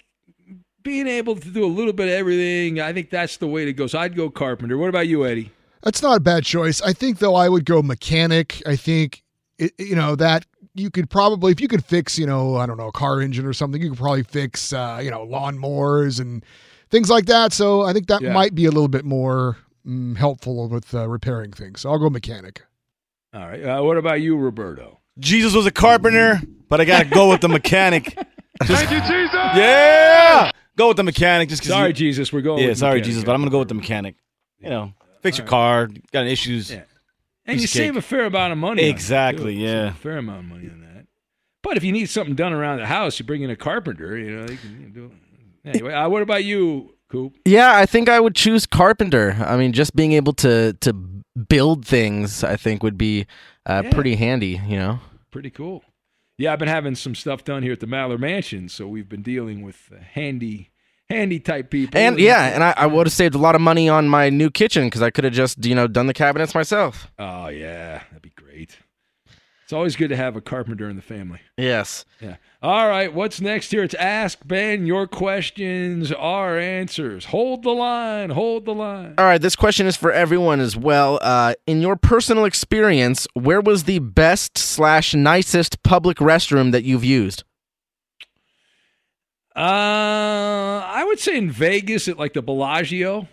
being 0.82 1.08
able 1.08 1.36
to 1.36 1.50
do 1.50 1.66
a 1.66 1.68
little 1.68 1.92
bit 1.92 2.08
of 2.08 2.14
everything. 2.14 2.80
I 2.80 2.94
think 2.94 3.10
that's 3.10 3.36
the 3.36 3.48
way 3.48 3.66
to 3.66 3.74
go. 3.74 3.88
So 3.88 4.00
I'd 4.00 4.16
go 4.16 4.30
carpenter. 4.30 4.78
What 4.78 4.88
about 4.88 5.10
you, 5.10 5.26
Eddie? 5.26 5.52
That's 5.84 6.02
not 6.02 6.16
a 6.16 6.22
bad 6.22 6.46
choice. 6.46 6.82
I 6.82 6.94
think 6.94 7.20
though 7.20 7.36
I 7.36 7.50
would 7.50 7.66
go 7.66 7.82
mechanic. 7.82 8.62
I 8.66 8.78
think 8.78 9.24
it, 9.60 9.74
you 9.78 9.96
know 9.96 10.16
that 10.16 10.46
you 10.76 10.90
could 10.92 11.10
probably 11.10 11.52
if 11.52 11.60
you 11.60 11.68
could 11.68 11.84
fix 11.84 12.18
you 12.20 12.26
know 12.26 12.56
I 12.58 12.66
don't 12.66 12.78
know 12.78 12.88
a 12.88 12.92
car 12.92 13.22
engine 13.22 13.46
or 13.46 13.54
something 13.54 13.82
you 13.82 13.90
could 13.90 13.98
probably 14.00 14.24
fix 14.24 14.72
uh, 14.74 15.00
you 15.04 15.10
know 15.12 15.26
lawnmowers 15.26 16.20
and 16.20 16.44
things 16.90 17.10
like 17.10 17.26
that. 17.26 17.54
So 17.54 17.82
I 17.82 17.94
think 17.94 18.08
that 18.08 18.22
Yeah. 18.22 18.34
might 18.34 18.56
be 18.56 18.66
a 18.66 18.72
little 18.72 18.88
bit 18.88 19.04
more 19.06 19.58
mm, 19.86 20.16
helpful 20.18 20.68
with 20.70 20.94
uh, 20.94 21.08
repairing 21.10 21.52
things. 21.52 21.82
So 21.82 21.90
I'll 21.92 22.00
go 22.00 22.10
mechanic. 22.10 22.64
All 23.34 23.42
right. 23.48 23.64
Uh, 23.64 23.82
what 23.84 23.98
about 23.98 24.22
you, 24.22 24.38
Roberto? 24.38 25.00
Jesus 25.20 25.54
was 25.54 25.66
a 25.66 25.72
carpenter, 25.72 26.40
but 26.70 26.80
I 26.80 26.86
gotta 26.86 27.10
go 27.10 27.30
with 27.30 27.42
the 27.42 27.50
mechanic. 27.50 28.14
Thank 28.64 28.92
you, 28.92 29.00
Jesus. 29.02 29.34
Yeah, 29.56 30.52
go 30.78 30.88
with 30.90 30.98
the 30.98 31.04
mechanic. 31.04 31.50
Just 31.50 31.62
'cause 31.64 31.70
Sorry, 31.70 31.88
you- 31.90 31.94
Jesus, 31.94 32.32
we're 32.32 32.42
going 32.42 32.62
Yeah, 32.62 32.70
with 32.70 32.78
sorry, 32.78 32.96
mechanic. 33.00 33.06
Jesus, 33.06 33.24
but 33.24 33.34
I'm 33.34 33.42
gonna 33.42 33.52
go 33.52 33.60
with 33.60 33.68
the 33.68 33.74
mechanic. 33.76 34.16
You 34.60 34.70
know, 34.70 34.94
fix 35.22 35.38
your 35.38 35.46
car. 35.48 35.90
Got 36.12 36.26
issues. 36.28 36.72
And 37.48 37.60
you 37.60 37.64
of 37.66 37.70
save 37.70 37.96
a 37.98 38.02
fair 38.02 38.26
amount 38.26 38.52
of 38.52 38.58
money. 38.60 38.84
on 38.84 38.88
it, 38.88 38.92
Exactly, 38.92 39.56
too. 39.56 39.62
yeah. 39.62 39.88
Save 39.90 39.96
a 39.96 40.00
fair 40.00 40.18
amount 40.18 40.40
of 40.40 40.46
money 40.46 40.70
on 40.70 40.82
that. 40.82 41.06
But 41.64 41.78
if 41.78 41.84
you 41.84 41.92
need 41.92 42.08
something 42.10 42.36
done 42.36 42.54
around 42.54 42.80
the 42.80 42.86
house, 42.86 43.20
you 43.20 43.26
bring 43.26 43.42
in 43.42 43.50
a 43.50 43.56
carpenter. 43.56 44.18
You 44.18 44.32
know, 44.38 44.42
you 44.44 44.58
can 44.58 44.72
you 44.78 44.84
can 44.86 44.94
do 44.94 45.06
it. 45.06 45.12
Anyway, 45.70 45.94
uh, 45.94 46.08
what 46.08 46.22
about 46.22 46.44
you, 46.46 46.94
Coop? 47.10 47.36
Yeah, 47.46 47.76
I 47.76 47.86
think 47.86 48.08
I 48.10 48.20
would 48.20 48.36
choose 48.36 48.66
carpenter. 48.66 49.36
I 49.40 49.58
mean, 49.58 49.74
just 49.74 49.96
being 49.96 50.14
able 50.14 50.34
to 50.34 50.74
to 50.82 50.94
build 50.94 51.86
things, 51.86 52.44
I 52.44 52.56
think 52.56 52.84
would 52.84 52.98
be 52.98 53.26
uh, 53.66 53.82
Yeah. 53.86 53.92
pretty 53.92 54.16
handy. 54.16 54.62
You 54.68 54.78
know. 54.78 55.00
Pretty 55.32 55.50
cool. 55.50 55.84
Yeah, 56.38 56.54
I've 56.54 56.60
been 56.60 56.68
having 56.68 56.96
some 56.96 57.16
stuff 57.16 57.44
done 57.44 57.64
here 57.64 57.74
at 57.74 57.80
the 57.80 57.88
Maller 57.88 58.20
Mansion, 58.20 58.70
so 58.70 58.88
we've 58.88 59.10
been 59.10 59.24
dealing 59.24 59.62
with 59.64 59.90
uh, 59.92 59.98
handy, 60.14 60.70
handy 61.10 61.40
type 61.40 61.70
people. 61.70 62.00
And 62.00 62.20
yeah, 62.20 62.48
and 62.48 62.64
I, 62.64 62.74
I 62.78 62.86
would 62.86 63.08
have 63.08 63.14
saved 63.14 63.36
a 63.36 63.40
lot 63.40 63.56
of 63.56 63.62
money 63.62 63.90
on 63.90 64.08
my 64.08 64.30
new 64.30 64.50
kitchen 64.50 64.86
because 64.86 65.02
I 65.02 65.10
could 65.10 65.24
have 65.24 65.34
just 65.34 65.64
you 65.66 65.76
know 65.76 65.88
done 65.88 66.08
the 66.08 66.14
cabinets 66.14 66.54
myself. 66.56 67.12
Oh 67.18 67.48
yeah, 67.48 68.04
that'd 68.10 68.22
be 68.22 68.32
great. 68.36 68.78
It's 69.68 69.74
always 69.74 69.98
good 69.98 70.08
to 70.12 70.16
have 70.16 70.38
a 70.38 70.42
carpenter 70.42 70.90
in 70.90 70.96
the 70.96 71.02
family. 71.02 71.42
Yes. 71.58 72.06
Yeah. 72.22 72.38
All 72.62 72.88
right, 72.88 73.14
what's 73.14 73.42
next 73.42 73.70
here? 73.70 73.84
It's 73.84 73.94
Ask 73.96 74.48
Ben. 74.48 74.86
Your 74.86 75.08
questions, 75.08 76.10
our 76.14 76.58
answers. 76.58 77.26
Hold 77.26 77.64
the 77.64 77.72
line. 77.72 78.30
Hold 78.30 78.64
the 78.64 78.74
line. 78.74 79.16
All 79.18 79.26
right, 79.26 79.42
this 79.42 79.58
question 79.58 79.86
is 79.86 79.98
for 79.98 80.10
everyone 80.10 80.62
as 80.62 80.78
well. 80.78 81.20
Uh, 81.22 81.54
in 81.66 81.82
your 81.82 81.98
personal 81.98 82.46
experience, 82.46 83.28
where 83.34 83.60
was 83.60 83.84
the 83.84 84.00
best 84.00 84.58
slash 84.58 85.14
nicest 85.14 85.84
public 85.84 86.20
restroom 86.20 86.72
that 86.72 86.86
you've 86.86 87.04
used? 87.04 87.44
Uh, 89.58 90.84
I 90.86 91.04
would 91.08 91.20
say 91.20 91.36
in 91.38 91.50
Vegas 91.50 92.08
at 92.08 92.18
like 92.20 92.34
the 92.34 92.42
Bellagio. 92.44 93.28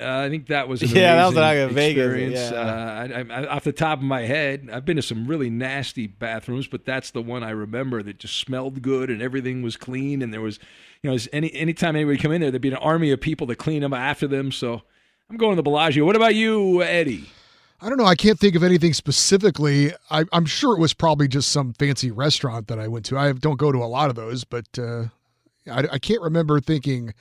Uh, 0.00 0.20
I 0.24 0.30
think 0.30 0.46
that 0.46 0.66
was 0.66 0.80
Yeah, 0.94 1.16
that 1.16 1.26
was 1.26 1.34
like 1.34 1.58
a 1.58 1.68
Vegas, 1.68 2.04
experience. 2.06 2.50
yeah. 2.50 2.58
Uh, 2.58 3.24
I, 3.30 3.42
I, 3.42 3.46
off 3.48 3.64
the 3.64 3.72
top 3.72 3.98
of 3.98 4.04
my 4.04 4.22
head, 4.22 4.70
I've 4.72 4.86
been 4.86 4.96
to 4.96 5.02
some 5.02 5.26
really 5.26 5.50
nasty 5.50 6.06
bathrooms, 6.06 6.68
but 6.68 6.86
that's 6.86 7.10
the 7.10 7.20
one 7.20 7.42
I 7.42 7.50
remember 7.50 8.02
that 8.04 8.18
just 8.18 8.38
smelled 8.38 8.80
good 8.80 9.10
and 9.10 9.20
everything 9.20 9.60
was 9.60 9.76
clean. 9.76 10.22
And 10.22 10.32
there 10.32 10.40
was, 10.40 10.58
you 11.02 11.10
know, 11.10 11.14
as 11.14 11.28
any 11.34 11.52
anytime 11.52 11.96
anybody 11.96 12.16
come 12.16 12.32
in 12.32 12.40
there, 12.40 12.50
there'd 12.50 12.62
be 12.62 12.70
an 12.70 12.76
army 12.76 13.10
of 13.10 13.20
people 13.20 13.46
to 13.48 13.54
clean 13.54 13.82
them 13.82 13.92
after 13.92 14.26
them. 14.26 14.50
So 14.52 14.80
I'm 15.28 15.36
going 15.36 15.52
to 15.52 15.56
the 15.56 15.62
Bellagio. 15.62 16.06
What 16.06 16.16
about 16.16 16.34
you, 16.34 16.82
Eddie? 16.82 17.28
I 17.82 17.88
don't 17.88 17.96
know. 17.96 18.04
I 18.04 18.14
can't 18.14 18.38
think 18.38 18.56
of 18.56 18.62
anything 18.62 18.92
specifically. 18.92 19.92
I, 20.10 20.24
I'm 20.32 20.44
sure 20.44 20.76
it 20.76 20.80
was 20.80 20.92
probably 20.92 21.28
just 21.28 21.50
some 21.50 21.72
fancy 21.72 22.10
restaurant 22.10 22.68
that 22.68 22.78
I 22.78 22.88
went 22.88 23.06
to. 23.06 23.18
I 23.18 23.32
don't 23.32 23.58
go 23.58 23.72
to 23.72 23.78
a 23.78 23.86
lot 23.86 24.10
of 24.10 24.16
those, 24.16 24.44
but 24.44 24.66
uh, 24.78 25.04
I, 25.70 25.86
I 25.92 25.98
can't 25.98 26.20
remember 26.20 26.60
thinking, 26.60 27.14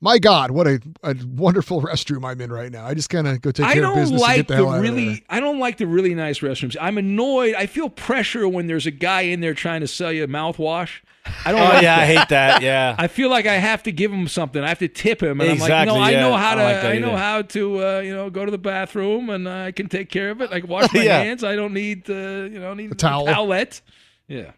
"My 0.00 0.18
God, 0.18 0.50
what 0.50 0.66
a, 0.66 0.80
a 1.02 1.14
wonderful 1.34 1.80
restroom 1.90 2.24
I'm 2.28 2.40
in 2.40 2.52
right 2.52 2.70
now." 2.72 2.86
I 2.86 2.94
just 2.94 3.10
kind 3.10 3.26
of 3.26 3.40
go 3.40 3.50
take 3.50 3.66
I 3.66 3.74
care 3.74 3.82
of 3.84 3.88
don't 3.90 3.96
business 4.02 4.20
like 4.20 4.38
and 4.38 4.46
get 4.46 4.48
the, 4.48 4.54
the, 4.54 4.56
hell 4.64 4.72
out 4.72 4.76
of 4.78 4.82
there. 4.84 4.92
really. 4.92 5.24
I 5.28 5.40
don't 5.40 5.58
like 5.58 5.78
the 5.78 5.86
really 5.86 6.14
nice 6.14 6.40
restrooms. 6.40 6.76
I'm 6.80 6.98
annoyed. 6.98 7.54
I 7.54 7.66
feel 7.66 7.88
pressure 7.88 8.48
when 8.48 8.66
there's 8.66 8.86
a 8.86 8.90
guy 8.90 9.22
in 9.22 9.40
there 9.40 9.54
trying 9.54 9.80
to 9.80 9.88
sell 9.88 10.12
you 10.12 10.24
a 10.24 10.28
mouthwash. 10.28 11.00
I 11.44 11.50
don't. 11.50 11.60
Oh, 11.60 11.64
like 11.64 11.82
yeah, 11.82 11.96
I 11.98 12.06
hate 12.06 12.28
that, 12.28 12.62
yeah. 12.62 12.94
I 12.98 13.08
feel 13.08 13.28
like 13.30 13.46
I 13.46 13.54
have 13.54 13.82
to 13.82 13.90
give 13.92 14.12
him 14.12 14.28
something. 14.28 14.62
I 14.62 14.68
have 14.68 14.78
to 14.78 14.86
tip 14.88 15.20
him, 15.20 15.40
and 15.40 15.50
Exactly, 15.50 15.74
I'm 15.74 15.86
like, 15.88 15.96
no, 15.98 16.00
I 16.00 16.10
yeah. 16.12 16.20
know 16.20 16.36
how 16.36 16.54
to. 16.54 16.60
don't 16.62 16.72
like 16.72 16.84
I 16.84 16.98
know 16.98 17.16
how 17.16 17.42
to. 17.42 17.84
Uh, 17.84 17.98
you 18.00 18.14
know, 18.14 18.30
go 18.30 18.44
to 18.44 18.50
the 18.52 18.58
bathroom, 18.58 19.28
and 19.30 19.48
I 19.48 19.72
can 19.72 19.88
take 19.88 20.08
care 20.08 20.30
of 20.30 20.40
it. 20.40 20.52
I 20.52 20.60
can 20.60 20.68
wash 20.68 20.92
my 20.94 21.02
Yeah. 21.02 21.18
hands. 21.18 21.42
I 21.42 21.56
don't 21.56 21.74
need. 21.74 22.08
Uh, 22.08 22.14
you 22.14 22.60
know, 22.60 22.74
need 22.74 22.92
A 22.92 22.94
towel. 22.94 23.26
towelette. 23.26 23.80
Yeah. 24.28 24.52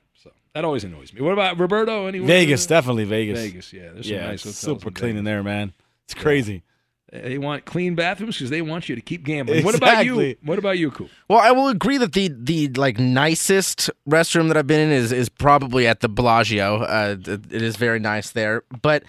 So 0.59 0.63
that 0.63 0.67
always 0.67 0.83
annoys 0.83 1.13
me. 1.13 1.21
What 1.21 1.33
about 1.33 1.59
Roberto? 1.59 2.07
Any 2.07 2.19
Vegas, 2.19 2.67
definitely 2.67 3.05
Vegas. 3.05 3.39
Vegas, 3.39 3.73
yeah. 3.73 3.91
There's 3.93 4.09
some 4.09 4.17
nice 4.17 4.43
hotels 4.43 4.57
super 4.59 4.89
in 4.89 4.95
clean 4.95 5.11
Vegas. 5.13 5.19
in 5.21 5.25
there, 5.25 5.43
man. 5.43 5.73
It's 6.05 6.15
crazy. 6.15 6.65
They 7.13 7.39
want 7.39 7.65
clean 7.65 7.95
bathrooms 7.95 8.37
because 8.37 8.51
they 8.51 8.61
want 8.61 8.89
you 8.89 8.95
to 8.95 9.01
keep 9.01 9.25
gambling. 9.25 9.65
What 9.65 9.75
about 9.77 10.05
you? 10.05 10.37
What 10.43 10.59
about 10.59 10.77
you, 10.77 10.91
Coop? 10.91 11.11
Well, 11.29 11.39
I 11.39 11.53
will 11.53 11.69
agree 11.69 11.97
that 11.99 12.13
the 12.13 12.31
the 12.37 12.69
like 12.71 12.99
nicest 12.99 13.89
restroom 14.09 14.49
that 14.49 14.57
I've 14.57 14.67
been 14.67 14.81
in 14.81 14.91
is 14.91 15.13
is 15.13 15.29
probably 15.29 15.87
at 15.87 16.01
the 16.01 16.09
Bellagio. 16.09 16.83
Uh, 16.83 17.17
it 17.27 17.63
is 17.63 17.77
very 17.77 18.01
nice 18.01 18.31
there, 18.31 18.65
but 18.83 19.05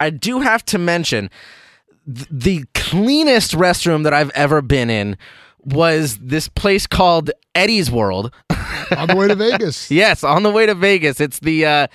I 0.00 0.10
do 0.10 0.40
have 0.40 0.64
to 0.66 0.78
mention 0.78 1.30
th- 2.12 2.28
the 2.30 2.64
cleanest 2.74 3.52
restroom 3.52 4.02
that 4.02 4.12
I've 4.12 4.30
ever 4.30 4.60
been 4.60 4.90
in 4.90 5.16
was 5.64 6.18
this 6.18 6.48
place 6.48 6.86
called 6.86 7.30
Eddie's 7.54 7.90
World. 7.90 8.32
on 8.96 9.08
the 9.08 9.16
way 9.16 9.28
to 9.28 9.34
Vegas. 9.36 9.90
yes, 9.90 10.24
on 10.24 10.42
the 10.42 10.50
way 10.50 10.66
to 10.66 10.74
Vegas. 10.74 11.20
It's 11.20 11.38
the 11.40 11.66
uh, 11.66 11.86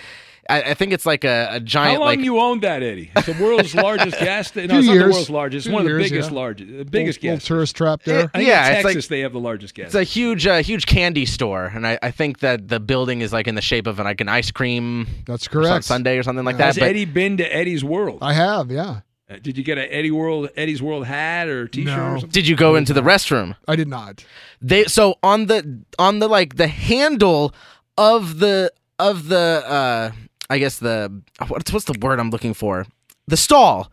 I, 0.49 0.61
I 0.61 0.73
think 0.73 0.91
it's 0.91 1.05
like 1.05 1.23
a, 1.23 1.47
a 1.51 1.59
giant 1.61 1.93
How 1.93 1.99
long 2.01 2.07
like 2.17 2.19
you 2.19 2.37
owned 2.39 2.63
that, 2.63 2.83
Eddie? 2.83 3.09
It's 3.15 3.27
the 3.27 3.41
world's 3.41 3.73
largest 3.89 4.19
gas 4.19 4.49
station. 4.49 4.69
No, 4.75 4.81
Few 4.81 4.81
it's 4.81 4.87
not 4.87 4.93
the 4.93 4.99
years. 4.99 5.13
world's 5.13 5.29
largest. 5.29 5.55
It's 5.57 5.65
Few 5.67 5.73
one 5.73 5.81
of 5.83 5.85
the 5.85 5.97
years, 5.99 6.11
biggest, 6.11 6.29
yeah. 6.31 6.35
largest, 6.35 6.69
the 6.77 6.83
biggest 6.85 7.23
little, 7.23 7.35
gas. 7.37 7.43
little 7.43 7.55
tourist 7.55 7.75
trap 7.77 8.03
there. 8.03 8.29
I 8.33 8.37
think 8.39 8.47
Yeah, 8.49 8.67
in 8.69 8.75
it's 8.75 8.83
like- 8.83 8.93
Texas 8.93 9.07
they 9.07 9.19
have 9.21 9.31
the 9.31 9.39
largest 9.39 9.73
gas. 9.73 9.85
It's 9.87 9.95
a 9.95 10.03
huge, 10.03 10.45
uh, 10.45 10.61
huge 10.61 10.85
candy 10.85 11.25
store, 11.25 11.71
and 11.73 11.87
I, 11.87 11.97
I 12.03 12.11
think 12.11 12.39
that 12.39 12.67
the 12.67 12.81
building 12.81 13.21
is 13.21 13.31
like 13.31 13.47
in 13.47 13.55
the 13.55 13.61
shape 13.61 13.87
of 13.87 13.99
an, 13.99 14.05
like 14.05 14.19
an 14.19 14.27
ice 14.29 14.51
cream. 14.51 15.07
That's 15.25 15.47
or 15.47 15.51
correct. 15.51 15.85
Sunday 15.85 16.17
or 16.17 16.23
something 16.23 16.43
like 16.45 16.57
Has 16.57 16.75
that. 16.75 16.81
But 16.81 16.89
Eddie 16.89 17.05
been 17.05 17.37
to 17.37 17.55
Eddie's 17.55 17.83
World? 17.83 18.19
I 18.21 18.33
have, 18.33 18.69
yeah. 18.69 18.99
Uh, 19.29 19.37
Did 19.41 19.57
you 19.57 19.63
get 19.63 19.77
a 19.77 19.93
Eddie 19.93 20.11
World 20.11 20.49
Eddie's 20.55 20.81
World 20.81 21.05
hat 21.05 21.47
or 21.47 21.67
T-shirt? 21.67 21.95
No. 21.95 22.03
Or 22.03 22.19
something? 22.19 22.29
did 22.29 22.47
you 22.47 22.55
go 22.55 22.75
into 22.75 22.93
the 22.93 23.01
restroom? 23.01 23.55
I 23.67 23.75
did 23.75 23.87
not. 23.87 24.25
They 24.61 24.83
so 24.85 25.15
on 25.23 25.45
the 25.45 25.81
on 25.97 26.19
the 26.19 26.27
like 26.27 26.57
the 26.57 26.67
handle 26.67 27.53
of 27.97 28.39
the 28.39 28.71
of 28.99 29.29
the 29.29 29.63
uh 29.65 30.11
I 30.49 30.57
guess 30.57 30.79
the 30.79 31.21
what's 31.47 31.71
what's 31.71 31.85
the 31.85 31.97
word 31.99 32.19
I'm 32.19 32.31
looking 32.31 32.53
for? 32.53 32.85
The 33.27 33.37
stall. 33.37 33.91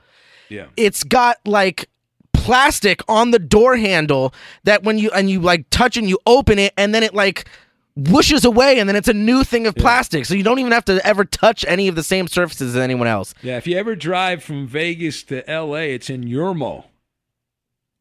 Yeah. 0.48 0.66
It's 0.76 1.04
got 1.04 1.36
like 1.46 1.88
plastic 2.32 3.00
on 3.08 3.30
the 3.30 3.38
door 3.38 3.76
handle 3.76 4.34
that 4.64 4.82
when 4.82 4.98
you 4.98 5.10
and 5.12 5.30
you 5.30 5.40
like 5.40 5.64
touch 5.70 5.96
and 5.96 6.08
you 6.08 6.18
open 6.26 6.58
it 6.58 6.72
and 6.76 6.92
then 6.92 7.04
it 7.04 7.14
like 7.14 7.48
whooshes 8.04 8.44
away 8.44 8.78
and 8.78 8.88
then 8.88 8.96
it's 8.96 9.08
a 9.08 9.12
new 9.14 9.44
thing 9.44 9.66
of 9.66 9.74
plastic. 9.74 10.24
So 10.26 10.34
you 10.34 10.42
don't 10.42 10.58
even 10.58 10.72
have 10.72 10.84
to 10.86 11.04
ever 11.06 11.24
touch 11.24 11.64
any 11.68 11.88
of 11.88 11.94
the 11.94 12.02
same 12.02 12.28
surfaces 12.28 12.74
as 12.74 12.80
anyone 12.82 13.06
else. 13.06 13.34
Yeah, 13.42 13.56
if 13.56 13.66
you 13.66 13.76
ever 13.76 13.94
drive 13.96 14.42
from 14.42 14.66
Vegas 14.66 15.22
to 15.24 15.48
L.A., 15.50 15.94
it's 15.94 16.08
in 16.10 16.24
Yermo. 16.24 16.84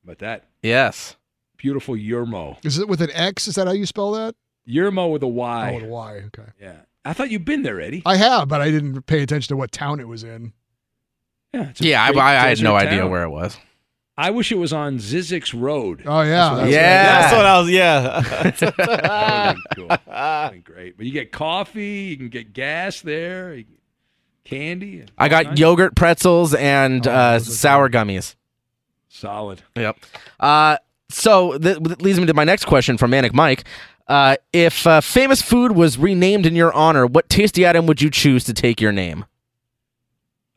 But 0.04 0.20
that 0.20 0.46
Yes. 0.64 1.16
beautiful 1.58 1.96
Yermo, 1.96 2.58
Is 2.66 2.78
it 2.80 2.88
with 2.88 3.02
an 3.02 3.12
X? 3.14 3.48
Is 3.48 3.56
that 3.56 3.68
how 3.68 3.74
you 3.74 3.86
spell 3.86 4.12
that? 4.14 4.36
Yermo 4.68 5.12
with 5.12 5.24
a 5.24 5.28
Y. 5.28 5.70
Oh, 5.72 5.76
with 5.76 5.84
a 5.84 5.88
Y. 5.88 6.24
Okay. 6.28 6.50
Yeah, 6.62 6.78
I 7.04 7.14
thought 7.14 7.30
you'd 7.32 7.46
been 7.46 7.64
there, 7.64 7.82
Eddie. 7.82 8.02
I 8.06 8.16
have, 8.18 8.48
but 8.48 8.62
I 8.62 8.70
didn't 8.72 9.02
pay 9.04 9.22
attention 9.22 9.50
to 9.54 9.58
what 9.58 9.72
town 9.72 10.00
it 10.00 10.08
was 10.08 10.24
in. 10.24 10.54
Yeah, 11.54 11.72
Yeah, 11.80 12.04
I, 12.04 12.12
I, 12.12 12.30
I 12.30 12.34
had 12.34 12.50
desert 12.50 12.64
no 12.64 12.76
idea 12.76 13.08
where 13.08 13.24
it 13.24 13.30
was. 13.30 13.58
I 14.22 14.32
wish 14.32 14.52
it 14.52 14.58
was 14.58 14.74
on 14.74 14.98
Zzyzx 14.98 15.54
Road. 15.60 16.04
Oh 16.06 16.22
yeah, 16.24 16.56
That's 16.56 17.32
what 17.34 17.46
I 17.46 17.60
was 17.62 17.70
Yeah. 17.72 18.22
That's 18.22 18.62
what 18.62 18.76
I 18.76 18.76
was. 18.76 18.78
Yeah. 18.78 19.56
That 19.56 19.56
would've 19.56 19.56
been 19.56 19.64
cool. 19.76 19.88
That 19.88 20.52
would've 20.52 20.66
been 20.66 20.74
great. 20.76 20.98
But 20.98 21.06
you 21.06 21.12
get 21.14 21.32
coffee, 21.32 22.08
you 22.10 22.18
can 22.18 22.28
get 22.28 22.52
gas 22.52 23.00
there, 23.00 23.64
candy. 24.44 25.06
I 25.18 25.30
got 25.30 25.46
kinds. 25.46 25.60
yogurt 25.60 25.96
pretzels 25.96 26.54
and 26.54 27.08
Oh, 27.08 27.12
uh, 27.12 27.32
those 27.40 27.48
are 27.48 27.52
sour 27.52 27.90
gummies. 27.90 28.36
Solid. 29.08 29.62
Yep. 29.78 29.98
Uh, 30.40 30.78
so 31.10 31.58
th- 31.58 31.78
that 31.80 32.02
leads 32.02 32.20
me 32.20 32.26
to 32.26 32.34
my 32.34 32.44
next 32.44 32.66
question 32.66 32.98
from 32.98 33.12
Manic 33.12 33.34
Mike. 33.34 33.64
Uh, 34.08 34.36
if 34.52 34.86
uh, 34.86 35.02
famous 35.02 35.42
food 35.42 35.72
was 35.72 35.98
renamed 35.98 36.46
in 36.46 36.56
your 36.56 36.74
honor, 36.74 37.06
what 37.06 37.30
tasty 37.30 37.66
item 37.68 37.86
would 37.86 38.02
you 38.02 38.10
choose 38.10 38.44
to 38.44 38.54
take 38.54 38.82
your 38.82 38.92
name? 38.92 39.26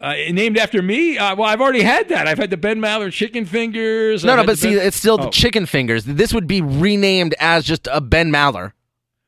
Uh, 0.03 0.14
named 0.32 0.59
after 0.59 0.82
me? 0.82 1.16
Uh, 1.16 1.36
well, 1.36 1.48
I've 1.48 1.61
already 1.61 1.82
had 1.82 2.09
that. 2.09 2.26
I've 2.26 2.36
had 2.38 2.50
the 2.50 2.57
Ben 2.57 2.80
Maller 2.80 3.12
chicken 3.12 3.44
fingers. 3.44 4.24
No, 4.24 4.32
I've 4.32 4.38
no, 4.38 4.44
but 4.46 4.59
see, 4.59 4.74
Ben- 4.74 4.84
it's 4.86 4.96
still 4.96 5.16
Oh. 5.20 5.24
the 5.26 5.30
chicken 5.30 5.64
fingers. 5.64 6.05
This 6.05 6.34
would 6.34 6.48
be 6.48 6.61
renamed 6.61 7.34
as 7.38 7.64
just 7.64 7.86
a 7.90 8.00
Ben 8.00 8.30
Maller. 8.32 8.72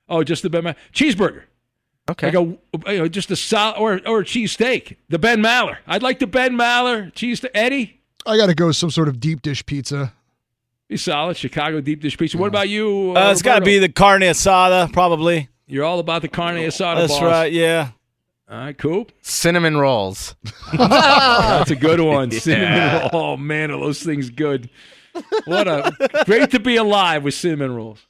Oh, 0.08 0.24
just 0.24 0.42
the 0.42 0.50
Ben 0.50 0.64
Maller 0.64 0.76
cheeseburger. 0.92 1.42
Okay. 2.10 2.26
Like 2.32 2.34
a, 2.34 2.92
you 2.92 2.98
know, 2.98 3.08
just 3.08 3.30
a 3.30 3.36
sol 3.36 3.74
or 3.78 4.00
or 4.06 4.18
a 4.20 4.24
cheese 4.24 4.52
steak. 4.52 4.98
The 5.08 5.18
Ben 5.18 5.40
Maller. 5.40 5.76
I'd 5.86 6.02
like 6.02 6.18
the 6.18 6.26
Ben 6.26 6.54
Maller 6.58 7.14
cheese. 7.14 7.38
Ste- 7.38 7.46
Eddie, 7.54 8.00
I 8.26 8.36
got 8.36 8.46
to 8.46 8.54
go 8.54 8.72
some 8.72 8.90
sort 8.90 9.06
of 9.08 9.20
deep 9.20 9.42
dish 9.42 9.64
pizza. 9.64 10.12
be 10.88 10.96
solid. 10.98 11.36
Chicago 11.36 11.80
deep 11.80 12.00
dish 12.02 12.18
pizza. 12.18 12.36
What 12.36 12.48
about 12.48 12.68
you? 12.68 13.14
Uh, 13.16 13.30
it's 13.30 13.42
got 13.42 13.60
to 13.60 13.64
be 13.64 13.78
the 13.78 13.88
carne 13.88 14.20
asada, 14.22 14.92
probably. 14.92 15.48
You're 15.66 15.84
all 15.84 15.98
about 16.00 16.20
the 16.22 16.28
carne 16.28 16.56
asada. 16.56 16.96
That's 16.96 17.12
boss. 17.12 17.22
right. 17.22 17.52
Yeah. 17.52 17.90
All 18.48 18.58
right, 18.58 18.76
cool. 18.76 19.06
Cinnamon 19.22 19.76
rolls. 19.76 20.34
That's 20.72 21.70
a 21.70 21.76
good 21.76 22.00
one. 22.00 22.30
Yeah. 22.32 22.38
Cinnamon 22.38 23.00
roll. 23.12 23.22
Oh 23.32 23.36
man, 23.36 23.70
are 23.70 23.80
those 23.80 24.02
things 24.02 24.30
good? 24.30 24.68
What 25.46 25.66
a 25.68 25.92
great 26.26 26.50
to 26.50 26.60
be 26.60 26.76
alive 26.76 27.24
with 27.24 27.34
cinnamon 27.34 27.74
rolls. 27.74 28.04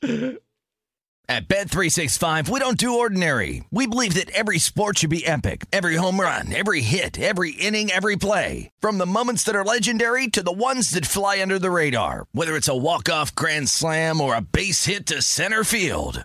At 1.27 1.49
Bet365, 1.49 2.49
we 2.51 2.61
don't 2.61 2.77
do 2.77 2.99
ordinary. 2.99 3.65
We 3.71 3.87
believe 3.87 4.13
that 4.15 4.29
every 4.31 4.59
sport 4.59 4.99
should 4.99 5.09
be 5.11 5.27
epic. 5.27 5.65
Every 5.73 5.97
home 5.97 6.21
run, 6.21 6.53
every 6.53 6.83
hit, 6.83 7.19
every 7.19 7.53
inning, 7.53 7.91
every 7.91 8.17
play. 8.17 8.71
From 8.81 8.99
the 8.99 9.07
moments 9.07 9.45
that 9.45 9.57
are 9.57 9.65
legendary 9.65 10.29
to 10.29 10.43
the 10.43 10.53
ones 10.53 10.91
that 10.91 11.07
fly 11.07 11.41
under 11.41 11.59
the 11.59 11.71
radar. 11.71 12.27
Whether 12.33 12.57
it's 12.57 12.69
a 12.69 12.77
walk-off 12.77 13.35
grand 13.35 13.71
slam 13.71 14.21
or 14.21 14.35
a 14.35 14.43
base 14.43 14.85
hit 14.85 15.07
to 15.07 15.23
center 15.23 15.65
field. 15.65 16.25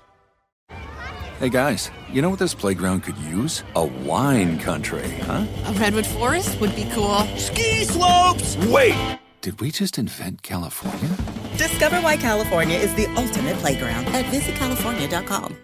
Hey 1.41 1.49
guys, 1.49 1.89
you 2.07 2.21
know 2.21 2.29
what 2.29 2.37
this 2.37 2.53
playground 2.53 3.01
could 3.01 3.17
use? 3.17 3.63
A 3.75 3.83
wine 3.83 4.59
country, 4.59 5.09
huh? 5.23 5.47
A 5.65 5.73
redwood 5.73 6.05
forest 6.05 6.61
would 6.61 6.75
be 6.75 6.87
cool. 6.93 7.17
Ski 7.35 7.83
slopes! 7.83 8.55
Wait! 8.67 9.17
Did 9.41 9.59
we 9.59 9.71
just 9.71 9.97
invent 9.97 10.43
California? 10.43 11.17
Discover 11.57 12.01
why 12.01 12.17
California 12.17 12.77
is 12.77 12.93
the 12.93 13.07
ultimate 13.19 13.55
playground 13.55 14.05
at 14.09 14.25
visitcalifornia.com. 14.25 15.57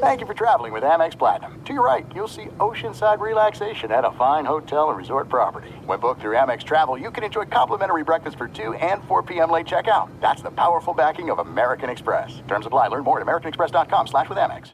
Thank 0.00 0.20
you 0.20 0.26
for 0.26 0.34
traveling 0.34 0.72
with 0.72 0.82
Amex 0.82 1.16
Platinum. 1.16 1.62
To 1.64 1.72
your 1.74 1.84
right, 1.84 2.06
you'll 2.14 2.26
see 2.26 2.46
oceanside 2.58 3.20
relaxation 3.20 3.92
at 3.92 4.04
a 4.04 4.10
fine 4.12 4.44
hotel 4.44 4.88
and 4.88 4.98
resort 4.98 5.28
property. 5.28 5.70
When 5.86 6.00
booked 6.00 6.22
through 6.22 6.36
Amex 6.36 6.64
Travel, 6.64 6.98
you 6.98 7.10
can 7.12 7.22
enjoy 7.22 7.44
complimentary 7.44 8.02
breakfast 8.02 8.36
for 8.36 8.48
2 8.48 8.74
and 8.74 9.04
4 9.04 9.22
p.m. 9.22 9.50
late 9.50 9.66
checkout. 9.66 10.08
That's 10.20 10.42
the 10.42 10.50
powerful 10.50 10.94
backing 10.94 11.30
of 11.30 11.38
American 11.38 11.88
Express. 11.88 12.42
Terms 12.48 12.66
apply. 12.66 12.88
Learn 12.88 13.04
more 13.04 13.20
at 13.20 13.26
americanexpress.com 13.26 14.06
slash 14.06 14.28
with 14.28 14.38
Amex. 14.38 14.68